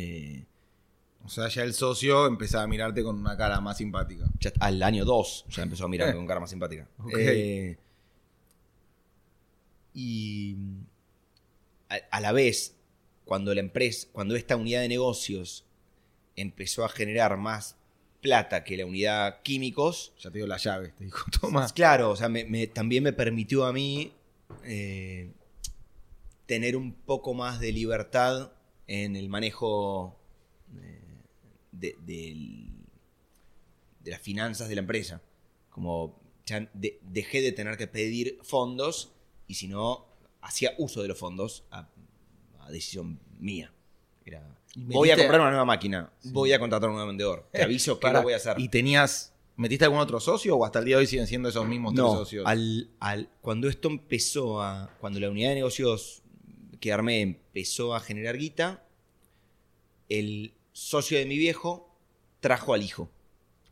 Eh, 0.00 0.44
O 1.24 1.28
sea, 1.28 1.48
ya 1.48 1.62
el 1.64 1.74
socio 1.74 2.26
empezaba 2.26 2.62
a 2.64 2.66
mirarte 2.68 3.02
con 3.02 3.16
una 3.18 3.36
cara 3.36 3.60
más 3.60 3.76
simpática. 3.78 4.24
ya 4.40 4.52
al 4.60 4.82
año 4.82 5.04
2 5.04 5.44
ya 5.50 5.62
empezó 5.64 5.84
a 5.84 5.88
mirar 5.88 6.08
Eh. 6.10 6.14
con 6.16 6.26
cara 6.26 6.40
más 6.40 6.50
simpática. 6.50 6.86
Ok. 6.98 7.12
Eh, 7.18 7.76
y 9.94 10.56
a, 11.88 11.96
a 12.10 12.20
la 12.20 12.32
vez, 12.32 12.74
cuando 13.24 13.54
la 13.54 13.60
empresa, 13.60 14.06
cuando 14.12 14.36
esta 14.36 14.56
unidad 14.56 14.80
de 14.82 14.88
negocios 14.88 15.64
empezó 16.36 16.84
a 16.84 16.88
generar 16.88 17.36
más 17.36 17.76
plata 18.20 18.64
que 18.64 18.76
la 18.76 18.86
unidad 18.86 19.42
químicos, 19.42 20.12
Ya 20.20 20.30
te 20.30 20.38
dio 20.38 20.46
las 20.46 20.62
llaves, 20.62 20.94
te 20.96 21.04
dijo, 21.04 21.24
toma. 21.40 21.68
claro, 21.74 22.10
o 22.10 22.16
sea, 22.16 22.28
me- 22.28 22.44
me- 22.44 22.66
también 22.66 23.02
me 23.02 23.12
permitió 23.12 23.64
a 23.66 23.72
mí 23.72 24.12
eh, 24.64 25.30
tener 26.46 26.76
un 26.76 26.92
poco 26.92 27.34
más 27.34 27.60
de 27.60 27.72
libertad 27.72 28.52
en 28.88 29.14
el 29.16 29.28
manejo 29.28 30.18
eh, 30.82 31.00
de, 31.72 31.94
de 34.00 34.10
las 34.10 34.20
finanzas 34.20 34.68
de 34.68 34.74
la 34.74 34.80
empresa. 34.80 35.20
Como 35.70 36.18
ya 36.46 36.68
de- 36.74 36.98
dejé 37.02 37.40
de 37.42 37.52
tener 37.52 37.76
que 37.76 37.86
pedir 37.86 38.38
fondos 38.42 39.12
y 39.46 39.54
si 39.54 39.68
no, 39.68 40.06
hacía 40.40 40.72
uso 40.78 41.02
de 41.02 41.08
los 41.08 41.18
fondos 41.18 41.64
a, 41.70 41.88
a 42.60 42.70
decisión 42.70 43.20
mía. 43.38 43.72
Era, 44.24 44.42
voy 44.76 45.10
a 45.10 45.16
comprar 45.16 45.40
una 45.40 45.50
nueva 45.50 45.64
máquina, 45.64 46.12
voy 46.24 46.52
a 46.52 46.58
contratar 46.58 46.88
un 46.90 46.96
nuevo 46.96 47.08
vendedor, 47.08 47.48
te 47.52 47.62
aviso 47.64 47.98
que 47.98 48.10
lo 48.10 48.22
voy 48.22 48.32
a 48.34 48.36
hacer. 48.36 48.58
¿Y 48.58 48.68
tenías, 48.68 49.32
metiste 49.56 49.84
algún 49.86 50.00
otro 50.00 50.20
socio 50.20 50.56
o 50.56 50.64
hasta 50.64 50.78
el 50.80 50.84
día 50.84 50.96
de 50.96 51.00
hoy 51.02 51.06
siguen 51.06 51.26
siendo 51.26 51.48
esos 51.48 51.66
mismos 51.66 51.94
tres 51.94 52.06
socios? 52.06 52.46
al, 52.46 52.90
al- 53.00 53.30
cuando 53.40 53.68
esto 53.68 53.88
empezó 53.88 54.60
a. 54.62 54.90
Cuando 55.00 55.18
la 55.20 55.30
unidad 55.30 55.50
de 55.50 55.54
negocios 55.56 56.22
que 56.80 56.92
armé 56.92 57.20
empezó 57.20 57.94
a 57.94 58.00
generar 58.00 58.36
guita, 58.38 58.84
el 60.08 60.54
socio 60.72 61.18
de 61.18 61.26
mi 61.26 61.36
viejo 61.38 61.94
trajo 62.40 62.74
al 62.74 62.82
hijo. 62.82 63.10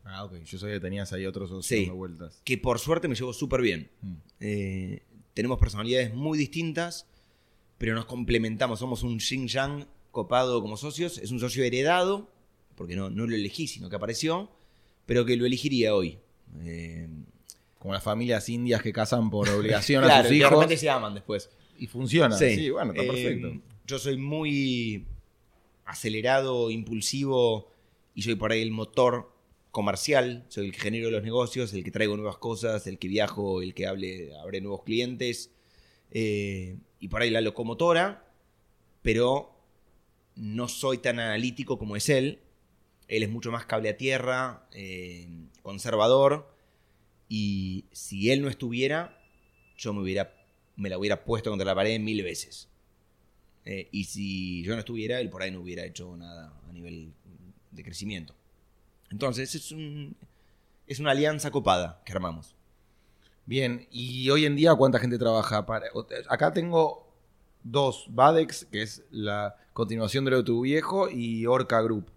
Ah, 0.03 0.23
ok. 0.23 0.35
Yo 0.45 0.57
sabía 0.57 0.75
que 0.75 0.81
tenías 0.81 1.11
ahí 1.13 1.25
otros 1.25 1.49
socios 1.49 1.65
Sí. 1.65 1.85
dando 1.85 1.95
vueltas. 1.95 2.41
Que 2.43 2.57
por 2.57 2.79
suerte 2.79 3.07
me 3.07 3.15
llevó 3.15 3.33
súper 3.33 3.61
bien. 3.61 3.89
Mm. 4.01 4.13
Eh, 4.39 5.03
tenemos 5.33 5.59
personalidades 5.59 6.13
muy 6.13 6.37
distintas, 6.37 7.07
pero 7.77 7.93
nos 7.95 8.05
complementamos. 8.05 8.79
Somos 8.79 9.03
un 9.03 9.19
yin 9.19 9.47
yang 9.47 9.85
copado 10.11 10.61
como 10.61 10.77
socios. 10.77 11.17
Es 11.17 11.31
un 11.31 11.39
socio 11.39 11.63
heredado, 11.63 12.29
porque 12.75 12.95
no, 12.95 13.09
no 13.09 13.27
lo 13.27 13.35
elegí, 13.35 13.67
sino 13.67 13.89
que 13.89 13.95
apareció, 13.97 14.49
pero 15.05 15.25
que 15.25 15.35
lo 15.35 15.45
elegiría 15.45 15.93
hoy. 15.95 16.19
Eh, 16.61 17.07
Como 17.79 17.93
las 17.93 18.03
familias 18.03 18.47
indias 18.49 18.81
que 18.81 18.91
casan 18.91 19.29
por 19.29 19.47
obligación 19.49 20.03
a 20.05 20.07
sus 20.23 20.27
y 20.27 20.29
de 20.35 20.35
hijos. 20.39 20.51
repente 20.51 20.77
se 20.77 20.89
aman 20.89 21.13
después. 21.13 21.49
Y 21.77 21.87
funciona. 21.87 22.35
Sí, 22.37 22.69
bueno, 22.69 22.91
está 22.91 23.03
Eh, 23.03 23.07
perfecto. 23.07 23.61
Yo 23.85 23.99
soy 23.99 24.17
muy 24.17 25.05
acelerado, 25.85 26.69
impulsivo 26.71 27.71
y 28.13 28.23
soy 28.23 28.35
por 28.35 28.51
ahí 28.51 28.61
el 28.61 28.71
motor 28.71 29.31
comercial. 29.71 30.45
Soy 30.49 30.67
el 30.67 30.71
que 30.73 30.79
genero 30.79 31.09
los 31.11 31.23
negocios, 31.23 31.73
el 31.73 31.83
que 31.83 31.91
traigo 31.91 32.15
nuevas 32.17 32.37
cosas, 32.37 32.87
el 32.87 32.97
que 32.99 33.07
viajo, 33.07 33.61
el 33.61 33.73
que 33.73 33.87
hable, 33.87 34.35
abre 34.37 34.61
nuevos 34.61 34.83
clientes. 34.83 35.51
eh, 36.11 36.77
y 36.99 37.09
por 37.09 37.21
ahí 37.21 37.29
la 37.29 37.41
locomotora, 37.41 38.25
pero 39.03 39.53
no 40.35 40.67
soy 40.67 40.97
tan 40.97 41.19
analítico 41.19 41.77
como 41.77 41.95
es 41.95 42.09
él. 42.09 42.39
Él 43.07 43.23
es 43.23 43.29
mucho 43.29 43.51
más 43.51 43.65
cable 43.65 43.89
a 43.89 43.97
tierra, 43.97 44.67
eh, 44.71 45.27
conservador. 45.61 46.51
Y 47.29 47.85
si 47.91 48.31
él 48.31 48.41
no 48.41 48.49
estuviera, 48.49 49.17
yo 49.77 49.93
me 49.93 50.01
hubiera 50.01 50.33
me 50.77 50.89
la 50.89 50.97
hubiera 50.97 51.23
puesto 51.23 51.49
contra 51.49 51.65
la 51.65 51.75
pared 51.75 51.99
mil 51.99 52.23
veces. 52.23 52.69
Eh, 53.65 53.89
y 53.91 54.05
si 54.05 54.63
yo 54.63 54.73
no 54.73 54.79
estuviera, 54.79 55.19
él 55.19 55.29
por 55.29 55.41
ahí 55.41 55.51
no 55.51 55.59
hubiera 55.59 55.83
hecho 55.83 56.15
nada 56.15 56.53
a 56.69 56.71
nivel 56.71 57.11
de 57.71 57.83
crecimiento. 57.83 58.33
Entonces, 59.09 59.53
es, 59.55 59.71
un, 59.71 60.15
es 60.87 60.99
una 60.99 61.11
alianza 61.11 61.51
copada 61.51 62.01
que 62.05 62.13
armamos. 62.13 62.55
Bien, 63.45 63.87
y 63.91 64.29
hoy 64.29 64.45
en 64.45 64.55
día, 64.55 64.73
¿cuánta 64.75 64.99
gente 64.99 65.17
trabaja? 65.17 65.65
Para... 65.65 65.87
Acá 66.29 66.53
tengo 66.53 67.11
dos, 67.63 68.05
Badex, 68.09 68.65
que 68.71 68.81
es 68.83 69.03
la 69.11 69.55
continuación 69.73 70.25
de 70.25 70.31
lo 70.31 70.37
de 70.37 70.43
tu 70.43 70.61
viejo, 70.61 71.09
y 71.09 71.45
Orca 71.45 71.81
Group. 71.81 72.09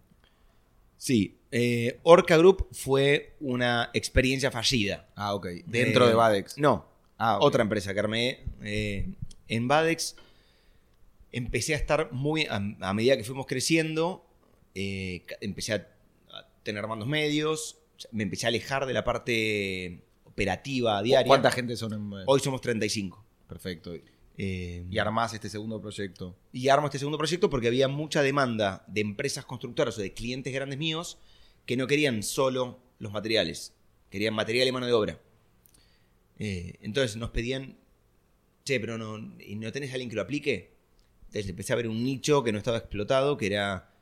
Sí, 0.96 1.38
eh, 1.50 1.98
Orca 2.02 2.36
Group 2.36 2.68
fue 2.72 3.36
una 3.40 3.90
experiencia 3.94 4.50
fallida. 4.50 5.08
Ah, 5.16 5.34
ok. 5.34 5.46
Dentro 5.66 6.04
Eh, 6.06 6.08
de 6.10 6.14
Badex. 6.14 6.58
No, 6.58 6.86
Ah, 7.22 7.38
otra 7.40 7.62
empresa 7.62 7.92
que 7.92 8.00
armé. 8.00 8.40
eh, 8.62 9.06
en 9.48 9.68
Badex 9.68 10.16
empecé 11.32 11.74
a 11.74 11.76
estar 11.76 12.12
muy, 12.12 12.46
a, 12.46 12.56
a 12.80 12.94
medida 12.94 13.16
que 13.16 13.24
fuimos 13.24 13.46
creciendo, 13.46 14.24
eh, 14.74 15.24
empecé 15.40 15.74
a, 15.74 15.88
a 16.32 16.46
tener 16.62 16.86
mandos 16.86 17.08
medios, 17.08 17.78
me 18.12 18.22
empecé 18.22 18.46
a 18.46 18.48
alejar 18.48 18.86
de 18.86 18.92
la 18.94 19.04
parte 19.04 20.02
operativa 20.24 21.02
diaria. 21.02 21.26
¿Cuánta 21.26 21.50
gente 21.50 21.76
son 21.76 21.92
en 21.92 22.08
Badex? 22.10 22.26
Hoy 22.28 22.40
somos 22.40 22.60
35. 22.60 23.24
Perfecto. 23.48 23.92
Eh, 24.38 24.84
Y 24.88 24.98
armás 24.98 25.34
este 25.34 25.50
segundo 25.50 25.80
proyecto. 25.80 26.34
y 26.52 26.68
armo 26.68 26.86
este 26.86 26.98
segundo 26.98 27.18
proyecto 27.18 27.50
porque 27.50 27.66
había 27.66 27.88
mucha 27.88 28.22
demanda 28.22 28.84
de 28.86 29.02
empresas 29.02 29.44
constructoras 29.44 29.98
o 29.98 30.00
de 30.00 30.14
clientes 30.14 30.52
grandes 30.54 30.78
míos 30.78 31.18
que 31.66 31.76
no 31.76 31.86
querían 31.86 32.22
solo 32.22 32.78
los 32.98 33.12
materiales, 33.12 33.74
querían 34.08 34.32
material 34.34 34.66
y 34.68 34.72
mano 34.72 34.86
de 34.86 34.92
obra. 34.94 35.18
Eh, 36.40 36.78
entonces 36.80 37.16
nos 37.18 37.30
pedían, 37.30 37.76
che, 38.64 38.80
pero 38.80 38.96
no, 38.96 39.18
¿y 39.38 39.56
no 39.56 39.70
tenés 39.70 39.90
a 39.90 39.92
alguien 39.92 40.08
que 40.08 40.16
lo 40.16 40.22
aplique? 40.22 40.72
Entonces 41.26 41.48
empecé 41.48 41.74
a 41.74 41.76
ver 41.76 41.86
un 41.86 42.02
nicho 42.02 42.42
que 42.42 42.50
no 42.50 42.58
estaba 42.58 42.78
explotado, 42.78 43.36
que 43.36 43.46
era 43.46 43.92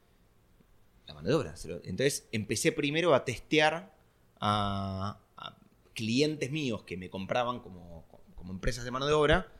la 1.08 1.14
mano 1.14 1.28
de 1.28 1.34
obra. 1.34 1.54
Entonces 1.84 2.28
empecé 2.30 2.70
primero 2.70 3.12
a 3.12 3.24
testear 3.24 3.92
a, 4.40 5.20
a 5.36 5.58
clientes 5.94 6.52
míos 6.52 6.84
que 6.84 6.96
me 6.96 7.10
compraban 7.10 7.58
como, 7.58 8.06
como 8.36 8.52
empresas 8.52 8.84
de 8.84 8.92
mano 8.92 9.06
de 9.06 9.14
obra 9.14 9.52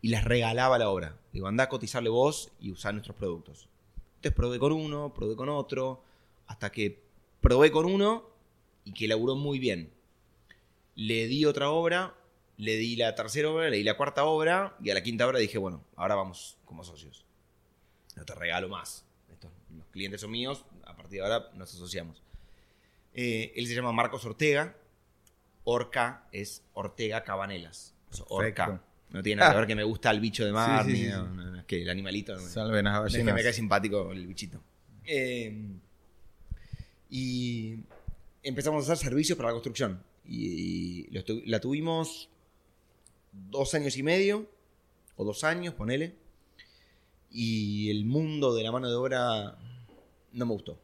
y 0.00 0.08
les 0.08 0.24
regalaba 0.24 0.78
la 0.78 0.88
obra. 0.88 1.18
Digo, 1.32 1.46
anda 1.46 1.64
a 1.64 1.68
cotizarle 1.68 2.08
vos 2.08 2.52
y 2.58 2.70
usar 2.70 2.94
nuestros 2.94 3.16
productos. 3.16 3.68
Entonces 4.16 4.34
probé 4.34 4.58
con 4.58 4.72
uno, 4.72 5.12
probé 5.12 5.36
con 5.36 5.50
otro, 5.50 6.02
hasta 6.46 6.72
que 6.72 7.02
probé 7.42 7.70
con 7.70 7.84
uno 7.84 8.24
y 8.84 8.94
que 8.94 9.06
laburó 9.06 9.36
muy 9.36 9.58
bien. 9.58 9.92
Le 10.94 11.26
di 11.26 11.44
otra 11.44 11.70
obra, 11.70 12.14
le 12.58 12.76
di 12.76 12.96
la 12.96 13.14
tercera 13.14 13.50
obra, 13.50 13.68
le 13.70 13.76
di 13.78 13.82
la 13.82 13.96
cuarta 13.96 14.24
obra 14.24 14.76
y 14.82 14.90
a 14.90 14.94
la 14.94 15.02
quinta 15.02 15.26
obra 15.26 15.38
dije, 15.38 15.58
bueno, 15.58 15.82
ahora 15.96 16.14
vamos 16.14 16.58
como 16.64 16.84
socios. 16.84 17.24
No 18.16 18.24
te 18.24 18.34
regalo 18.34 18.68
más. 18.68 19.04
Estos, 19.32 19.50
los 19.76 19.86
clientes 19.86 20.20
son 20.20 20.30
míos, 20.30 20.64
a 20.84 20.94
partir 20.96 21.20
de 21.20 21.26
ahora 21.26 21.50
nos 21.54 21.72
asociamos. 21.74 22.22
Eh, 23.14 23.52
él 23.56 23.66
se 23.66 23.74
llama 23.74 23.92
Marcos 23.92 24.24
Ortega. 24.24 24.76
Orca 25.64 26.26
es 26.32 26.62
Ortega 26.74 27.22
Cabanelas. 27.24 27.94
Orca. 28.28 28.82
No 29.10 29.22
tiene 29.22 29.40
nada 29.40 29.52
que 29.52 29.58
ver 29.58 29.66
que 29.68 29.74
me 29.76 29.84
gusta 29.84 30.10
el 30.10 30.20
bicho 30.20 30.44
de 30.44 30.52
mar, 30.52 30.84
Sí, 30.84 30.90
sí, 30.90 30.96
ni- 30.98 31.04
sí. 31.04 31.10
no, 31.10 31.28
no, 31.28 31.44
no, 31.52 31.58
es 31.60 31.64
que 31.66 31.82
el 31.82 31.88
animalito. 31.90 32.38
Salven 32.38 32.84
no, 32.84 33.06
es 33.06 33.14
que 33.14 33.24
me 33.24 33.42
cae 33.42 33.52
simpático 33.52 34.10
el 34.12 34.26
bichito. 34.26 34.60
Eh, 35.04 35.54
y 37.10 37.76
empezamos 38.42 38.88
a 38.88 38.92
hacer 38.92 39.06
servicios 39.08 39.36
para 39.36 39.48
la 39.50 39.52
construcción. 39.54 40.02
Y, 40.26 41.08
la 41.46 41.60
tuvimos 41.60 42.28
dos 43.32 43.74
años 43.74 43.96
y 43.96 44.02
medio, 44.02 44.48
o 45.16 45.24
dos 45.24 45.44
años, 45.44 45.74
ponele. 45.74 46.14
Y 47.30 47.90
el 47.90 48.04
mundo 48.04 48.54
de 48.54 48.62
la 48.62 48.72
mano 48.72 48.88
de 48.88 48.94
obra 48.96 49.56
no 50.32 50.46
me 50.46 50.52
gustó. 50.52 50.78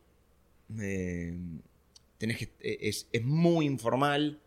eh, 0.80 1.34
tenés 2.18 2.39
que, 2.39 2.49
es, 2.61 3.07
es 3.12 3.24
muy 3.24 3.64
informal, 3.66 4.41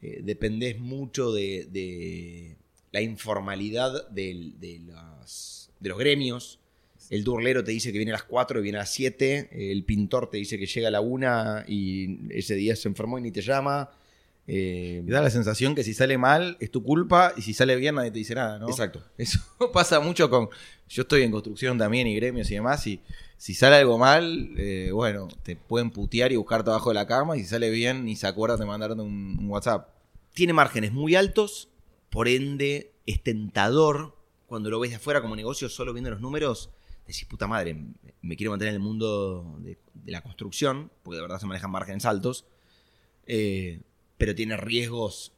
eh, 0.00 0.20
dependés 0.22 0.78
mucho 0.78 1.32
de, 1.32 1.66
de 1.70 2.56
la 2.92 3.00
informalidad 3.02 4.08
de, 4.10 4.54
las- 4.86 5.70
de 5.80 5.88
los 5.88 5.98
gremios. 5.98 6.58
El 7.10 7.24
durlero 7.24 7.64
te 7.64 7.72
dice 7.72 7.90
que 7.90 7.98
viene 7.98 8.12
a 8.12 8.14
las 8.14 8.24
4 8.24 8.60
y 8.60 8.62
viene 8.62 8.78
a 8.78 8.82
las 8.82 8.92
7. 8.92 9.48
El 9.72 9.82
pintor 9.84 10.30
te 10.30 10.36
dice 10.36 10.58
que 10.58 10.66
llega 10.66 10.88
a 10.88 10.90
la 10.92 11.00
1 11.00 11.64
y 11.66 12.18
ese 12.30 12.54
día 12.54 12.76
se 12.76 12.88
enfermó 12.88 13.18
y 13.18 13.22
ni 13.22 13.32
te 13.32 13.42
llama. 13.42 13.90
Eh, 14.52 15.02
da 15.04 15.22
la 15.22 15.30
sensación 15.30 15.76
que 15.76 15.84
si 15.84 15.94
sale 15.94 16.18
mal 16.18 16.56
es 16.58 16.72
tu 16.72 16.82
culpa 16.82 17.32
y 17.36 17.42
si 17.42 17.54
sale 17.54 17.76
bien 17.76 17.94
nadie 17.94 18.10
te 18.10 18.18
dice 18.18 18.34
nada, 18.34 18.58
¿no? 18.58 18.68
Exacto. 18.68 19.00
Eso 19.16 19.38
pasa 19.72 20.00
mucho 20.00 20.28
con. 20.28 20.48
Yo 20.88 21.02
estoy 21.02 21.22
en 21.22 21.30
construcción 21.30 21.78
también 21.78 22.08
y 22.08 22.16
gremios 22.16 22.50
y 22.50 22.54
demás. 22.54 22.84
Y 22.88 23.00
si 23.36 23.54
sale 23.54 23.76
algo 23.76 23.96
mal, 23.96 24.50
eh, 24.56 24.90
bueno, 24.92 25.28
te 25.44 25.54
pueden 25.54 25.92
putear 25.92 26.32
y 26.32 26.36
buscarte 26.36 26.68
abajo 26.70 26.90
de 26.90 26.94
la 26.94 27.06
cama. 27.06 27.36
Y 27.36 27.40
si 27.42 27.46
sale 27.46 27.70
bien, 27.70 28.04
ni 28.04 28.16
se 28.16 28.26
acuerdan 28.26 28.58
de 28.58 28.66
mandarte 28.66 29.00
un, 29.00 29.36
un 29.38 29.48
WhatsApp. 29.48 29.88
Tiene 30.34 30.52
márgenes 30.52 30.90
muy 30.92 31.14
altos, 31.14 31.68
por 32.08 32.26
ende 32.26 32.92
es 33.06 33.22
tentador 33.22 34.16
cuando 34.46 34.68
lo 34.68 34.80
ves 34.80 34.90
de 34.90 34.96
afuera 34.96 35.22
como 35.22 35.36
negocio, 35.36 35.68
solo 35.68 35.92
viendo 35.92 36.10
los 36.10 36.20
números. 36.20 36.70
Decís, 37.06 37.24
puta 37.26 37.46
madre, 37.46 37.76
me 38.20 38.36
quiero 38.36 38.50
mantener 38.50 38.74
en 38.74 38.80
el 38.80 38.84
mundo 38.84 39.58
de, 39.60 39.78
de 39.94 40.10
la 40.10 40.22
construcción, 40.22 40.90
porque 41.04 41.16
de 41.18 41.22
verdad 41.22 41.38
se 41.38 41.46
manejan 41.46 41.70
márgenes 41.70 42.04
altos. 42.04 42.46
eh, 43.26 43.80
pero 44.20 44.34
tiene 44.34 44.54
riesgos 44.58 45.32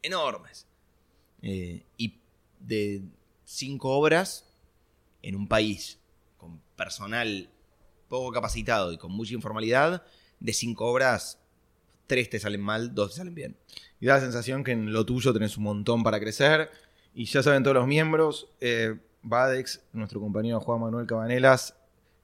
enormes. 0.00 0.68
Eh, 1.42 1.82
y 1.98 2.20
de 2.60 3.02
cinco 3.44 3.90
obras 3.90 4.44
en 5.20 5.34
un 5.34 5.48
país 5.48 5.98
con 6.36 6.60
personal 6.76 7.50
poco 8.08 8.30
capacitado 8.30 8.92
y 8.92 8.98
con 8.98 9.10
mucha 9.10 9.34
informalidad, 9.34 10.04
de 10.38 10.52
cinco 10.52 10.86
obras, 10.86 11.40
tres 12.06 12.30
te 12.30 12.38
salen 12.38 12.60
mal, 12.60 12.94
dos 12.94 13.10
te 13.10 13.16
salen 13.16 13.34
bien. 13.34 13.56
Y 13.98 14.06
da 14.06 14.14
la 14.14 14.20
sensación 14.20 14.62
que 14.62 14.70
en 14.70 14.92
lo 14.92 15.04
tuyo 15.04 15.32
tenés 15.32 15.56
un 15.56 15.64
montón 15.64 16.04
para 16.04 16.20
crecer. 16.20 16.70
Y 17.14 17.24
ya 17.24 17.42
saben 17.42 17.64
todos 17.64 17.74
los 17.74 17.88
miembros, 17.88 18.46
eh, 18.60 18.96
Badex, 19.22 19.82
nuestro 19.92 20.20
compañero 20.20 20.60
Juan 20.60 20.80
Manuel 20.80 21.08
Cabanelas, 21.08 21.74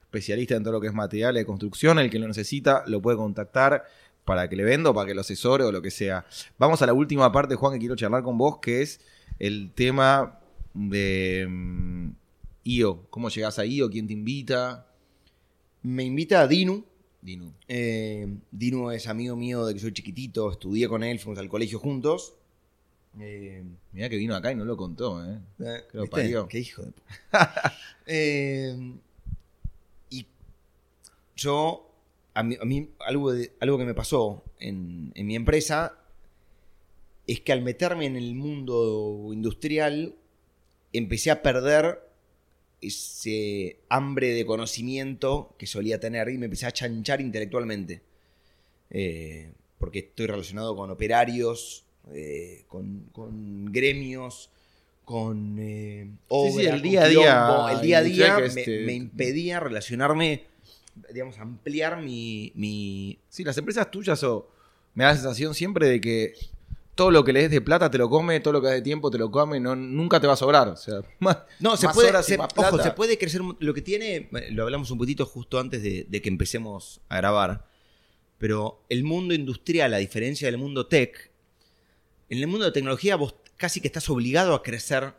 especialista 0.03 0.55
en 0.55 0.63
todo 0.63 0.71
lo 0.71 0.79
que 0.79 0.87
es 0.87 0.93
material 0.93 1.35
de 1.35 1.45
construcción, 1.45 1.99
el 1.99 2.09
que 2.09 2.17
lo 2.17 2.29
necesita 2.29 2.85
lo 2.87 3.01
puede 3.01 3.17
contactar 3.17 3.83
para 4.25 4.49
que 4.49 4.55
le 4.55 4.63
venda 4.63 4.89
o 4.89 4.93
para 4.93 5.07
que 5.07 5.13
lo 5.13 5.21
asesore 5.21 5.63
o 5.63 5.71
lo 5.71 5.81
que 5.81 5.91
sea. 5.91 6.25
Vamos 6.57 6.81
a 6.81 6.85
la 6.85 6.93
última 6.93 7.31
parte, 7.31 7.55
Juan, 7.55 7.73
que 7.73 7.79
quiero 7.79 7.95
charlar 7.95 8.23
con 8.23 8.37
vos, 8.37 8.59
que 8.59 8.81
es 8.81 9.01
el 9.39 9.71
tema 9.73 10.39
de 10.73 11.47
mm, 11.49 12.09
IO. 12.63 13.07
¿Cómo 13.09 13.29
llegás 13.29 13.59
a 13.59 13.65
IO? 13.65 13.89
¿Quién 13.89 14.07
te 14.07 14.13
invita? 14.13 14.87
Me 15.83 16.03
invita 16.03 16.41
a 16.41 16.47
Dinu. 16.47 16.85
Dinu. 17.21 17.53
Eh, 17.67 18.27
Dinu 18.51 18.91
es 18.91 19.07
amigo 19.07 19.35
mío 19.35 19.65
de 19.65 19.73
que 19.73 19.79
soy 19.79 19.93
chiquitito, 19.93 20.51
estudié 20.51 20.87
con 20.87 21.03
él, 21.03 21.19
fuimos 21.19 21.39
al 21.39 21.49
colegio 21.49 21.79
juntos. 21.79 22.35
Eh, 23.19 23.63
Mirá 23.91 24.09
que 24.09 24.15
vino 24.15 24.35
acá 24.35 24.51
y 24.51 24.55
no 24.55 24.63
lo 24.63 24.77
contó, 24.77 25.23
¿eh? 25.25 25.39
eh, 25.59 26.07
parió. 26.09 26.47
Qué 26.47 26.59
hijo 26.59 26.83
de... 26.83 26.93
Eh, 28.07 28.95
y 30.09 30.25
yo, 31.35 31.90
a 32.33 32.43
mí, 32.43 32.57
a 32.61 32.65
mí 32.65 32.89
algo, 32.99 33.33
de- 33.33 33.51
algo 33.59 33.77
que 33.77 33.85
me 33.85 33.93
pasó 33.93 34.43
en, 34.59 35.11
en 35.15 35.27
mi 35.27 35.35
empresa 35.35 35.97
es 37.27 37.39
que 37.41 37.51
al 37.51 37.61
meterme 37.61 38.05
en 38.05 38.15
el 38.15 38.35
mundo 38.35 39.29
industrial 39.31 40.15
empecé 40.93 41.31
a 41.31 41.41
perder 41.41 41.99
ese 42.81 43.77
hambre 43.89 44.29
de 44.33 44.45
conocimiento 44.45 45.53
que 45.57 45.67
solía 45.67 45.99
tener 45.99 46.29
y 46.29 46.37
me 46.37 46.45
empecé 46.45 46.65
a 46.65 46.71
chanchar 46.71 47.21
intelectualmente. 47.21 48.01
Eh, 48.89 49.51
porque 49.77 49.99
estoy 49.99 50.27
relacionado 50.27 50.75
con 50.75 50.89
operarios, 50.91 51.85
eh, 52.11 52.63
con, 52.67 53.05
con 53.11 53.65
gremios, 53.71 54.49
con 55.05 55.57
eh, 55.59 56.09
obra, 56.27 56.51
sí, 56.63 56.67
el 56.67 56.81
día 56.81 57.03
a 57.03 57.07
día 57.07 57.19
quilombo. 57.19 57.69
El 57.69 57.81
día 57.81 57.97
a 57.99 58.03
día 58.03 58.37
me, 58.39 58.45
este- 58.45 58.79
me 58.85 58.93
impedía 58.93 59.59
relacionarme, 59.59 60.43
digamos, 61.13 61.37
ampliar 61.39 62.01
mi, 62.01 62.51
mi, 62.55 63.19
Sí, 63.29 63.43
las 63.43 63.57
empresas 63.57 63.89
tuyas 63.91 64.23
o 64.23 64.49
me 64.93 65.03
da 65.03 65.11
la 65.11 65.15
sensación 65.15 65.53
siempre 65.53 65.87
de 65.87 66.01
que 66.01 66.33
todo 66.95 67.09
lo 67.11 67.23
que 67.23 67.31
le 67.33 67.41
des 67.43 67.51
de 67.51 67.61
plata 67.61 67.89
te 67.89 67.97
lo 67.97 68.09
come, 68.09 68.39
todo 68.41 68.53
lo 68.53 68.61
que 68.61 68.67
das 68.67 68.75
de 68.75 68.81
tiempo 68.81 69.09
te 69.09 69.17
lo 69.17 69.31
come, 69.31 69.59
no, 69.59 69.75
nunca 69.75 70.19
te 70.19 70.27
va 70.27 70.33
a 70.33 70.37
sobrar. 70.37 70.67
O 70.67 70.75
sea, 70.77 71.01
más, 71.19 71.37
No, 71.59 71.77
se 71.77 71.87
más 71.87 71.95
puede, 71.95 72.09
horas 72.09 72.27
y 72.29 72.33
se- 72.33 72.39
ojo, 72.57 72.81
se 72.83 72.91
puede 72.91 73.17
crecer. 73.17 73.41
Lo 73.59 73.73
que 73.73 73.81
tiene, 73.81 74.15
eh, 74.31 74.47
lo 74.51 74.63
hablamos 74.63 74.91
un 74.91 74.97
poquitito 74.97 75.25
justo 75.25 75.59
antes 75.59 75.81
de, 75.81 76.05
de 76.09 76.21
que 76.21 76.29
empecemos 76.29 77.01
a 77.09 77.17
grabar, 77.17 77.65
pero 78.37 78.83
el 78.89 79.03
mundo 79.03 79.33
industrial, 79.33 79.93
a 79.93 79.97
diferencia 79.97 80.47
del 80.47 80.57
mundo 80.57 80.87
tech, 80.87 81.31
en 82.29 82.37
el 82.39 82.47
mundo 82.47 82.65
de 82.65 82.71
tecnología 82.71 83.15
vos 83.15 83.35
casi 83.57 83.79
que 83.81 83.87
estás 83.87 84.09
obligado 84.09 84.53
a 84.55 84.63
crecer 84.63 85.13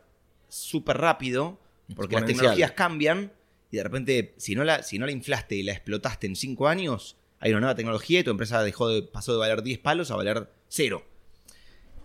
súper 0.49 0.97
rápido, 0.97 1.59
porque 1.95 2.15
las 2.15 2.25
tecnologías 2.25 2.71
cambian 2.71 3.31
y 3.73 3.77
de 3.77 3.83
repente, 3.83 4.35
si 4.37 4.53
no, 4.53 4.63
la, 4.63 4.83
si 4.83 4.99
no 4.99 5.07
la 5.07 5.11
inflaste 5.11 5.55
y 5.55 5.63
la 5.63 5.71
explotaste 5.71 6.27
en 6.27 6.35
cinco 6.35 6.67
años, 6.67 7.17
hay 7.39 7.49
una 7.53 7.61
nueva 7.61 7.73
tecnología 7.75 8.19
y 8.19 8.23
tu 8.23 8.29
empresa 8.29 8.61
dejó 8.61 8.87
de, 8.87 9.01
pasó 9.01 9.31
de 9.33 9.39
valer 9.39 9.63
10 9.63 9.79
palos 9.79 10.11
a 10.11 10.15
valer 10.15 10.47
cero. 10.67 11.03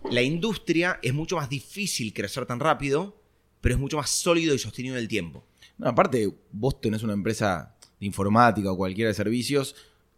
La 0.09 0.23
industria 0.23 0.99
es 1.03 1.13
mucho 1.13 1.35
más 1.35 1.47
difícil 1.47 2.11
crecer 2.11 2.47
tan 2.47 2.59
rápido, 2.59 3.21
pero 3.61 3.75
es 3.75 3.79
mucho 3.79 3.97
más 3.97 4.09
sólido 4.09 4.55
y 4.55 4.57
sostenido 4.57 4.95
en 4.95 5.01
el 5.01 5.07
tiempo. 5.07 5.45
No, 5.77 5.87
aparte, 5.89 6.33
vos 6.51 6.81
tenés 6.81 7.03
una 7.03 7.13
empresa 7.13 7.75
de 7.99 8.05
informática 8.07 8.71
o 8.71 8.75
cualquiera 8.77 9.09
de 9.09 9.13
servicios, 9.13 9.75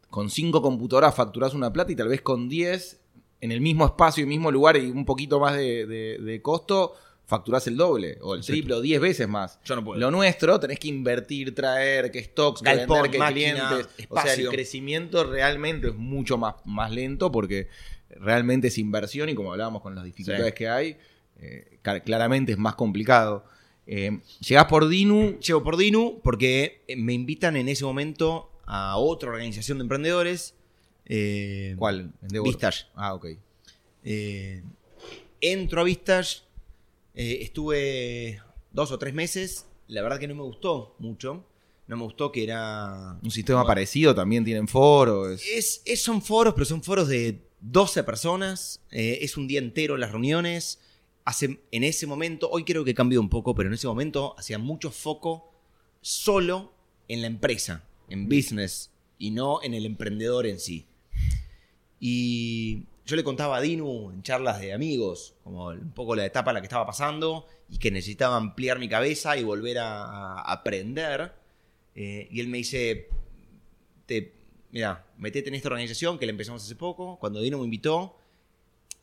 con 0.10 0.30
cinco 0.30 0.62
computadoras 0.62 1.14
facturás 1.16 1.54
una 1.54 1.74
plata 1.74 1.92
y 1.92 1.98
tal 1.98 2.08
vez 2.08 2.22
con 2.22 2.48
10 2.48 3.02
en 3.42 3.52
el 3.52 3.60
mismo 3.60 3.86
espacio 3.86 4.24
y 4.24 4.28
mismo 4.28 4.52
lugar 4.52 4.78
y 4.78 4.86
un 4.90 5.04
poquito 5.04 5.38
más 5.42 5.58
de- 5.58 5.86
de 5.86 6.42
costo, 6.42 6.94
facturás 7.26 7.66
el 7.68 7.78
doble 7.78 8.18
o 8.22 8.36
el 8.36 8.42
triple 8.42 8.74
o 8.76 8.82
10 8.82 9.00
veces 9.02 9.28
más. 9.28 9.60
Yo 9.64 9.76
no 9.76 9.84
puedo. 9.84 10.00
Lo 10.00 10.12
nuestro 10.12 10.60
tenés 10.60 10.80
que 10.80 10.90
invertir, 10.90 11.56
traer, 11.56 12.12
que 12.12 12.24
stocks, 12.24 12.62
que 12.62 12.66
Galpón, 12.76 13.04
vender, 13.04 13.12
que 13.12 13.18
máquina, 13.20 13.68
clientes. 13.70 13.88
O 14.10 14.16
sea, 14.16 14.24
el 14.26 14.30
espacio. 14.40 14.50
crecimiento 14.52 15.24
realmente 15.24 15.88
es 15.88 15.96
mucho 15.96 16.38
más, 16.38 16.56
más 16.66 16.92
lento 16.92 17.32
porque 17.32 17.70
realmente 18.10 18.68
es 18.68 18.78
inversión 18.78 19.30
y 19.30 19.36
como 19.36 19.52
hablábamos 19.54 19.82
con 19.82 19.96
las 19.96 20.04
dificultades 20.04 20.48
Sí. 20.52 20.58
que 20.58 20.68
hay, 20.70 20.98
eh, 21.40 21.80
claramente 22.04 22.52
es 22.52 22.58
más 22.58 22.76
complicado. 22.76 23.46
Eh, 23.88 24.20
llegás 24.48 24.66
por 24.66 24.88
Dinu, 24.88 25.40
Llevo 25.40 25.64
por 25.64 25.78
Dinu 25.78 26.20
porque 26.24 26.84
eh, 26.88 26.96
me 26.98 27.14
invitan 27.14 27.56
en 27.56 27.68
ese 27.70 27.84
momento 27.86 28.52
a 28.66 28.98
otra 28.98 29.30
organización 29.32 29.78
de 29.78 29.84
emprendedores. 29.84 30.56
eh, 31.06 31.76
¿cuál? 31.78 32.12
Vistage. 32.22 32.86
Ah, 32.96 33.14
ok. 33.14 33.28
Eh, 34.04 34.64
entro 35.42 35.82
a 35.82 35.84
Vistage, 35.84 36.42
eh, 37.16 37.40
estuve 37.42 38.42
dos 38.72 38.92
o 38.92 39.00
tres 39.00 39.14
meses. 39.14 39.66
La 39.88 40.02
verdad 40.02 40.20
que 40.20 40.28
no 40.28 40.36
me 40.36 40.44
gustó 40.44 40.96
mucho. 41.00 41.46
No 41.88 41.98
me 41.98 42.04
gustó 42.04 42.32
que 42.32 42.44
era. 42.44 43.20
Un 43.24 43.32
sistema 43.32 43.60
Bueno. 43.60 43.68
parecido, 43.68 44.16
también 44.16 44.46
tienen 44.46 44.68
foros. 44.68 45.42
Es, 45.46 45.82
es- 45.86 46.02
son 46.02 46.22
foros, 46.22 46.54
pero 46.54 46.66
son 46.66 46.82
foros 46.84 47.08
de 47.10 47.42
12 47.60 48.04
personas. 48.04 48.80
eh, 48.92 49.20
es 49.22 49.36
un 49.38 49.48
día 49.48 49.60
entero 49.60 49.98
las 49.98 50.12
reuniones. 50.12 50.80
Hace, 51.26 51.60
en 51.72 51.84
ese 51.84 52.08
momento, 52.08 52.50
hoy 52.50 52.64
creo 52.64 52.84
que 52.84 52.94
cambió 52.96 53.20
un 53.22 53.30
poco, 53.30 53.54
pero 53.54 53.68
en 53.68 53.74
ese 53.76 53.88
momento 53.88 54.34
hacía 54.40 54.58
mucho 54.58 54.90
foco 54.90 55.52
solo 56.02 56.74
en 57.08 57.22
la 57.22 57.28
empresa, 57.28 57.84
en 58.10 58.28
business, 58.28 58.90
y 59.20 59.30
no 59.32 59.62
en 59.62 59.74
el 59.76 59.86
emprendedor 59.86 60.48
en 60.48 60.60
sí. 60.60 60.88
Y 62.00 62.84
yo 63.12 63.16
le 63.18 63.24
contaba 63.24 63.58
a 63.58 63.62
Dinu 63.62 64.12
en 64.12 64.24
charlas 64.24 64.60
de 64.60 64.74
amigos, 64.74 65.36
como 65.44 65.68
un 65.68 65.92
poco 65.92 66.16
la 66.16 66.26
etapa 66.26 66.52
en 66.52 66.56
la 66.56 66.62
que 66.62 66.66
estaba 66.66 66.86
pasando 66.86 67.46
y 67.70 67.78
que 67.78 67.92
necesitaba 67.92 68.36
ampliar 68.38 68.80
mi 68.80 68.90
cabeza 68.90 69.38
y 69.38 69.44
volver 69.44 69.78
a, 69.80 70.04
a 70.40 70.52
aprender. 70.54 71.32
Eh, 71.96 72.28
y 72.32 72.40
él 72.40 72.48
me 72.48 72.58
dice, 72.58 73.08
te, 74.06 74.34
mira, 74.72 75.06
metete 75.18 75.50
en 75.50 75.56
esta 75.56 75.68
organización 75.70 76.18
que 76.18 76.26
la 76.26 76.32
empezamos 76.32 76.64
hace 76.64 76.76
poco. 76.76 77.18
Cuando 77.20 77.42
Dino 77.42 77.58
me 77.58 77.66
invitó, 77.66 78.16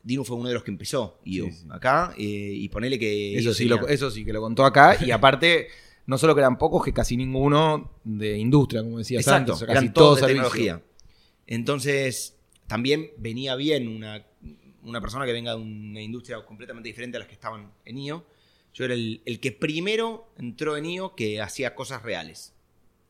Dino 0.02 0.24
fue 0.24 0.36
uno 0.36 0.48
de 0.48 0.54
los 0.54 0.64
que 0.64 0.70
empezó 0.70 1.18
y 1.24 1.38
yo, 1.38 1.44
Sí, 1.46 1.52
sí. 1.52 1.66
acá. 1.70 2.14
eh, 2.16 2.22
y 2.22 2.68
ponele 2.68 2.98
que. 2.98 3.36
Eso 3.36 3.52
sí, 3.54 3.66
lo- 3.66 3.86
eso 3.88 4.11
sí 4.11 4.24
que 4.24 4.32
lo 4.32 4.40
contó 4.40 4.64
acá. 4.64 4.96
Y 5.04 5.11
aparte, 5.11 5.68
no 6.06 6.16
solo 6.16 6.34
que 6.34 6.40
eran 6.40 6.56
pocos, 6.56 6.82
que 6.84 6.92
casi 6.92 7.16
ninguno 7.16 7.90
de 8.04 8.38
industria, 8.38 8.82
como 8.82 8.98
decías 8.98 9.20
Exacto, 9.22 9.52
antes. 9.52 9.54
o 9.54 9.59
sea, 9.59 9.66
casi 9.66 9.84
eran 9.86 9.92
todos 9.94 10.16
de 10.16 10.20
servicio. 10.28 10.42
tecnología. 10.50 10.82
Entonces, 11.46 12.38
también 12.68 13.10
venía 13.16 13.56
bien 13.56 13.88
una, 13.88 14.24
una 14.84 15.00
persona 15.00 15.26
que 15.26 15.32
venga 15.32 15.56
de 15.56 15.60
una 15.60 16.00
industria 16.00 16.40
completamente 16.44 16.88
diferente 16.88 17.16
a 17.16 17.20
las 17.20 17.28
que 17.28 17.34
estaban 17.34 17.72
en 17.84 17.98
IO. 17.98 18.24
Yo 18.72 18.84
era 18.84 18.94
el, 18.94 19.22
el 19.24 19.40
que 19.40 19.50
primero 19.50 20.30
entró 20.38 20.76
en 20.76 20.86
IO 20.86 21.16
que 21.16 21.40
hacía 21.40 21.74
cosas 21.74 22.02
reales, 22.02 22.52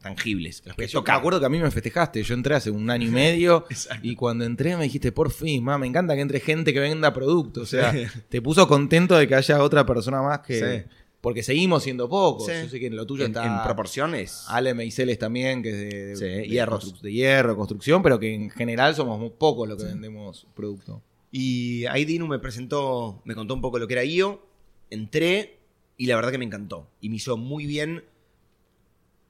tangibles, 0.01 0.63
las 0.65 0.77
que 0.77 0.87
Yo 0.87 1.03
me 1.03 1.13
acuerdo 1.13 1.41
que 1.41 1.47
a 1.47 1.51
mí 1.51 1.59
me 1.59 1.71
festejaste. 1.71 2.23
Yo 2.23 2.35
entré 2.35 2.55
hace 2.55 2.71
un 2.71 2.89
año 2.89 3.09
y 3.09 3.11
medio. 3.13 3.67
Exacto. 3.69 4.07
y 4.07 4.15
cuando 4.15 4.45
entré 4.45 4.77
me 4.77 4.85
dijiste, 4.85 5.13
por 5.13 5.31
fin, 5.31 5.63
ma, 5.63 5.77
me 5.77 5.87
encanta 5.87 6.15
que 6.15 6.21
entre 6.23 6.41
gente 6.41 6.73
que 6.73 6.81
venda 6.81 7.13
productos. 7.13 7.65
O 7.65 7.67
sea, 7.67 7.93
te 8.29 8.41
puso 8.41 8.67
contento 8.69 9.17
de 9.17 9.27
que 9.29 9.35
haya 9.35 9.63
otra 9.63 9.85
persona 9.85 10.23
más 10.23 10.39
que, 10.41 10.59
Sí. 10.59 10.91
Porque 11.21 11.43
seguimos 11.43 11.83
siendo 11.83 12.09
pocos. 12.09 12.47
Sí. 12.47 12.53
Yo 12.63 12.69
sé 12.69 12.79
que 12.81 12.87
en 12.87 12.97
lo 12.97 13.05
tuyo 13.07 13.25
En, 13.25 13.33
está. 13.33 13.45
en 13.45 13.63
proporciones. 13.65 14.45
Ale 14.49 14.73
Meiseles 14.75 15.19
también, 15.19 15.63
que 15.63 15.71
es 16.13 16.21
de, 16.21 16.45
Sí, 16.47 16.55
constru- 16.57 17.01
de 17.01 17.13
hierro, 17.13 17.57
construcción, 17.57 18.03
pero 18.03 18.19
que 18.21 18.33
en 18.35 18.51
general 18.51 18.95
somos 18.95 19.19
muy 19.19 19.31
pocos 19.31 19.69
los 19.69 19.79
que 19.79 19.85
vendemos 19.89 20.47
producto. 20.55 21.03
Y 21.33 21.85
ahí 21.87 22.05
Dinu 22.05 22.27
me 22.29 22.39
presentó, 22.39 23.21
me 23.25 23.35
contó 23.35 23.53
un 23.55 23.61
poco 23.61 23.79
lo 23.79 23.87
que 23.89 23.95
era 23.95 24.05
IO. 24.05 24.47
Entré 24.91 25.59
y 25.97 26.07
la 26.07 26.15
verdad 26.17 26.31
que 26.31 26.39
me 26.39 26.45
encantó. 26.45 26.89
Y 27.01 27.09
me 27.11 27.17
hizo 27.17 27.37
muy 27.37 27.67
bien 27.67 28.05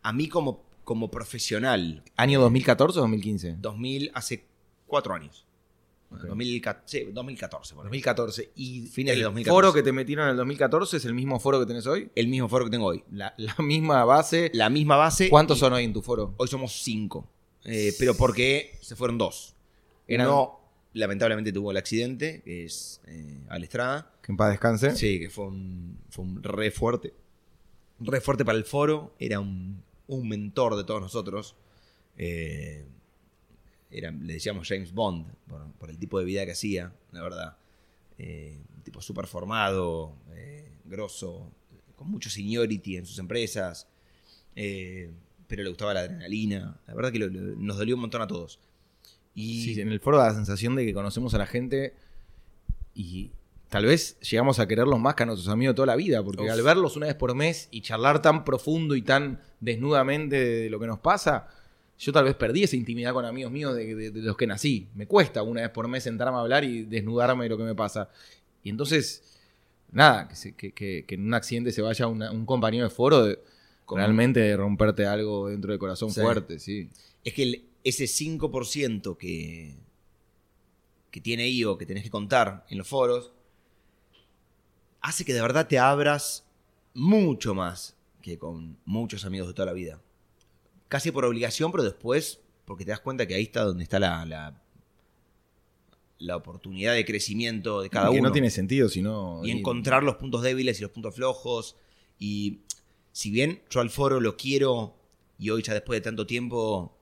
a 0.03 0.12
mí 0.12 0.28
como, 0.28 0.62
como 0.84 1.11
profesional. 1.11 2.05
¿Año 2.16 2.41
2014 2.41 2.99
o 2.99 3.03
2015? 3.03 3.57
2000, 3.61 4.11
hace 4.14 4.45
cuatro 4.86 5.14
años. 5.14 5.47
Ok. 6.11 6.20
2014, 6.22 6.82
sí, 7.06 7.12
2014. 7.12 7.74
por 7.74 7.84
ahí. 7.84 7.88
2014. 7.88 8.50
¿Y 8.56 8.86
Fines 8.86 9.12
el 9.12 9.18
de 9.18 9.24
2014. 9.24 9.50
foro 9.54 9.72
que 9.74 9.82
te 9.82 9.92
metieron 9.92 10.24
en 10.24 10.30
el 10.32 10.36
2014 10.38 10.96
es 10.96 11.04
el 11.04 11.14
mismo 11.14 11.38
foro 11.38 11.61
que 11.61 11.66
tenés 11.66 11.86
hoy? 11.86 12.11
El 12.14 12.28
mismo 12.28 12.48
foro 12.48 12.64
que 12.64 12.70
tengo 12.70 12.86
hoy. 12.86 13.04
La, 13.11 13.34
la 13.36 13.54
misma 13.59 14.04
base. 14.04 14.50
La 14.54 14.70
misma 14.70 14.96
base. 14.96 15.28
¿Cuántos 15.28 15.59
son 15.59 15.72
hoy 15.74 15.84
en 15.84 15.92
tu 15.92 16.00
foro? 16.02 16.34
Hoy 16.38 16.48
somos 16.48 16.72
cinco. 16.82 17.28
Eh, 17.64 17.92
pero 17.98 18.14
porque 18.14 18.78
se 18.80 18.96
fueron 18.96 19.18
dos. 19.18 19.54
Eran- 20.06 20.28
Uno, 20.28 20.61
lamentablemente, 20.94 21.52
tuvo 21.52 21.70
el 21.72 21.76
accidente, 21.76 22.40
que 22.42 22.64
es 22.64 23.02
eh, 23.06 23.40
Al 23.50 23.62
Estrada. 23.64 24.11
Que 24.22 24.32
en 24.32 24.36
paz 24.38 24.50
descanse. 24.50 24.96
Sí, 24.96 25.20
que 25.20 25.28
fue 25.28 25.46
un, 25.48 25.98
fue 26.09 26.24
un 26.24 26.42
re 26.42 26.70
fuerte. 26.70 27.12
Re 28.00 28.20
fuerte 28.22 28.44
para 28.46 28.56
el 28.56 28.64
foro. 28.64 29.14
Era 29.18 29.40
un, 29.40 29.82
un 30.06 30.28
mentor 30.28 30.76
de 30.76 30.84
todos 30.84 31.02
nosotros. 31.02 31.54
Eh, 32.16 32.86
era, 33.91 34.11
le 34.11 34.34
decíamos 34.34 34.68
James 34.68 34.93
Bond 34.93 35.26
por, 35.47 35.72
por 35.72 35.91
el 35.91 35.99
tipo 35.99 36.18
de 36.18 36.24
vida 36.24 36.45
que 36.45 36.53
hacía, 36.53 36.93
la 37.12 37.22
verdad. 37.22 37.57
Eh, 38.18 38.59
un 38.76 38.82
tipo 38.82 39.01
súper 39.01 39.26
formado, 39.26 40.14
eh, 40.34 40.68
grosso, 40.84 41.51
con 41.97 42.11
mucho 42.11 42.28
seniority 42.30 42.97
en 42.97 43.07
sus 43.07 43.18
empresas. 43.18 43.86
eh, 44.61 45.11
pero 45.47 45.62
le 45.62 45.68
gustaba 45.70 45.95
la 45.95 46.01
adrenalina. 46.01 46.78
La 46.86 46.95
verdad 46.95 47.11
que 47.12 47.18
lo- 47.20 47.28
lo- 47.28 47.57
nos 47.57 47.78
dolió 47.78 47.95
un 47.95 48.03
montón 48.03 48.20
a 48.20 48.26
todos. 48.26 48.59
Y 49.34 49.62
Sí, 49.74 49.80
en 49.80 49.89
el 49.93 50.01
foro 50.01 50.18
da 50.18 50.26
la 50.26 50.34
sensación 50.34 50.74
de 50.76 50.84
que 50.84 50.93
conocemos 50.93 51.32
a 51.32 51.39
la 51.39 51.47
gente 51.47 51.95
y 52.95 53.30
tal 53.68 53.84
vez 53.86 54.18
llegamos 54.20 54.59
a 54.59 54.66
quererlos 54.66 54.99
más 54.99 55.14
que 55.14 55.22
a 55.22 55.26
nuestros 55.26 55.49
amigos 55.49 55.74
toda 55.76 55.86
la 55.86 55.97
vida, 55.97 56.22
porque 56.24 56.43
Uf. 56.43 56.51
al 56.51 56.62
verlos 56.62 56.97
una 56.97 57.07
vez 57.07 57.14
por 57.14 57.34
mes 57.34 57.68
y 57.70 57.80
charlar 57.82 58.20
tan 58.20 58.45
profundo 58.45 58.97
y 58.97 59.03
tan 59.03 59.41
desnudamente 59.61 60.36
de 60.36 60.70
lo 60.70 60.80
que 60.80 60.86
nos 60.86 60.99
pasa, 60.99 61.49
yo 61.99 62.12
tal 62.12 62.24
vez 62.24 62.34
perdí 62.36 62.62
esa 62.62 62.76
intimidad 62.76 63.12
con 63.12 63.24
amigos 63.24 63.51
míos 63.53 63.74
de, 63.74 63.94
de- 63.94 64.11
de 64.11 64.22
los 64.22 64.36
que 64.36 64.46
nací. 64.46 64.86
Me 64.94 65.07
cuesta 65.07 65.42
una 65.42 65.62
vez 65.62 65.70
por 65.70 65.88
mes 65.88 66.05
sentarme 66.05 66.36
a 66.36 66.40
hablar 66.40 66.62
y 66.64 66.84
desnudarme 66.84 67.44
de 67.44 67.49
lo 67.51 67.57
que 67.59 67.64
me 67.64 67.74
pasa. 67.74 68.09
Y 68.62 68.70
entonces, 68.70 69.22
nada, 69.90 70.28
que, 70.28 70.36
se- 70.36 70.53
que- 70.55 70.72
que- 70.72 71.05
que 71.07 71.14
en 71.16 71.26
un 71.26 71.34
accidente 71.34 71.72
se 71.72 71.82
vaya 71.82 72.07
una- 72.07 72.30
un 72.30 72.46
compañero 72.46 72.84
de 72.84 72.90
foro, 72.90 73.24
de- 73.24 73.38
realmente 73.90 74.40
de 74.40 74.57
romperte 74.57 75.07
algo 75.07 75.49
dentro 75.49 75.70
del 75.72 75.78
corazón 75.78 76.11
Sí. 76.11 76.20
fuerte, 76.20 76.59
sí. 76.59 76.88
es 77.24 77.34
que 77.34 77.42
el- 77.42 77.64
ese 77.84 78.07
5% 78.07 79.16
que, 79.18 79.74
que 81.11 81.20
tiene 81.20 81.49
IO, 81.49 81.76
que 81.78 81.86
tenés 81.86 82.03
que 82.05 82.11
contar 82.11 82.64
en 82.68 82.78
los 82.78 82.86
foros, 82.86 83.32
hace 85.01 85.24
que 85.24 85.32
de 85.34 85.40
verdad 85.40 85.66
te 85.68 85.78
abras 85.78 86.44
mucho 86.94 87.55
más 87.55 87.96
que 88.22 88.38
con 88.38 88.76
muchos 88.84 89.24
amigos 89.24 89.49
de 89.49 89.55
toda 89.55 89.66
la 89.66 89.72
vida. 89.72 90.01
Casi 90.89 91.11
por 91.11 91.24
obligación, 91.24 91.70
pero 91.70 91.84
después, 91.84 92.41
porque 92.64 92.84
te 92.84 92.91
das 92.91 93.01
cuenta 93.01 93.26
que 93.26 93.34
ahí 93.34 93.43
está 93.43 93.64
donde 93.64 93.84
está 93.84 93.99
la, 93.99 94.24
la, 94.24 94.62
la 96.18 96.36
oportunidad 96.36 96.95
de 96.95 97.05
crecimiento 97.05 97.82
de 97.82 97.91
cada 97.91 98.11
que 98.11 98.18
uno 98.18 98.28
no 98.28 98.32
tiene 98.32 98.51
sentido 98.51 98.89
si 98.89 99.03
no... 99.03 99.41
y 99.45 99.51
encontrar 99.51 100.03
los 100.03 100.16
puntos 100.16 100.43
débiles 100.43 100.78
y 100.78 100.82
los 100.82 100.91
puntos 100.91 101.14
flojos. 101.14 101.76
Y 102.18 102.61
si 103.12 103.30
bien 103.30 103.62
yo 103.70 103.80
al 103.80 103.91
foro 103.91 104.20
lo 104.20 104.36
quiero 104.36 104.97
y 105.39 105.51
hoy 105.51 105.62
ya 105.62 105.74
después 105.74 105.99
de 105.99 106.03
tanto 106.03 106.26
tiempo, 106.26 106.97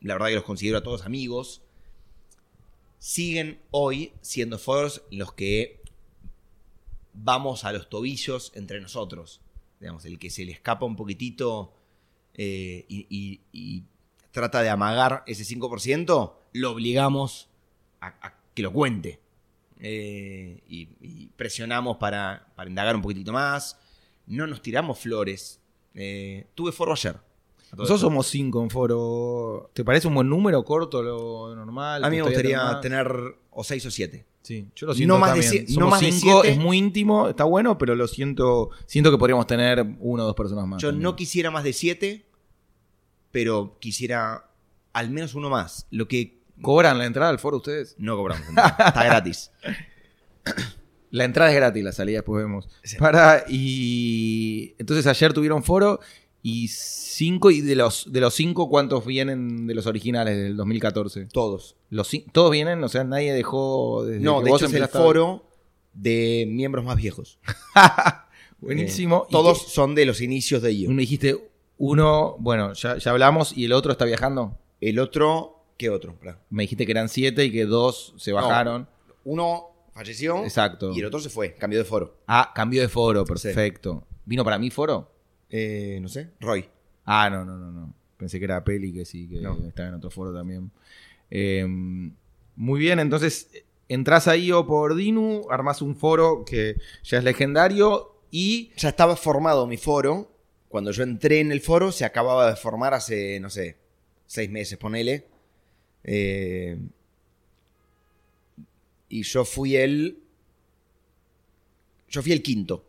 la 0.00 0.14
verdad 0.14 0.28
que 0.28 0.34
los 0.34 0.44
considero 0.44 0.78
a 0.78 0.82
todos 0.82 1.06
amigos, 1.06 1.62
siguen 2.98 3.60
hoy 3.70 4.12
siendo 4.20 4.58
foros 4.58 5.02
los 5.10 5.32
que 5.32 5.80
vamos 7.14 7.64
a 7.64 7.72
los 7.72 7.88
tobillos 7.88 8.52
entre 8.54 8.80
nosotros. 8.80 9.40
Digamos, 9.80 10.04
el 10.04 10.18
que 10.18 10.30
se 10.30 10.44
le 10.44 10.52
escapa 10.52 10.84
un 10.84 10.96
poquitito 10.96 11.72
eh, 12.36 12.84
y, 12.88 13.06
y- 13.10 13.40
y 13.52 13.82
trata 14.30 14.62
de 14.62 14.68
amagar 14.68 15.24
ese 15.26 15.42
5%, 15.44 16.32
lo 16.52 16.70
obligamos 16.70 17.48
a, 18.00 18.08
a 18.26 18.34
que 18.54 18.62
lo 18.62 18.72
cuente. 18.72 19.20
Eh, 19.78 20.62
y, 20.68 20.88
y 21.00 21.26
presionamos 21.36 21.96
para, 21.98 22.46
para 22.56 22.70
indagar 22.70 22.96
un 22.96 23.02
poquitito 23.02 23.32
más. 23.32 23.78
No 24.26 24.46
nos 24.46 24.62
tiramos 24.62 24.98
flores. 24.98 25.60
Eh, 25.94 26.46
tuve 26.54 26.72
foro 26.72 26.92
ayer. 26.92 27.16
Nosotros 27.72 27.90
esto. 27.90 27.98
somos 27.98 28.26
cinco 28.28 28.62
en 28.62 28.70
foro. 28.70 29.70
¿Te 29.74 29.84
parece 29.84 30.08
un 30.08 30.14
buen 30.14 30.28
número, 30.28 30.64
corto, 30.64 31.02
lo 31.02 31.54
normal? 31.54 32.04
A 32.04 32.10
mí 32.10 32.16
me 32.16 32.22
¿Te 32.22 32.28
gustaría 32.28 32.62
más? 32.62 32.80
tener 32.80 33.08
o 33.50 33.64
6 33.64 33.86
o 33.86 33.90
7. 33.90 34.24
Sí, 34.46 34.68
yo 34.76 34.86
lo 34.86 34.94
siento 34.94 35.14
no 35.14 35.18
más 35.18 35.34
de 35.34 35.42
también. 35.42 35.66
Somos 35.66 35.80
no 35.80 35.90
más 35.90 36.00
de 36.00 36.12
cinco, 36.12 36.40
siete. 36.42 36.56
es 36.56 36.62
muy 36.64 36.78
íntimo, 36.78 37.28
está 37.28 37.42
bueno, 37.42 37.78
pero 37.78 37.96
lo 37.96 38.06
siento, 38.06 38.70
siento 38.86 39.10
que 39.10 39.18
podríamos 39.18 39.48
tener 39.48 39.84
uno 39.98 40.22
o 40.22 40.26
dos 40.26 40.36
personas 40.36 40.68
más. 40.68 40.80
Yo 40.80 40.90
también. 40.90 41.02
no 41.02 41.16
quisiera 41.16 41.50
más 41.50 41.64
de 41.64 41.72
7, 41.72 42.24
pero 43.32 43.76
quisiera 43.80 44.48
al 44.92 45.10
menos 45.10 45.34
uno 45.34 45.50
más. 45.50 45.88
Lo 45.90 46.06
que 46.06 46.38
¿Cobran 46.62 46.96
la 46.96 47.06
entrada 47.06 47.30
al 47.30 47.40
foro 47.40 47.56
ustedes? 47.56 47.96
no 47.98 48.16
cobramos. 48.16 48.46
Está 48.48 49.04
gratis. 49.04 49.50
La 51.10 51.24
entrada 51.24 51.50
es 51.50 51.56
gratis, 51.56 51.82
la 51.82 51.92
salida 51.92 52.18
después 52.18 52.44
vemos. 52.44 52.68
Sí. 52.82 52.96
Para, 52.98 53.44
y 53.48 54.74
entonces 54.76 55.06
ayer 55.06 55.32
tuvieron 55.32 55.62
foro 55.62 56.00
y 56.48 56.68
cinco, 56.68 57.50
y 57.50 57.60
de 57.60 57.74
los, 57.74 58.12
de 58.12 58.20
los 58.20 58.32
cinco, 58.32 58.68
¿cuántos 58.70 59.04
vienen 59.04 59.66
de 59.66 59.74
los 59.74 59.86
originales 59.86 60.36
del 60.36 60.56
2014? 60.56 61.26
Todos. 61.32 61.74
Los, 61.90 62.08
¿Todos 62.30 62.52
vienen? 62.52 62.84
O 62.84 62.88
sea, 62.88 63.02
nadie 63.02 63.32
dejó 63.32 64.04
desde 64.04 64.20
No, 64.20 64.38
que 64.38 64.44
de 64.44 64.50
vos 64.50 64.62
hecho 64.62 64.68
es 64.68 64.80
el 64.80 64.86
foro 64.86 65.44
de 65.92 66.46
miembros 66.48 66.84
más 66.84 66.96
viejos. 66.98 67.40
Buenísimo. 68.60 69.22
Eh, 69.24 69.26
¿Y 69.28 69.32
todos 69.32 69.64
qué- 69.64 69.70
son 69.70 69.96
de 69.96 70.06
los 70.06 70.20
inicios 70.20 70.62
de 70.62 70.72
IO. 70.72 70.90
Me 70.90 71.02
dijiste 71.02 71.50
uno, 71.78 72.36
bueno, 72.38 72.72
ya, 72.74 72.96
ya 72.96 73.10
hablamos, 73.10 73.56
y 73.56 73.64
el 73.64 73.72
otro 73.72 73.90
está 73.90 74.04
viajando. 74.04 74.56
El 74.80 75.00
otro, 75.00 75.64
¿qué 75.76 75.90
otro? 75.90 76.14
Me 76.50 76.62
dijiste 76.62 76.86
que 76.86 76.92
eran 76.92 77.08
siete 77.08 77.44
y 77.44 77.50
que 77.50 77.64
dos 77.66 78.14
se 78.18 78.30
bajaron. 78.32 78.88
Uno 79.24 79.64
falleció 79.92 80.44
Exacto. 80.44 80.92
y 80.94 81.00
el 81.00 81.06
otro 81.06 81.18
se 81.18 81.28
fue, 81.28 81.54
cambió 81.54 81.80
de 81.80 81.84
foro. 81.84 82.18
Ah, 82.28 82.52
cambio 82.54 82.82
de 82.82 82.88
foro, 82.88 83.24
perfecto. 83.24 84.04
¿Vino 84.24 84.44
para 84.44 84.58
mí 84.58 84.70
foro? 84.70 85.10
Eh, 85.58 85.98
no 86.02 86.08
sé, 86.08 86.32
Roy. 86.40 86.68
Ah, 87.06 87.30
no, 87.30 87.44
no, 87.46 87.56
no, 87.56 87.72
no. 87.72 87.94
Pensé 88.18 88.38
que 88.38 88.44
era 88.44 88.62
Peli, 88.62 88.92
que 88.92 89.04
sí, 89.06 89.26
que 89.26 89.40
No. 89.40 89.56
estaba 89.66 89.88
en 89.88 89.94
otro 89.94 90.10
foro 90.10 90.34
también. 90.34 90.70
Eh, 91.30 91.64
muy 92.56 92.78
bien, 92.80 92.98
entonces 92.98 93.50
entras 93.88 94.28
ahí 94.28 94.52
o 94.52 94.66
por 94.66 94.94
Dinu, 94.94 95.46
armas 95.50 95.80
un 95.80 95.96
foro 95.96 96.44
que 96.44 96.76
ya 97.04 97.18
es 97.18 97.24
legendario 97.24 98.12
y 98.30 98.70
Ya 98.76 98.90
estaba 98.90 99.16
formado 99.16 99.66
mi 99.66 99.78
foro. 99.78 100.30
Cuando 100.68 100.90
yo 100.90 101.04
entré 101.04 101.40
en 101.40 101.52
el 101.52 101.60
foro, 101.62 101.90
se 101.90 102.04
acababa 102.04 102.50
de 102.50 102.56
formar 102.56 102.92
hace, 102.92 103.40
no 103.40 103.48
sé, 103.48 103.76
seis 104.26 104.50
meses, 104.50 104.76
ponele. 104.76 105.24
Eh, 106.04 106.76
y 109.08 109.22
yo 109.22 109.44
fui 109.46 109.76
el. 109.76 110.18
Yo 112.08 112.22
fui 112.22 112.32
el 112.32 112.42
quinto 112.42 112.84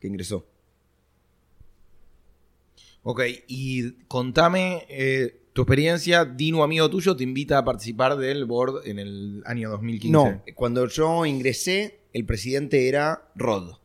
que 0.00 0.06
ingresó. 0.08 0.46
Ok, 3.02 3.22
y 3.48 3.92
contame 4.08 4.84
eh, 4.88 5.40
tu 5.52 5.62
experiencia. 5.62 6.24
Dinu, 6.24 6.62
amigo 6.62 6.90
tuyo, 6.90 7.16
te 7.16 7.24
invita 7.24 7.58
a 7.58 7.64
participar 7.64 8.16
del 8.16 8.44
board 8.44 8.86
en 8.86 8.98
el 8.98 9.42
año 9.46 9.70
2015. 9.70 10.12
No, 10.12 10.42
cuando 10.54 10.86
yo 10.86 11.24
ingresé, 11.24 12.00
el 12.12 12.26
presidente 12.26 12.88
era 12.88 13.30
Rod. 13.34 13.76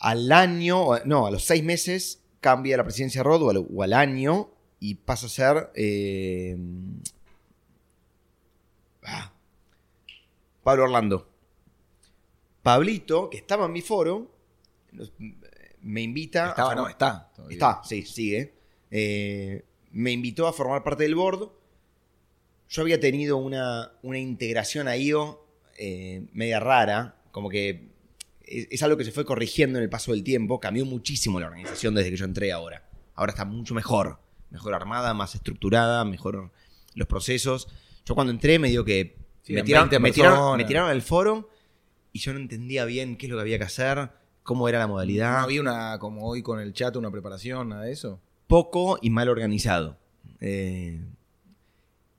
Al 0.00 0.32
año, 0.32 0.98
no, 1.04 1.26
a 1.26 1.30
los 1.30 1.44
seis 1.44 1.62
meses 1.62 2.22
cambia 2.40 2.76
la 2.76 2.84
presidencia 2.84 3.22
Rod 3.22 3.42
o 3.42 3.82
al, 3.82 3.92
año 3.92 4.50
y 4.80 4.94
pasa 4.96 5.26
a 5.26 5.28
ser 5.28 5.70
eh, 5.74 6.56
ah, 9.04 9.32
Pablo 10.62 10.84
Orlando. 10.84 11.28
Pablito, 12.62 13.30
que 13.30 13.38
estaba 13.38 13.66
en 13.66 13.72
mi 13.72 13.80
foro, 13.80 14.30
me 15.82 16.02
invita. 16.02 16.46
a 16.46 16.48
Estaba, 16.50 16.74
no, 16.74 16.82
formar- 16.82 16.90
está. 16.92 17.30
todavía. 17.34 17.54
Está, 17.54 17.80
sí, 17.84 18.02
sigue. 18.02 18.54
Eh, 18.90 19.64
me 19.92 20.12
invitó 20.12 20.46
a 20.46 20.52
formar 20.52 20.82
parte 20.82 21.02
del 21.04 21.14
board. 21.14 21.50
Yo 22.70 22.82
había 22.82 23.00
tenido 23.00 23.36
una, 23.38 23.92
una 24.02 24.18
integración 24.18 24.88
a 24.88 24.96
IO 24.96 25.44
eh, 25.78 26.26
media 26.32 26.60
rara, 26.60 27.16
como 27.30 27.48
que 27.48 27.88
es, 28.42 28.68
es 28.70 28.82
algo 28.82 28.96
que 28.96 29.04
se 29.04 29.12
fue 29.12 29.24
corrigiendo 29.24 29.78
en 29.78 29.84
el 29.84 29.90
paso 29.90 30.12
del 30.12 30.22
tiempo. 30.24 30.60
Cambió 30.60 30.84
muchísimo 30.84 31.40
la 31.40 31.46
organización 31.46 31.94
desde 31.94 32.10
que 32.10 32.16
yo 32.16 32.24
entré 32.24 32.52
ahora. 32.52 32.84
Ahora 33.14 33.32
está 33.32 33.44
mucho 33.44 33.74
mejor. 33.74 34.18
Mejor 34.50 34.74
armada, 34.74 35.12
más 35.14 35.34
estructurada, 35.34 36.04
mejor 36.04 36.50
los 36.94 37.06
procesos. 37.08 37.68
Yo 38.04 38.14
cuando 38.14 38.32
entré 38.32 38.58
me 38.58 38.68
dio 38.68 38.84
que 38.84 39.16
Sí, 39.42 39.54
me, 39.54 39.62
tiraron, 39.62 39.88
20 39.88 39.98
me 40.00 40.12
tiraron- 40.12 40.56
me 40.58 40.64
tiraron 40.64 40.90
al 40.90 41.00
foro 41.02 41.48
y 42.12 42.18
yo 42.18 42.32
no 42.34 42.38
entendía 42.38 42.84
bien 42.84 43.16
qué 43.16 43.26
es 43.26 43.30
lo 43.30 43.36
que 43.38 43.42
había 43.42 43.58
que 43.58 43.64
hacer, 43.64 44.10
cómo 44.48 44.66
era 44.66 44.78
la 44.78 44.86
modalidad. 44.86 45.32
No 45.32 45.44
había 45.44 45.60
una, 45.60 45.98
como 45.98 46.26
hoy 46.26 46.40
con 46.42 46.58
el 46.58 46.72
chat, 46.72 46.96
una 46.96 47.10
preparación, 47.10 47.68
nada 47.68 47.82
de 47.82 47.92
eso. 47.92 48.18
Poco 48.46 48.98
y 49.02 49.10
mal 49.10 49.28
organizado. 49.28 49.98
Eh, 50.40 51.02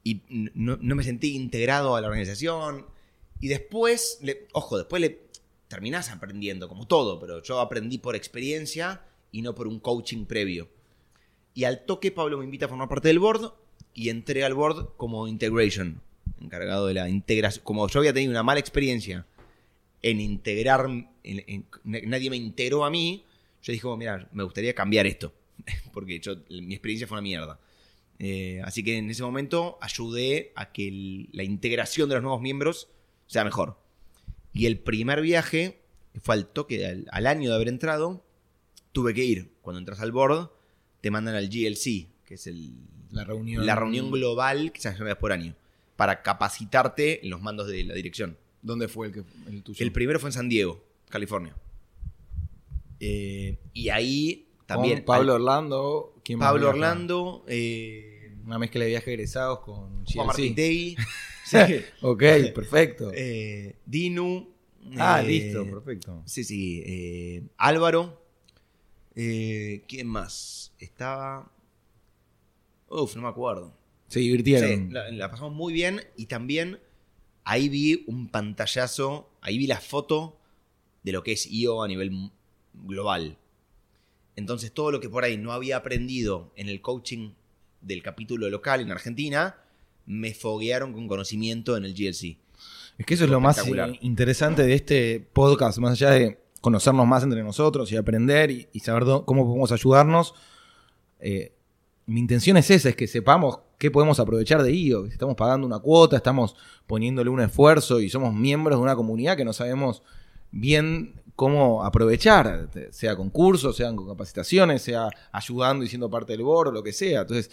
y 0.03 0.21
no, 0.29 0.77
no 0.79 0.95
me 0.95 1.03
sentí 1.03 1.35
integrado 1.35 1.95
a 1.95 2.01
la 2.01 2.07
organización. 2.07 2.85
Y 3.39 3.47
después, 3.47 4.19
le- 4.21 4.47
ojo, 4.53 4.77
después 4.77 5.01
le 5.01 5.23
terminás 5.69 6.11
aprendiendo, 6.11 6.69
como 6.69 6.85
todo, 6.85 7.19
pero 7.19 7.41
yo 7.41 7.59
aprendí 7.59 7.97
por 7.97 8.15
experiencia 8.15 9.01
y 9.31 9.41
no 9.41 9.55
por 9.55 9.67
un 9.67 9.79
coaching 9.79 10.25
previo. 10.25 10.69
Y 11.55 11.63
al 11.63 11.83
toque 11.83 12.11
Pablo 12.11 12.37
me 12.37 12.45
invita 12.45 12.67
a 12.67 12.69
formar 12.69 12.89
parte 12.89 13.07
del 13.07 13.17
board 13.17 13.53
y 13.95 14.09
entré 14.09 14.43
al 14.43 14.53
board 14.53 14.89
como 14.97 15.27
integration, 15.27 15.99
encargado 16.39 16.85
de 16.85 16.93
la 16.93 17.09
integración. 17.09 17.63
Como 17.63 17.87
yo 17.87 17.99
había 18.01 18.13
tenido 18.13 18.29
una 18.29 18.43
mala 18.43 18.59
experiencia 18.59 19.25
en 20.01 20.21
integrar, 20.21 20.85
en- 20.87 21.13
en- 21.23 21.65
nadie 21.83 22.29
me 22.29 22.37
integró 22.37 22.85
a 22.85 22.89
mí, 22.89 23.25
yo 23.61 23.73
dije, 23.73 23.87
mira, 23.97 24.27
me 24.31 24.43
gustaría 24.43 24.73
cambiar 24.73 25.05
esto, 25.07 25.33
porque 25.93 26.19
yo, 26.19 26.35
mi 26.49 26.73
experiencia 26.73 27.07
fue 27.07 27.15
una 27.15 27.21
mierda. 27.23 27.59
Eh, 28.21 28.61
así 28.65 28.83
que 28.83 28.97
en 28.97 29.09
ese 29.09 29.23
momento 29.23 29.77
ayudé 29.81 30.51
a 30.55 30.71
que 30.71 30.87
el- 30.87 31.29
la 31.31 31.43
integración 31.43 32.09
de 32.09 32.15
los 32.15 32.23
nuevos 32.23 32.41
miembros 32.41 32.89
sea 33.27 33.43
mejor. 33.43 33.77
Y 34.53 34.65
el 34.65 34.79
primer 34.79 35.21
viaje, 35.21 35.79
que 36.13 36.19
fue 36.19 36.35
al 36.35 36.47
toque, 36.47 36.85
al, 36.85 37.05
al 37.11 37.27
año 37.27 37.49
de 37.49 37.55
haber 37.55 37.67
entrado, 37.69 38.23
tuve 38.91 39.13
que 39.13 39.23
ir. 39.23 39.51
Cuando 39.61 39.79
entras 39.79 39.99
al 40.01 40.11
board, 40.11 40.49
te 41.01 41.11
mandan 41.11 41.35
al 41.35 41.47
GLC, 41.49 42.07
que 42.25 42.33
es 42.33 42.47
el, 42.47 42.71
La 43.11 43.23
reunión. 43.23 43.65
la 43.65 43.75
reunión 43.75 44.11
global 44.11 44.71
que 44.73 44.81
se 44.81 44.89
hace 44.89 44.97
una 45.01 45.11
vez 45.11 45.17
por 45.17 45.31
año, 45.31 45.55
para 45.95 46.21
capacitarte 46.23 47.23
en 47.23 47.29
los 47.29 47.41
mandos 47.41 47.67
de 47.67 47.83
la 47.83 47.93
dirección. 47.93 48.37
¿Dónde 48.61 48.87
fue 48.87 49.07
el, 49.07 49.13
que, 49.13 49.23
el 49.47 49.63
tuyo? 49.63 49.83
El 49.85 49.91
primero 49.91 50.19
fue 50.19 50.29
en 50.29 50.33
San 50.33 50.49
Diego, 50.49 50.83
California. 51.09 51.55
Eh, 52.99 53.57
y 53.73 53.89
ahí 53.89 54.47
también. 54.65 54.97
Con 54.99 55.05
Pablo 55.05 55.33
al- 55.33 55.41
Orlando. 55.41 56.15
¿quién 56.23 56.39
Pablo? 56.39 56.69
Orlando, 56.69 57.45
eh, 57.47 58.33
Una 58.45 58.59
mezcla 58.59 58.83
de 58.83 58.89
viajes 58.89 59.07
egresados 59.07 59.59
con 59.59 60.05
Juan 60.05 60.05
GLC. 60.05 60.25
Martitegui, 60.25 60.95
ok, 62.01 62.23
perfecto. 62.53 63.11
eh, 63.13 63.77
Dinu. 63.85 64.49
ah, 64.97 65.21
eh, 65.21 65.27
listo, 65.27 65.65
perfecto. 65.65 66.21
Sí, 66.25 66.43
sí. 66.43 66.83
eh, 66.85 67.43
Álvaro. 67.57 68.17
¿Quién 69.13 70.07
más? 70.07 70.73
Estaba. 70.79 71.51
Uf, 72.87 73.15
no 73.15 73.23
me 73.23 73.27
acuerdo. 73.27 73.73
Se 74.07 74.19
divirtieron. 74.19 74.87
Sí, 74.87 74.93
la, 74.93 75.11
la 75.11 75.29
pasamos 75.29 75.53
muy 75.53 75.73
bien 75.73 76.01
y 76.15 76.25
también 76.27 76.79
ahí 77.49 77.67
vi 77.67 78.03
un 78.05 78.27
pantallazo, 78.27 79.27
ahí 79.41 79.57
vi 79.57 79.65
la 79.65 79.81
foto 79.81 80.37
de 81.01 81.11
lo 81.11 81.23
que 81.23 81.31
es 81.31 81.47
IO 81.47 81.81
a 81.81 81.87
nivel 81.87 82.29
global. 82.73 83.37
Entonces 84.35 84.71
todo 84.71 84.91
lo 84.91 84.99
que 84.99 85.09
por 85.09 85.23
ahí 85.23 85.35
no 85.35 85.51
había 85.51 85.77
aprendido 85.77 86.53
en 86.55 86.69
el 86.69 86.79
coaching 86.79 87.31
del 87.81 88.03
capítulo 88.03 88.47
local 88.49 88.81
en 88.81 88.91
Argentina, 88.91 89.55
me 90.05 90.35
foguearon 90.35 90.93
con 90.93 91.07
conocimiento 91.07 91.75
en 91.75 91.85
el 91.85 91.95
GLC. 91.95 92.37
Es 92.99 93.05
que 93.07 93.15
eso 93.15 93.23
es 93.23 93.31
lo 93.31 93.39
más 93.39 93.57
eh, 93.65 93.99
interesante 94.01 94.61
de 94.61 94.75
este 94.75 95.19
podcast, 95.19 95.79
más 95.79 95.93
allá 95.93 96.11
de 96.11 96.39
conocernos 96.61 97.07
más 97.07 97.23
entre 97.23 97.41
nosotros 97.41 97.91
y 97.91 97.95
aprender 97.95 98.51
y, 98.51 98.67
y 98.73 98.81
saber 98.81 99.05
cómo 99.25 99.45
podemos 99.45 99.71
ayudarnos. 99.71 100.35
eh, 101.19 101.55
mi 102.05 102.19
intención 102.19 102.57
es 102.57 102.69
esa, 102.69 102.89
es 102.89 102.95
que 102.95 103.07
sepamos 103.07 103.59
qué 103.79 103.89
podemos 103.89 104.19
aprovechar 104.19 104.61
de 104.61 104.71
IO. 104.71 105.05
Estamos 105.07 105.35
pagando 105.35 105.65
una 105.65 105.79
cuota, 105.79 106.15
estamos 106.17 106.55
poniéndole 106.85 107.31
un 107.31 107.39
esfuerzo 107.41 107.99
y 107.99 108.09
somos 108.09 108.33
miembros 108.35 108.77
de 108.77 108.83
una 108.83 108.95
comunidad 108.95 109.35
que 109.35 109.45
no 109.45 109.53
sabemos 109.53 110.03
bien 110.51 111.15
cómo 111.35 111.83
aprovechar, 111.85 112.69
sea 112.91 113.15
con 113.15 113.29
cursos, 113.29 113.75
sean 113.77 113.95
con 113.95 114.07
capacitaciones, 114.07 114.81
sea 114.83 115.09
ayudando 115.31 115.83
y 115.83 115.87
siendo 115.87 116.09
parte 116.09 116.33
del 116.33 116.43
board 116.43 116.67
o 116.67 116.71
lo 116.71 116.83
que 116.83 116.91
sea. 116.93 117.21
Entonces, 117.21 117.49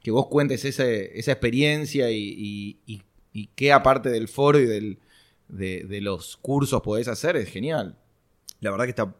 que 0.00 0.10
vos 0.12 0.28
cuentes 0.28 0.64
ese- 0.64 1.18
esa 1.18 1.32
experiencia 1.32 2.10
y, 2.10 2.78
qué 3.56 3.72
aparte 3.72 4.10
del 4.10 4.28
foro 4.28 4.60
y 4.60 4.66
del, 4.66 4.98
de, 5.48 5.82
de 5.84 6.00
los 6.00 6.36
cursos 6.36 6.80
podés 6.82 7.08
hacer 7.08 7.36
es 7.36 7.48
genial. 7.48 7.98
La 8.60 8.70
verdad 8.70 8.84
que 8.84 8.90
está. 8.90 9.14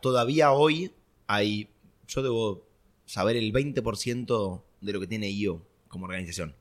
Todavía 0.00 0.52
hoy 0.52 0.92
hay. 1.26 1.68
Yo 2.08 2.22
debo 2.22 2.66
saber 3.04 3.36
el 3.36 3.52
20% 3.52 4.62
de 4.80 4.92
lo 4.92 5.00
que 5.00 5.06
tiene 5.06 5.30
IO 5.30 5.66
como 5.88 6.04
organización. 6.06 6.54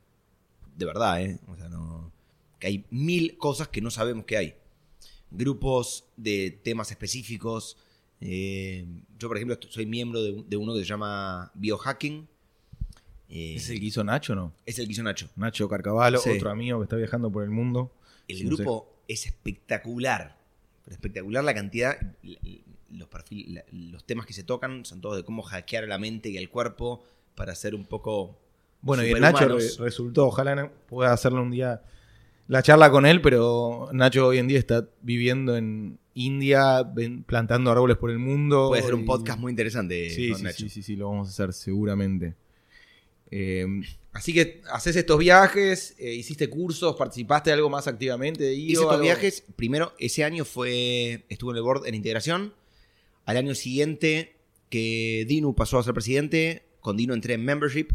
De 0.76 0.86
verdad, 0.86 1.22
¿eh? 1.22 1.39
O 1.47 1.55
sea, 1.55 1.70
no. 1.70 2.11
Que 2.59 2.67
hay 2.67 2.86
mil 2.89 3.38
cosas 3.38 3.67
que 3.67 3.82
no 3.82 3.91
sabemos 3.91 4.26
que 4.26 4.38
hay. 4.38 4.55
Grupos 5.32 6.05
de 6.17 6.59
temas 6.63 6.91
específicos. 6.91 7.78
eh, 8.22 8.86
yo, 9.17 9.28
por 9.28 9.38
ejemplo, 9.38 9.57
soy 9.70 9.86
miembro 9.86 10.22
de, 10.22 10.43
de 10.47 10.57
uno 10.57 10.74
que 10.74 10.80
se 10.80 10.86
llama 10.86 11.51
Biohacking. 11.55 12.28
eh, 13.30 13.55
¿Es 13.55 13.70
el 13.70 13.80
que 13.80 13.86
hizo 13.86 14.03
Nacho 14.03 14.36
no? 14.36 14.53
es 14.65 14.80
el 14.80 14.86
que 14.88 14.91
hizo 14.93 15.03
Nacho. 15.03 15.30
Nacho 15.36 15.70
Carcavalo, 15.70 16.20
Sí. 16.20 16.32
otro 16.32 16.49
amigo 16.49 16.80
que 16.80 16.84
está 16.84 16.95
viajando 16.95 17.32
por 17.32 17.43
el 17.43 17.49
mundo. 17.49 17.91
El 18.28 18.43
no 18.49 18.55
grupo 18.55 18.93
es 19.07 19.26
espectacular. 19.26 20.38
Pero 20.84 20.95
espectacular 20.95 21.43
la 21.43 21.53
cantidad, 21.53 21.97
los, 22.89 23.07
perfil- 23.09 23.63
los 23.72 24.03
temas 24.05 24.26
que 24.26 24.34
se 24.34 24.43
tocan 24.43 24.84
son 24.86 24.99
todos 25.01 25.15
de 25.17 25.24
cómo 25.24 25.41
hackear 25.43 25.84
a 25.84 25.88
la 25.88 25.97
mente 25.99 26.30
y 26.30 26.38
al 26.38 26.49
cuerpo 26.49 27.03
para 27.40 27.56
ser 27.56 27.74
un 27.74 27.86
poco. 27.86 28.38
Bueno, 28.82 29.04
y 29.06 29.12
el 29.12 29.22
Nacho 29.22 29.48
re- 29.48 29.64
resultó, 29.80 30.28
ojalá 30.28 30.72
pueda 30.88 31.14
hacerle 31.14 31.40
un 31.40 31.52
día 31.52 31.82
la 32.50 32.62
charla 32.62 32.92
con 32.92 33.06
él, 33.06 33.22
pero 33.22 33.90
Nacho 33.94 34.28
hoy 34.28 34.38
en 34.40 34.48
día 34.48 34.60
está 34.60 34.88
viviendo 35.02 35.56
en 35.56 35.98
India, 36.16 36.86
plantando 37.26 37.72
árboles 37.72 37.96
por 37.98 38.12
el 38.12 38.20
mundo. 38.20 38.68
Puede 38.68 38.84
ser 38.84 38.94
un 38.96 39.04
y- 39.04 39.06
podcast 39.06 39.40
muy 39.40 39.52
interesante 39.52 40.10
Sí, 40.10 40.30
con 40.30 40.38
sí, 40.40 40.44
Nacho. 40.44 40.58
sí, 40.58 40.70
sí, 40.70 40.84
sí, 40.84 40.96
lo 40.98 41.10
vamos 41.10 41.28
a 41.28 41.32
hacer 41.32 41.54
seguramente. 41.54 42.36
Eh, 43.32 43.66
así 44.12 44.34
que 44.34 44.62
haces 44.72 44.96
estos 44.96 45.18
viajes, 45.20 45.96
eh, 46.00 46.14
hiciste 46.16 46.50
cursos, 46.50 46.96
participaste 46.96 47.52
algo 47.52 47.70
más 47.70 47.88
activamente 47.88 48.44
de 48.44 48.54
Hice 48.54 48.74
estos 48.74 48.92
algo- 48.92 49.04
viajes. 49.04 49.44
Primero, 49.56 49.94
ese 50.00 50.24
año 50.26 50.44
fue. 50.46 51.24
Estuve 51.30 51.52
en 51.52 51.58
el 51.58 51.64
board 51.64 51.86
en 51.88 51.96
integración. 51.96 52.54
Al 53.26 53.38
año 53.38 53.54
siguiente, 53.56 54.36
que 54.70 55.26
Dinu 55.28 55.54
pasó 55.56 55.78
a 55.78 55.84
ser 55.84 55.94
presidente, 55.94 56.64
con 56.82 56.98
Dinu 56.98 57.14
entré 57.14 57.34
en 57.36 57.44
membership. 57.46 57.88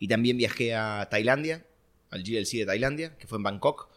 Y 0.00 0.06
también 0.08 0.36
viajé 0.36 0.74
a 0.74 1.08
Tailandia, 1.10 1.66
al 2.10 2.22
GLC 2.22 2.58
de 2.58 2.66
Tailandia, 2.66 3.16
que 3.18 3.26
fue 3.26 3.38
en 3.38 3.42
Bangkok. 3.42 3.88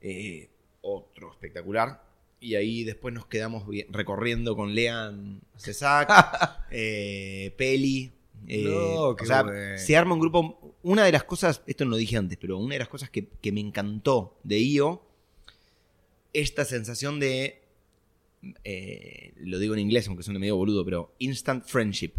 Eh, 0.00 0.48
otro 0.80 1.30
espectacular. 1.32 2.02
Y 2.40 2.56
ahí 2.56 2.84
después 2.84 3.12
nos 3.14 3.26
quedamos 3.26 3.64
recorriendo 3.90 4.54
con 4.56 4.74
Lean 4.74 5.40
Cesac, 5.56 6.10
eh, 6.70 7.54
Peli. 7.56 8.12
eh, 8.46 8.62
No, 8.64 9.08
o 9.10 9.16
sea, 9.24 9.42
bueno. 9.42 9.78
se 9.78 9.96
arma 9.96 10.14
un 10.14 10.20
grupo. 10.20 10.76
Una 10.82 11.04
de 11.04 11.12
las 11.12 11.24
cosas, 11.24 11.62
esto 11.66 11.84
no 11.84 11.92
lo 11.92 11.96
dije 11.96 12.16
antes, 12.18 12.36
pero 12.38 12.58
una 12.58 12.74
de 12.74 12.80
las 12.80 12.88
cosas 12.88 13.08
que, 13.08 13.28
que 13.40 13.52
me 13.52 13.60
encantó 13.60 14.38
de 14.44 14.58
IO, 14.58 15.02
esta 16.34 16.64
sensación 16.64 17.18
de. 17.20 17.62
eh, 18.64 19.32
lo 19.36 19.58
digo 19.58 19.72
en 19.74 19.80
inglés, 19.80 20.06
aunque 20.08 20.22
suene 20.22 20.38
medio 20.38 20.56
boludo, 20.56 20.84
pero 20.84 21.14
instant 21.18 21.64
friendship. 21.64 22.12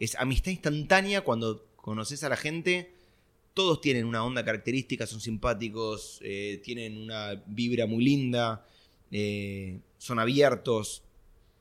Es 0.00 0.14
amistad 0.14 0.50
instantánea 0.50 1.20
cuando 1.20 1.66
conoces 1.76 2.24
a 2.24 2.30
la 2.30 2.36
gente. 2.36 2.94
Todos 3.52 3.82
tienen 3.82 4.06
una 4.06 4.24
onda 4.24 4.42
característica, 4.42 5.06
son 5.06 5.20
simpáticos, 5.20 6.20
eh, 6.22 6.58
tienen 6.64 6.96
una 6.96 7.34
vibra 7.44 7.84
muy 7.84 8.02
linda, 8.02 8.66
eh, 9.10 9.78
son 9.98 10.18
abiertos, 10.18 11.02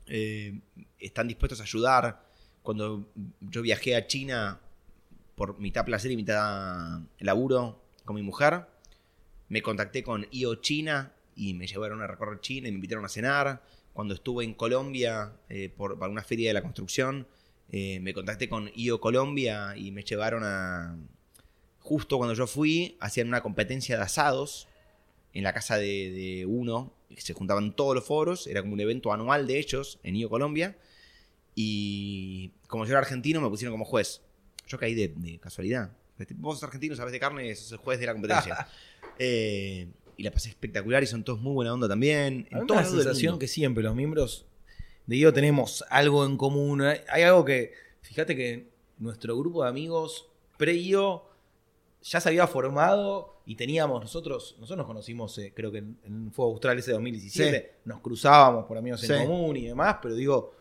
eh, 0.07 0.57
están 0.99 1.27
dispuestos 1.27 1.59
a 1.59 1.63
ayudar. 1.63 2.25
Cuando 2.63 3.09
yo 3.41 3.61
viajé 3.61 3.97
a 3.97 4.07
China 4.07 4.61
por 5.35 5.59
mitad 5.59 5.83
placer 5.83 6.09
y 6.09 6.15
mitad 6.15 7.01
laburo 7.19 7.83
con 8.05 8.15
mi 8.15 8.21
mujer, 8.21 8.67
me 9.49 9.61
contacté 9.61 10.01
con 10.01 10.25
IO 10.31 10.55
China 10.55 11.11
y 11.35 11.55
me 11.55 11.67
llevaron 11.67 12.01
a 12.01 12.07
recorrer 12.07 12.39
China 12.39 12.69
y 12.69 12.71
me 12.71 12.75
invitaron 12.75 13.03
a 13.03 13.09
cenar. 13.09 13.61
Cuando 13.91 14.13
estuve 14.13 14.45
en 14.45 14.53
Colombia 14.53 15.33
por, 15.75 15.99
para 15.99 16.09
una 16.09 16.23
feria 16.23 16.51
de 16.51 16.53
la 16.53 16.61
construcción, 16.61 17.27
eh, 17.72 17.99
me 17.99 18.13
contacté 18.13 18.49
con 18.49 18.72
IO 18.76 18.99
Colombia 18.99 19.76
y 19.76 19.91
me 19.91 20.03
llevaron 20.03 20.43
a... 20.43 20.97
Justo 21.80 22.17
cuando 22.17 22.36
yo 22.36 22.45
fui, 22.45 22.97
hacían 22.99 23.28
una 23.28 23.41
competencia 23.41 23.97
de 23.97 24.03
asados 24.03 24.67
en 25.34 25.43
la 25.43 25.53
casa 25.53 25.78
de, 25.78 26.11
de 26.11 26.45
uno, 26.45 26.93
se 27.17 27.34
juntaban 27.34 27.76
todos 27.76 27.95
los 27.95 28.03
foros, 28.03 28.47
era 28.47 28.61
como 28.61 28.74
un 28.74 28.80
evento 28.80 29.11
anual 29.13 29.47
de 29.47 29.59
ellos 29.59 29.99
en 30.03 30.15
IO 30.15 30.30
Colombia. 30.30 30.78
Y 31.55 32.51
como 32.67 32.86
yo 32.86 32.91
era 32.91 32.99
argentino, 32.99 33.41
me 33.41 33.49
pusieron 33.49 33.74
como 33.74 33.86
juez. 33.86 34.22
Yo 34.67 34.78
caí 34.78 34.93
de, 34.93 35.09
de 35.15 35.39
casualidad. 35.39 35.91
Vos 36.36 36.55
sos 36.55 36.65
argentino, 36.65 36.95
sabes 36.95 37.11
de 37.11 37.20
carne, 37.20 37.55
sos 37.55 37.72
el 37.72 37.78
juez 37.78 37.99
de 37.99 38.05
la 38.05 38.13
competencia. 38.13 38.67
Eh, 39.22 39.89
y 40.15 40.24
la 40.24 40.32
pasé 40.32 40.47
espectacular 40.47 41.03
y 41.03 41.05
son 41.05 41.26
todos 41.26 41.41
muy 41.41 41.51
buena 41.51 41.74
onda 41.74 41.89
también. 41.89 42.47
Hay 42.51 42.61
una 42.61 42.86
sensación 42.86 43.38
que 43.38 43.49
siempre 43.49 43.84
los 43.84 43.93
miembros 43.93 44.45
de 45.10 45.16
IO 45.18 45.34
tenemos 45.34 45.84
algo 45.89 46.24
en 46.26 46.38
común. 46.38 46.82
Hay 46.82 46.99
hay 47.10 47.24
algo 47.24 47.43
que, 47.43 47.74
fíjate 48.01 48.36
que 48.36 48.70
nuestro 48.99 49.38
grupo 49.38 49.64
de 49.64 49.70
amigos 49.70 50.28
pre-IO 50.57 51.26
ya 52.01 52.20
se 52.22 52.30
había 52.30 52.45
formado 52.47 53.38
y 53.45 53.55
teníamos 53.55 54.01
nosotros, 54.01 54.55
nosotros 54.60 54.78
nos 54.78 54.88
conocimos, 54.88 55.38
eh, 55.39 55.51
creo 55.55 55.72
que 55.72 55.80
en, 55.80 55.97
en 56.03 56.32
Fuego 56.32 56.51
Austral 56.51 56.78
ese 56.78 56.91
2017, 56.91 57.74
nos 57.86 57.99
cruzábamos 58.01 58.66
por 58.66 58.78
amigos 58.78 59.01
Sí. 59.01 59.12
en 59.12 59.26
común 59.26 59.57
y 59.57 59.66
demás, 59.66 59.97
pero 60.01 60.14
digo, 60.16 60.53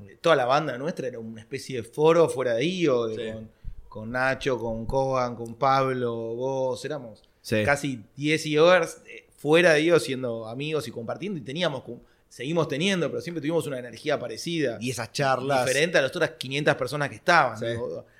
eh, 0.00 0.16
toda 0.20 0.34
la 0.36 0.46
banda 0.46 0.78
nuestra 0.78 1.06
era 1.08 1.18
una 1.18 1.40
especie 1.40 1.76
de 1.76 1.82
foro 1.82 2.28
fuera 2.28 2.54
de 2.54 2.64
IO, 2.64 3.06
de- 3.08 3.14
Sí. 3.16 3.32
con, 3.34 3.50
con 3.88 4.10
Nacho, 4.12 4.58
con 4.58 4.86
Kogan, 4.86 5.36
con 5.36 5.54
Pablo, 5.56 6.14
vos, 6.34 6.82
éramos 6.84 7.22
casi 7.64 8.02
10 8.16 8.46
IOers 8.46 9.02
eh, 9.06 9.26
fuera 9.36 9.74
de 9.74 9.82
IO 9.82 10.00
siendo 10.00 10.46
amigos 10.48 10.88
y 10.88 10.90
compartiendo 10.90 11.38
y 11.38 11.42
teníamos, 11.42 11.82
seguimos 12.30 12.66
teniendo, 12.68 13.10
pero 13.10 13.20
siempre 13.20 13.42
tuvimos 13.42 13.66
una 13.66 13.78
energía 13.78 14.18
parecida 14.18 14.78
Y 14.80 14.88
esas 14.90 15.12
charlas. 15.12 15.66
diferente 15.66 15.98
a 15.98 16.02
las 16.02 16.10
otras 16.16 16.30
500 16.38 16.74
personas 16.76 17.10
que 17.10 17.16
estaban. 17.16 17.58
Sí. 17.58 17.66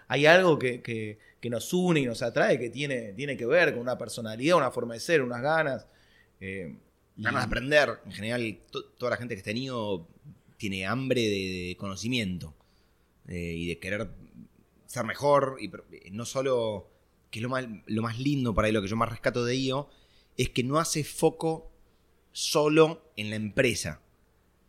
Hay 0.08 0.26
algo 0.26 0.58
que, 0.58 0.82
que- 0.82 1.18
que 1.40 1.48
nos 1.48 1.72
une 1.72 2.00
y 2.00 2.04
nos 2.04 2.20
atrae 2.20 2.58
que 2.58 2.68
tiene, 2.68 3.14
tiene 3.14 3.34
que 3.34 3.46
ver 3.46 3.72
con 3.72 3.80
una 3.80 3.96
personalidad, 3.96 4.58
una 4.58 4.70
forma 4.70 4.92
de 4.92 5.00
ser, 5.00 5.22
unas 5.22 5.40
ganas. 5.40 5.86
eh, 6.40 6.76
Ganas 7.16 7.42
de 7.42 7.46
aprender. 7.46 7.88
En 8.04 8.12
general, 8.12 8.58
to- 8.70 8.84
toda 8.98 9.10
la 9.10 9.16
gente 9.16 9.34
que 9.34 9.40
has 9.40 9.44
tenido 9.44 10.06
tiene 10.58 10.84
hambre 10.86 11.22
de, 11.22 11.28
de 11.68 11.76
conocimiento 11.78 12.52
eh, 13.28 13.54
y 13.56 13.68
de 13.68 13.78
querer 13.78 14.10
ser 14.86 15.04
mejor. 15.04 15.56
Y 15.60 15.66
eh, 15.92 16.10
no 16.12 16.26
solo, 16.26 16.90
que 17.30 17.38
es 17.38 17.42
lo 17.42 17.48
más, 17.48 17.64
lo 17.86 18.02
más 18.02 18.18
lindo 18.18 18.54
para 18.54 18.68
él, 18.68 18.74
lo 18.74 18.82
que 18.82 18.88
yo 18.88 18.96
más 18.96 19.08
rescato 19.08 19.44
de 19.44 19.54
IO, 19.56 19.88
es 20.36 20.50
que 20.50 20.62
no 20.64 20.78
hace 20.78 21.04
foco 21.04 21.69
solo 22.32 23.12
en 23.16 23.30
la 23.30 23.36
empresa, 23.36 24.00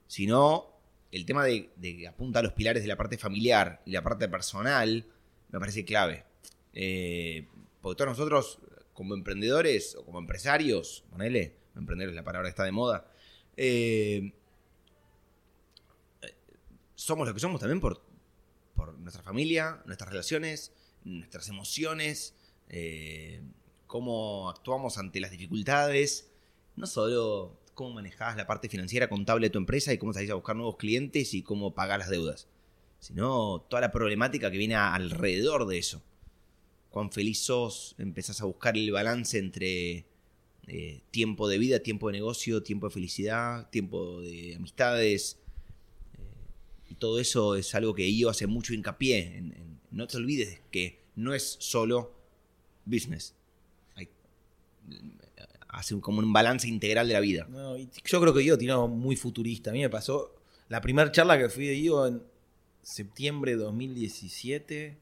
sino 0.08 0.72
el 1.12 1.26
tema 1.26 1.44
de, 1.44 1.70
que 1.80 2.08
apunta 2.08 2.40
a 2.40 2.44
los 2.44 2.54
pilares 2.54 2.84
de 2.84 2.88
la 2.88 2.98
parte 2.98 3.18
familiar 3.18 3.82
y 3.86 3.92
la 3.92 4.02
parte 4.02 4.28
personal, 4.30 5.06
me 5.50 5.60
parece 5.60 5.84
clave. 5.84 6.26
Eh, 6.74 7.48
porque 7.82 7.98
todos 7.98 8.18
nosotros, 8.18 8.60
como 8.94 9.14
emprendedores 9.14 9.96
o 9.96 10.06
como 10.06 10.20
empresarios, 10.20 11.04
ponele, 11.10 11.56
emprender 11.76 12.10
es 12.10 12.16
la 12.16 12.24
palabra 12.24 12.48
que 12.48 12.52
está 12.52 12.64
de 12.64 12.72
moda, 12.72 13.12
eh, 13.58 14.34
somos 16.96 17.28
lo 17.28 17.34
que 17.34 17.40
somos 17.40 17.60
también 17.60 17.82
por, 17.82 18.02
por 18.76 18.98
nuestra 19.00 19.24
familia, 19.24 19.82
nuestras 19.86 20.10
relaciones, 20.10 20.72
nuestras 21.04 21.50
emociones, 21.50 22.36
eh, 22.70 23.42
cómo 23.88 24.50
actuamos 24.50 24.98
ante 24.98 25.20
las 25.20 25.32
dificultades, 25.32 26.31
no 26.76 26.88
solo 26.88 27.58
cómo 27.74 27.94
manejás 27.96 28.36
la 28.38 28.48
parte 28.48 28.70
financiera 28.70 29.10
contable 29.10 29.48
de 29.48 29.52
tu 29.52 29.58
empresa 29.60 29.94
y 29.94 29.98
cómo 29.98 30.14
salís 30.14 30.30
a 30.32 30.36
buscar 30.36 30.56
nuevos 30.56 30.78
clientes 30.78 31.34
y 31.34 31.42
cómo 31.42 31.74
pagar 31.74 32.00
las 32.00 32.10
deudas, 32.10 32.48
sino 33.00 33.66
toda 33.70 33.82
la 33.82 33.92
problemática 33.92 34.52
que 34.52 34.58
viene 34.58 34.76
alrededor 34.76 35.66
de 35.68 35.78
eso. 35.78 36.02
Cuán 36.90 37.12
feliz 37.12 37.40
sos, 37.40 37.96
empezás 37.98 38.42
a 38.42 38.46
buscar 38.46 38.76
el 38.78 38.92
balance 38.92 39.38
entre 39.38 40.06
eh, 40.68 41.02
tiempo 41.10 41.48
de 41.48 41.58
vida, 41.58 41.80
tiempo 41.80 42.08
de 42.08 42.14
negocio, 42.14 42.62
tiempo 42.64 42.88
de 42.88 42.94
felicidad, 42.94 43.70
tiempo 43.70 44.22
de 44.22 44.56
amistades. 44.56 45.38
eh, 46.18 46.22
y 46.90 46.96
todo 46.96 47.20
eso 47.20 47.56
es 47.56 47.74
algo 47.76 47.94
que 47.96 48.16
yo 48.16 48.30
hace 48.30 48.46
mucho 48.48 48.74
hincapié. 48.74 49.42
No 49.92 50.08
te 50.08 50.18
olvides 50.18 50.62
que 50.72 51.00
no 51.16 51.34
es 51.34 51.56
solo 51.60 52.14
business. 52.86 53.34
Hay- 53.96 54.10
hace 55.72 55.96
un- 55.96 56.02
como 56.02 56.20
un 56.20 56.32
balance 56.34 56.68
integral 56.68 57.08
de 57.08 57.14
la 57.14 57.20
vida. 57.20 57.48
no, 57.50 57.78
y 57.78 57.90
yo 58.06 58.22
creo 58.22 58.34
que 58.34 58.44
yo 58.46 58.58
tiene 58.58 58.74
algo 58.74 58.88
muy 58.88 59.16
futurista. 59.16 59.70
A 59.72 59.74
mí 59.74 59.80
me 59.82 59.90
pasó 59.90 60.36
la 60.70 60.80
primera 60.82 61.12
charla 61.12 61.38
que 61.38 61.50
fui 61.50 61.66
de 61.68 61.76
IO 61.76 62.08
en 62.08 62.22
septiembre 62.84 63.52
de 63.52 63.58
2017 63.58 64.98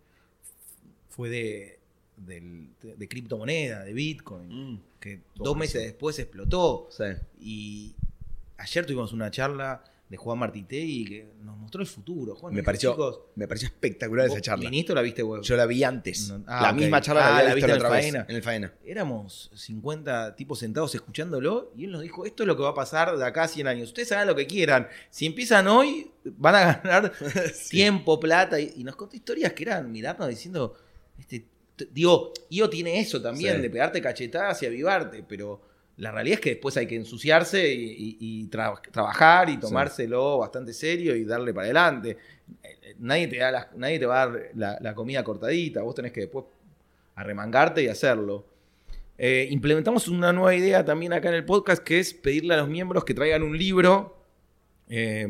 fue 1.10 1.30
de, 1.30 1.80
de, 2.18 2.68
de 2.98 3.08
criptomoneda, 3.08 3.84
de 3.84 3.94
Bitcoin, 3.94 4.82
que 5.00 5.22
dos 5.36 5.56
meses 5.58 5.84
después 5.84 6.18
explotó. 6.20 6.88
Sí. 6.92 7.04
Y 7.42 7.96
ayer 8.58 8.86
tuvimos 8.86 9.12
una 9.14 9.32
charla 9.32 9.84
de 10.10 10.18
Juan 10.18 10.40
Martitegui 10.40 11.06
que 11.06 11.28
nos 11.44 11.56
mostró 11.56 11.82
el 11.82 11.88
futuro. 11.88 12.36
Juan, 12.36 12.52
Me 12.54 12.64
pareció, 12.64 12.92
chicos, 12.94 13.20
me 13.36 13.48
pareció 13.48 13.68
espectacular 13.68 14.26
esa 14.26 14.34
¿vos 14.36 14.42
charla. 14.42 14.68
¿Viniste 14.70 14.92
o 14.92 14.96
la 14.96 15.02
viste 15.04 15.22
vos? 15.22 15.48
Yo 15.48 15.56
la 15.56 15.68
vi 15.68 15.84
antes. 15.84 16.30
No, 16.30 16.44
ah, 16.48 16.64
la 16.64 16.70
ok. 16.72 16.76
misma 16.78 17.00
charla 17.02 17.22
Ah, 17.22 17.30
la 17.30 17.38
había 17.38 17.50
la 17.50 17.56
visto 17.56 17.68
viste 17.68 17.72
en 17.72 17.78
otra 17.86 17.88
el 17.90 17.94
vez, 18.04 18.12
Faena. 18.12 18.26
en 18.28 18.36
el 18.36 18.44
Faena. 18.44 18.74
Éramos 18.84 19.52
50 19.54 20.36
tipos 20.36 20.58
sentados 20.58 20.96
escuchándolo 20.96 21.72
y 21.78 21.86
él 21.86 21.92
nos 21.92 22.02
dijo, 22.02 22.26
esto 22.26 22.42
es 22.44 22.48
lo 22.48 22.58
que 22.58 22.64
va 22.64 22.70
a 22.70 22.74
pasar 22.74 23.16
de 23.16 23.24
acá 23.24 23.44
a 23.44 23.48
100 23.48 23.68
años. 23.68 23.90
Ustedes 23.90 24.12
hagan 24.12 24.28
lo 24.28 24.36
que 24.36 24.48
quieran. 24.48 24.88
Si 25.12 25.28
empiezan 25.28 25.68
hoy, 25.68 26.10
van 26.24 26.56
a 26.56 26.74
ganar 26.84 27.14
tiempo, 27.70 28.20
plata. 28.20 28.60
Y, 28.60 28.74
y 28.78 28.84
nos 28.84 28.96
contó 28.96 29.16
historias 29.16 29.54
que 29.54 29.62
eran 29.64 29.92
mirarnos 29.92 30.28
diciendo, 30.28 30.74
este, 31.20 31.46
digo, 31.92 32.34
IO 32.50 32.68
tiene 32.68 33.00
eso 33.00 33.22
también, 33.22 33.58
Sí. 33.58 33.62
de 33.62 33.70
pegarte 33.70 34.02
cachetadas 34.02 34.62
y 34.64 34.66
avivarte, 34.66 35.24
pero 35.28 35.69
la 36.00 36.12
realidad 36.12 36.36
es 36.36 36.42
que 36.42 36.50
después 36.52 36.76
hay 36.78 36.88
que 36.88 36.96
ensuciarse 36.96 37.74
y, 37.74 37.84
y- 37.84 38.18
y 38.20 38.48
tra- 38.50 38.82
trabajar 38.92 39.50
y 39.50 39.58
tomárselo 39.58 40.38
bastante 40.40 40.74
serio 40.74 41.16
y 41.16 41.24
darle 41.26 41.54
para 41.54 41.66
adelante. 41.66 42.18
Eh, 42.64 42.96
Nadie 43.00 43.28
te, 43.28 43.38
da 43.38 43.52
la- 43.52 43.70
nadie 43.76 44.00
te 44.00 44.06
va 44.06 44.24
a 44.24 44.28
dar 44.28 44.42
la, 44.56 44.78
la 44.82 44.96
comida 44.96 45.24
cortadita, 45.24 45.82
vos 45.84 45.94
tenés 45.96 46.12
que 46.12 46.22
después 46.22 46.46
arremangarte 47.16 47.84
y 47.84 47.88
hacerlo. 47.88 48.46
Eh, 49.18 49.48
implementamos 49.52 50.08
una 50.08 50.32
nueva 50.34 50.56
idea 50.56 50.86
también 50.86 51.12
acá 51.14 51.30
en 51.30 51.36
el 51.36 51.46
podcast 51.46 51.84
que 51.84 52.00
es 52.00 52.14
pedirle 52.14 52.54
a 52.54 52.58
los 52.58 52.70
miembros 52.70 53.04
que 53.04 53.14
traigan 53.14 53.44
un 53.44 53.58
libro, 53.58 54.18
eh, 54.88 55.28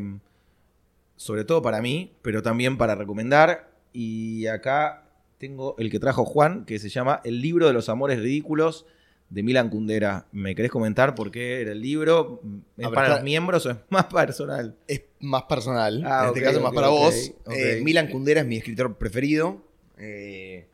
sobre 1.16 1.44
todo 1.44 1.60
para 1.62 1.82
mí, 1.82 2.12
pero 2.22 2.42
también 2.42 2.78
para 2.78 2.94
recomendar. 2.94 3.70
Y 3.92 4.46
acá 4.46 5.04
tengo 5.38 5.74
el 5.78 5.90
que 5.90 5.98
trajo 5.98 6.24
Juan, 6.24 6.64
que 6.64 6.78
se 6.78 6.88
llama 6.88 7.20
El 7.24 7.40
libro 7.42 7.66
de 7.66 7.72
los 7.72 7.88
amores 7.88 8.20
ridículos 8.20 8.86
de 9.30 9.42
Milan 9.42 9.70
Kundera. 9.70 10.26
¿Me 10.32 10.54
querés 10.54 10.70
comentar 10.70 11.14
por 11.14 11.30
qué 11.30 11.62
era 11.62 11.72
el 11.72 11.80
libro? 11.80 12.42
¿Es 12.76 12.84
A 12.84 12.88
ver, 12.88 12.94
para 12.94 13.08
los 13.08 13.22
miembros 13.22 13.64
o 13.64 13.70
es 13.70 13.76
más 13.88 14.06
personal? 14.06 14.76
Es 14.86 15.02
más 15.20 15.44
personal. 15.44 16.02
Ah, 16.04 16.22
en 16.24 16.28
este 16.28 16.42
caso, 16.42 16.60
más 16.60 16.74
para 16.74 16.88
vos. 16.88 17.32
Eh, 17.50 17.80
Milan 17.82 18.08
Kundera 18.08 18.40
es 18.40 18.46
mi 18.46 18.56
escritor 18.56 18.98
preferido. 18.98 19.62
Eh, 19.96 20.66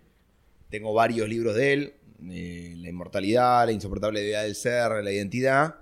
tengo 0.70 0.92
varios 0.94 1.28
libros 1.28 1.54
de 1.54 1.72
él. 1.72 1.92
eh, 2.30 2.74
la 2.78 2.88
inmortalidad, 2.88 3.66
la 3.66 3.72
insoportable 3.72 4.22
idea 4.22 4.42
del 4.42 4.54
ser, 4.54 4.90
la 5.04 5.12
identidad. 5.12 5.76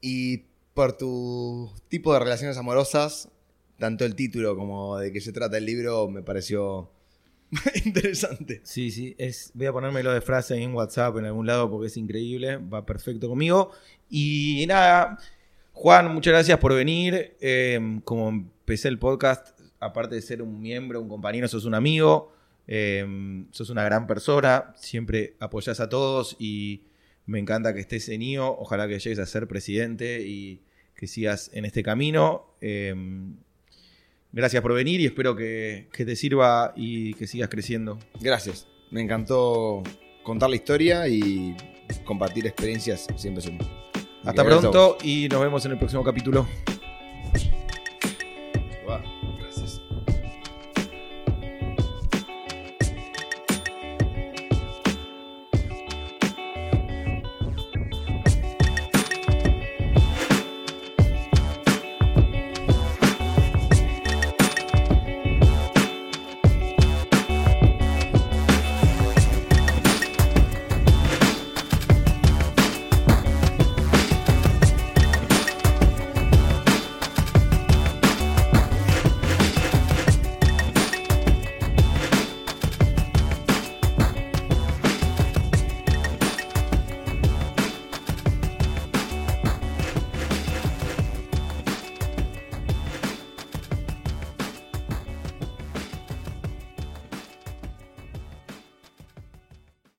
Y 0.00 0.44
por 0.74 0.96
tu 0.96 1.70
tipo 1.88 2.14
de 2.14 2.20
relaciones 2.20 2.56
amorosas, 2.56 3.28
tanto 3.78 4.06
el 4.06 4.14
título 4.14 4.56
como 4.56 4.96
de 4.98 5.12
qué 5.12 5.20
se 5.20 5.32
trata 5.32 5.58
el 5.58 5.66
libro 5.66 6.08
me 6.08 6.22
pareció 6.22 6.90
interesante. 7.84 8.60
Sí, 8.64 8.90
sí, 8.90 9.14
es, 9.18 9.50
voy 9.54 9.66
a 9.66 9.72
ponérmelo 9.72 10.12
de 10.12 10.20
frase 10.20 10.56
en 10.56 10.74
WhatsApp 10.74 11.18
en 11.18 11.26
algún 11.26 11.46
lado 11.46 11.70
porque 11.70 11.88
es 11.88 11.96
increíble, 11.96 12.56
va 12.56 12.86
perfecto 12.86 13.28
conmigo. 13.28 13.70
Y 14.08 14.64
nada, 14.66 15.18
Juan, 15.72 16.12
muchas 16.14 16.32
gracias 16.32 16.58
por 16.58 16.74
venir. 16.74 17.36
Eh, 17.40 18.00
como 18.04 18.30
empecé 18.30 18.88
el 18.88 18.98
podcast, 18.98 19.60
aparte 19.80 20.14
de 20.14 20.22
ser 20.22 20.40
un 20.40 20.60
miembro, 20.60 21.00
un 21.00 21.08
compañero, 21.08 21.46
sos 21.46 21.66
un 21.66 21.74
amigo, 21.74 22.32
eh, 22.66 23.44
sos 23.50 23.68
una 23.68 23.84
gran 23.84 24.06
persona, 24.06 24.72
siempre 24.76 25.34
apoyás 25.38 25.80
a 25.80 25.88
todos 25.90 26.36
y 26.38 26.84
me 27.26 27.38
encanta 27.38 27.74
que 27.74 27.80
estés 27.80 28.08
en 28.08 28.22
IO, 28.22 28.56
ojalá 28.58 28.88
que 28.88 28.98
llegues 28.98 29.18
a 29.18 29.26
ser 29.26 29.46
presidente 29.46 30.22
y 30.22 30.62
que 30.94 31.06
sigas 31.06 31.50
en 31.52 31.66
este 31.66 31.82
camino. 31.82 32.54
Eh, 32.62 32.94
gracias 34.32 34.62
por 34.62 34.74
venir 34.74 35.00
y 35.00 35.06
espero 35.06 35.36
que, 35.36 35.88
que 35.92 36.04
te 36.04 36.16
sirva 36.16 36.72
y 36.76 37.14
que 37.14 37.26
sigas 37.26 37.48
creciendo. 37.48 37.98
Gracias. 38.20 38.66
Me 38.90 39.00
encantó 39.00 39.82
contar 40.22 40.50
la 40.50 40.56
historia 40.56 41.08
y 41.08 41.56
compartir 42.04 42.46
experiencias 42.46 43.06
siempre 43.16 43.42
suma. 43.42 43.58
Hasta 44.24 44.44
pronto 44.44 44.98
y 45.02 45.28
nos 45.28 45.40
vemos 45.40 45.64
en 45.66 45.72
el 45.72 45.78
próximo 45.78 46.04
capítulo. 46.04 46.46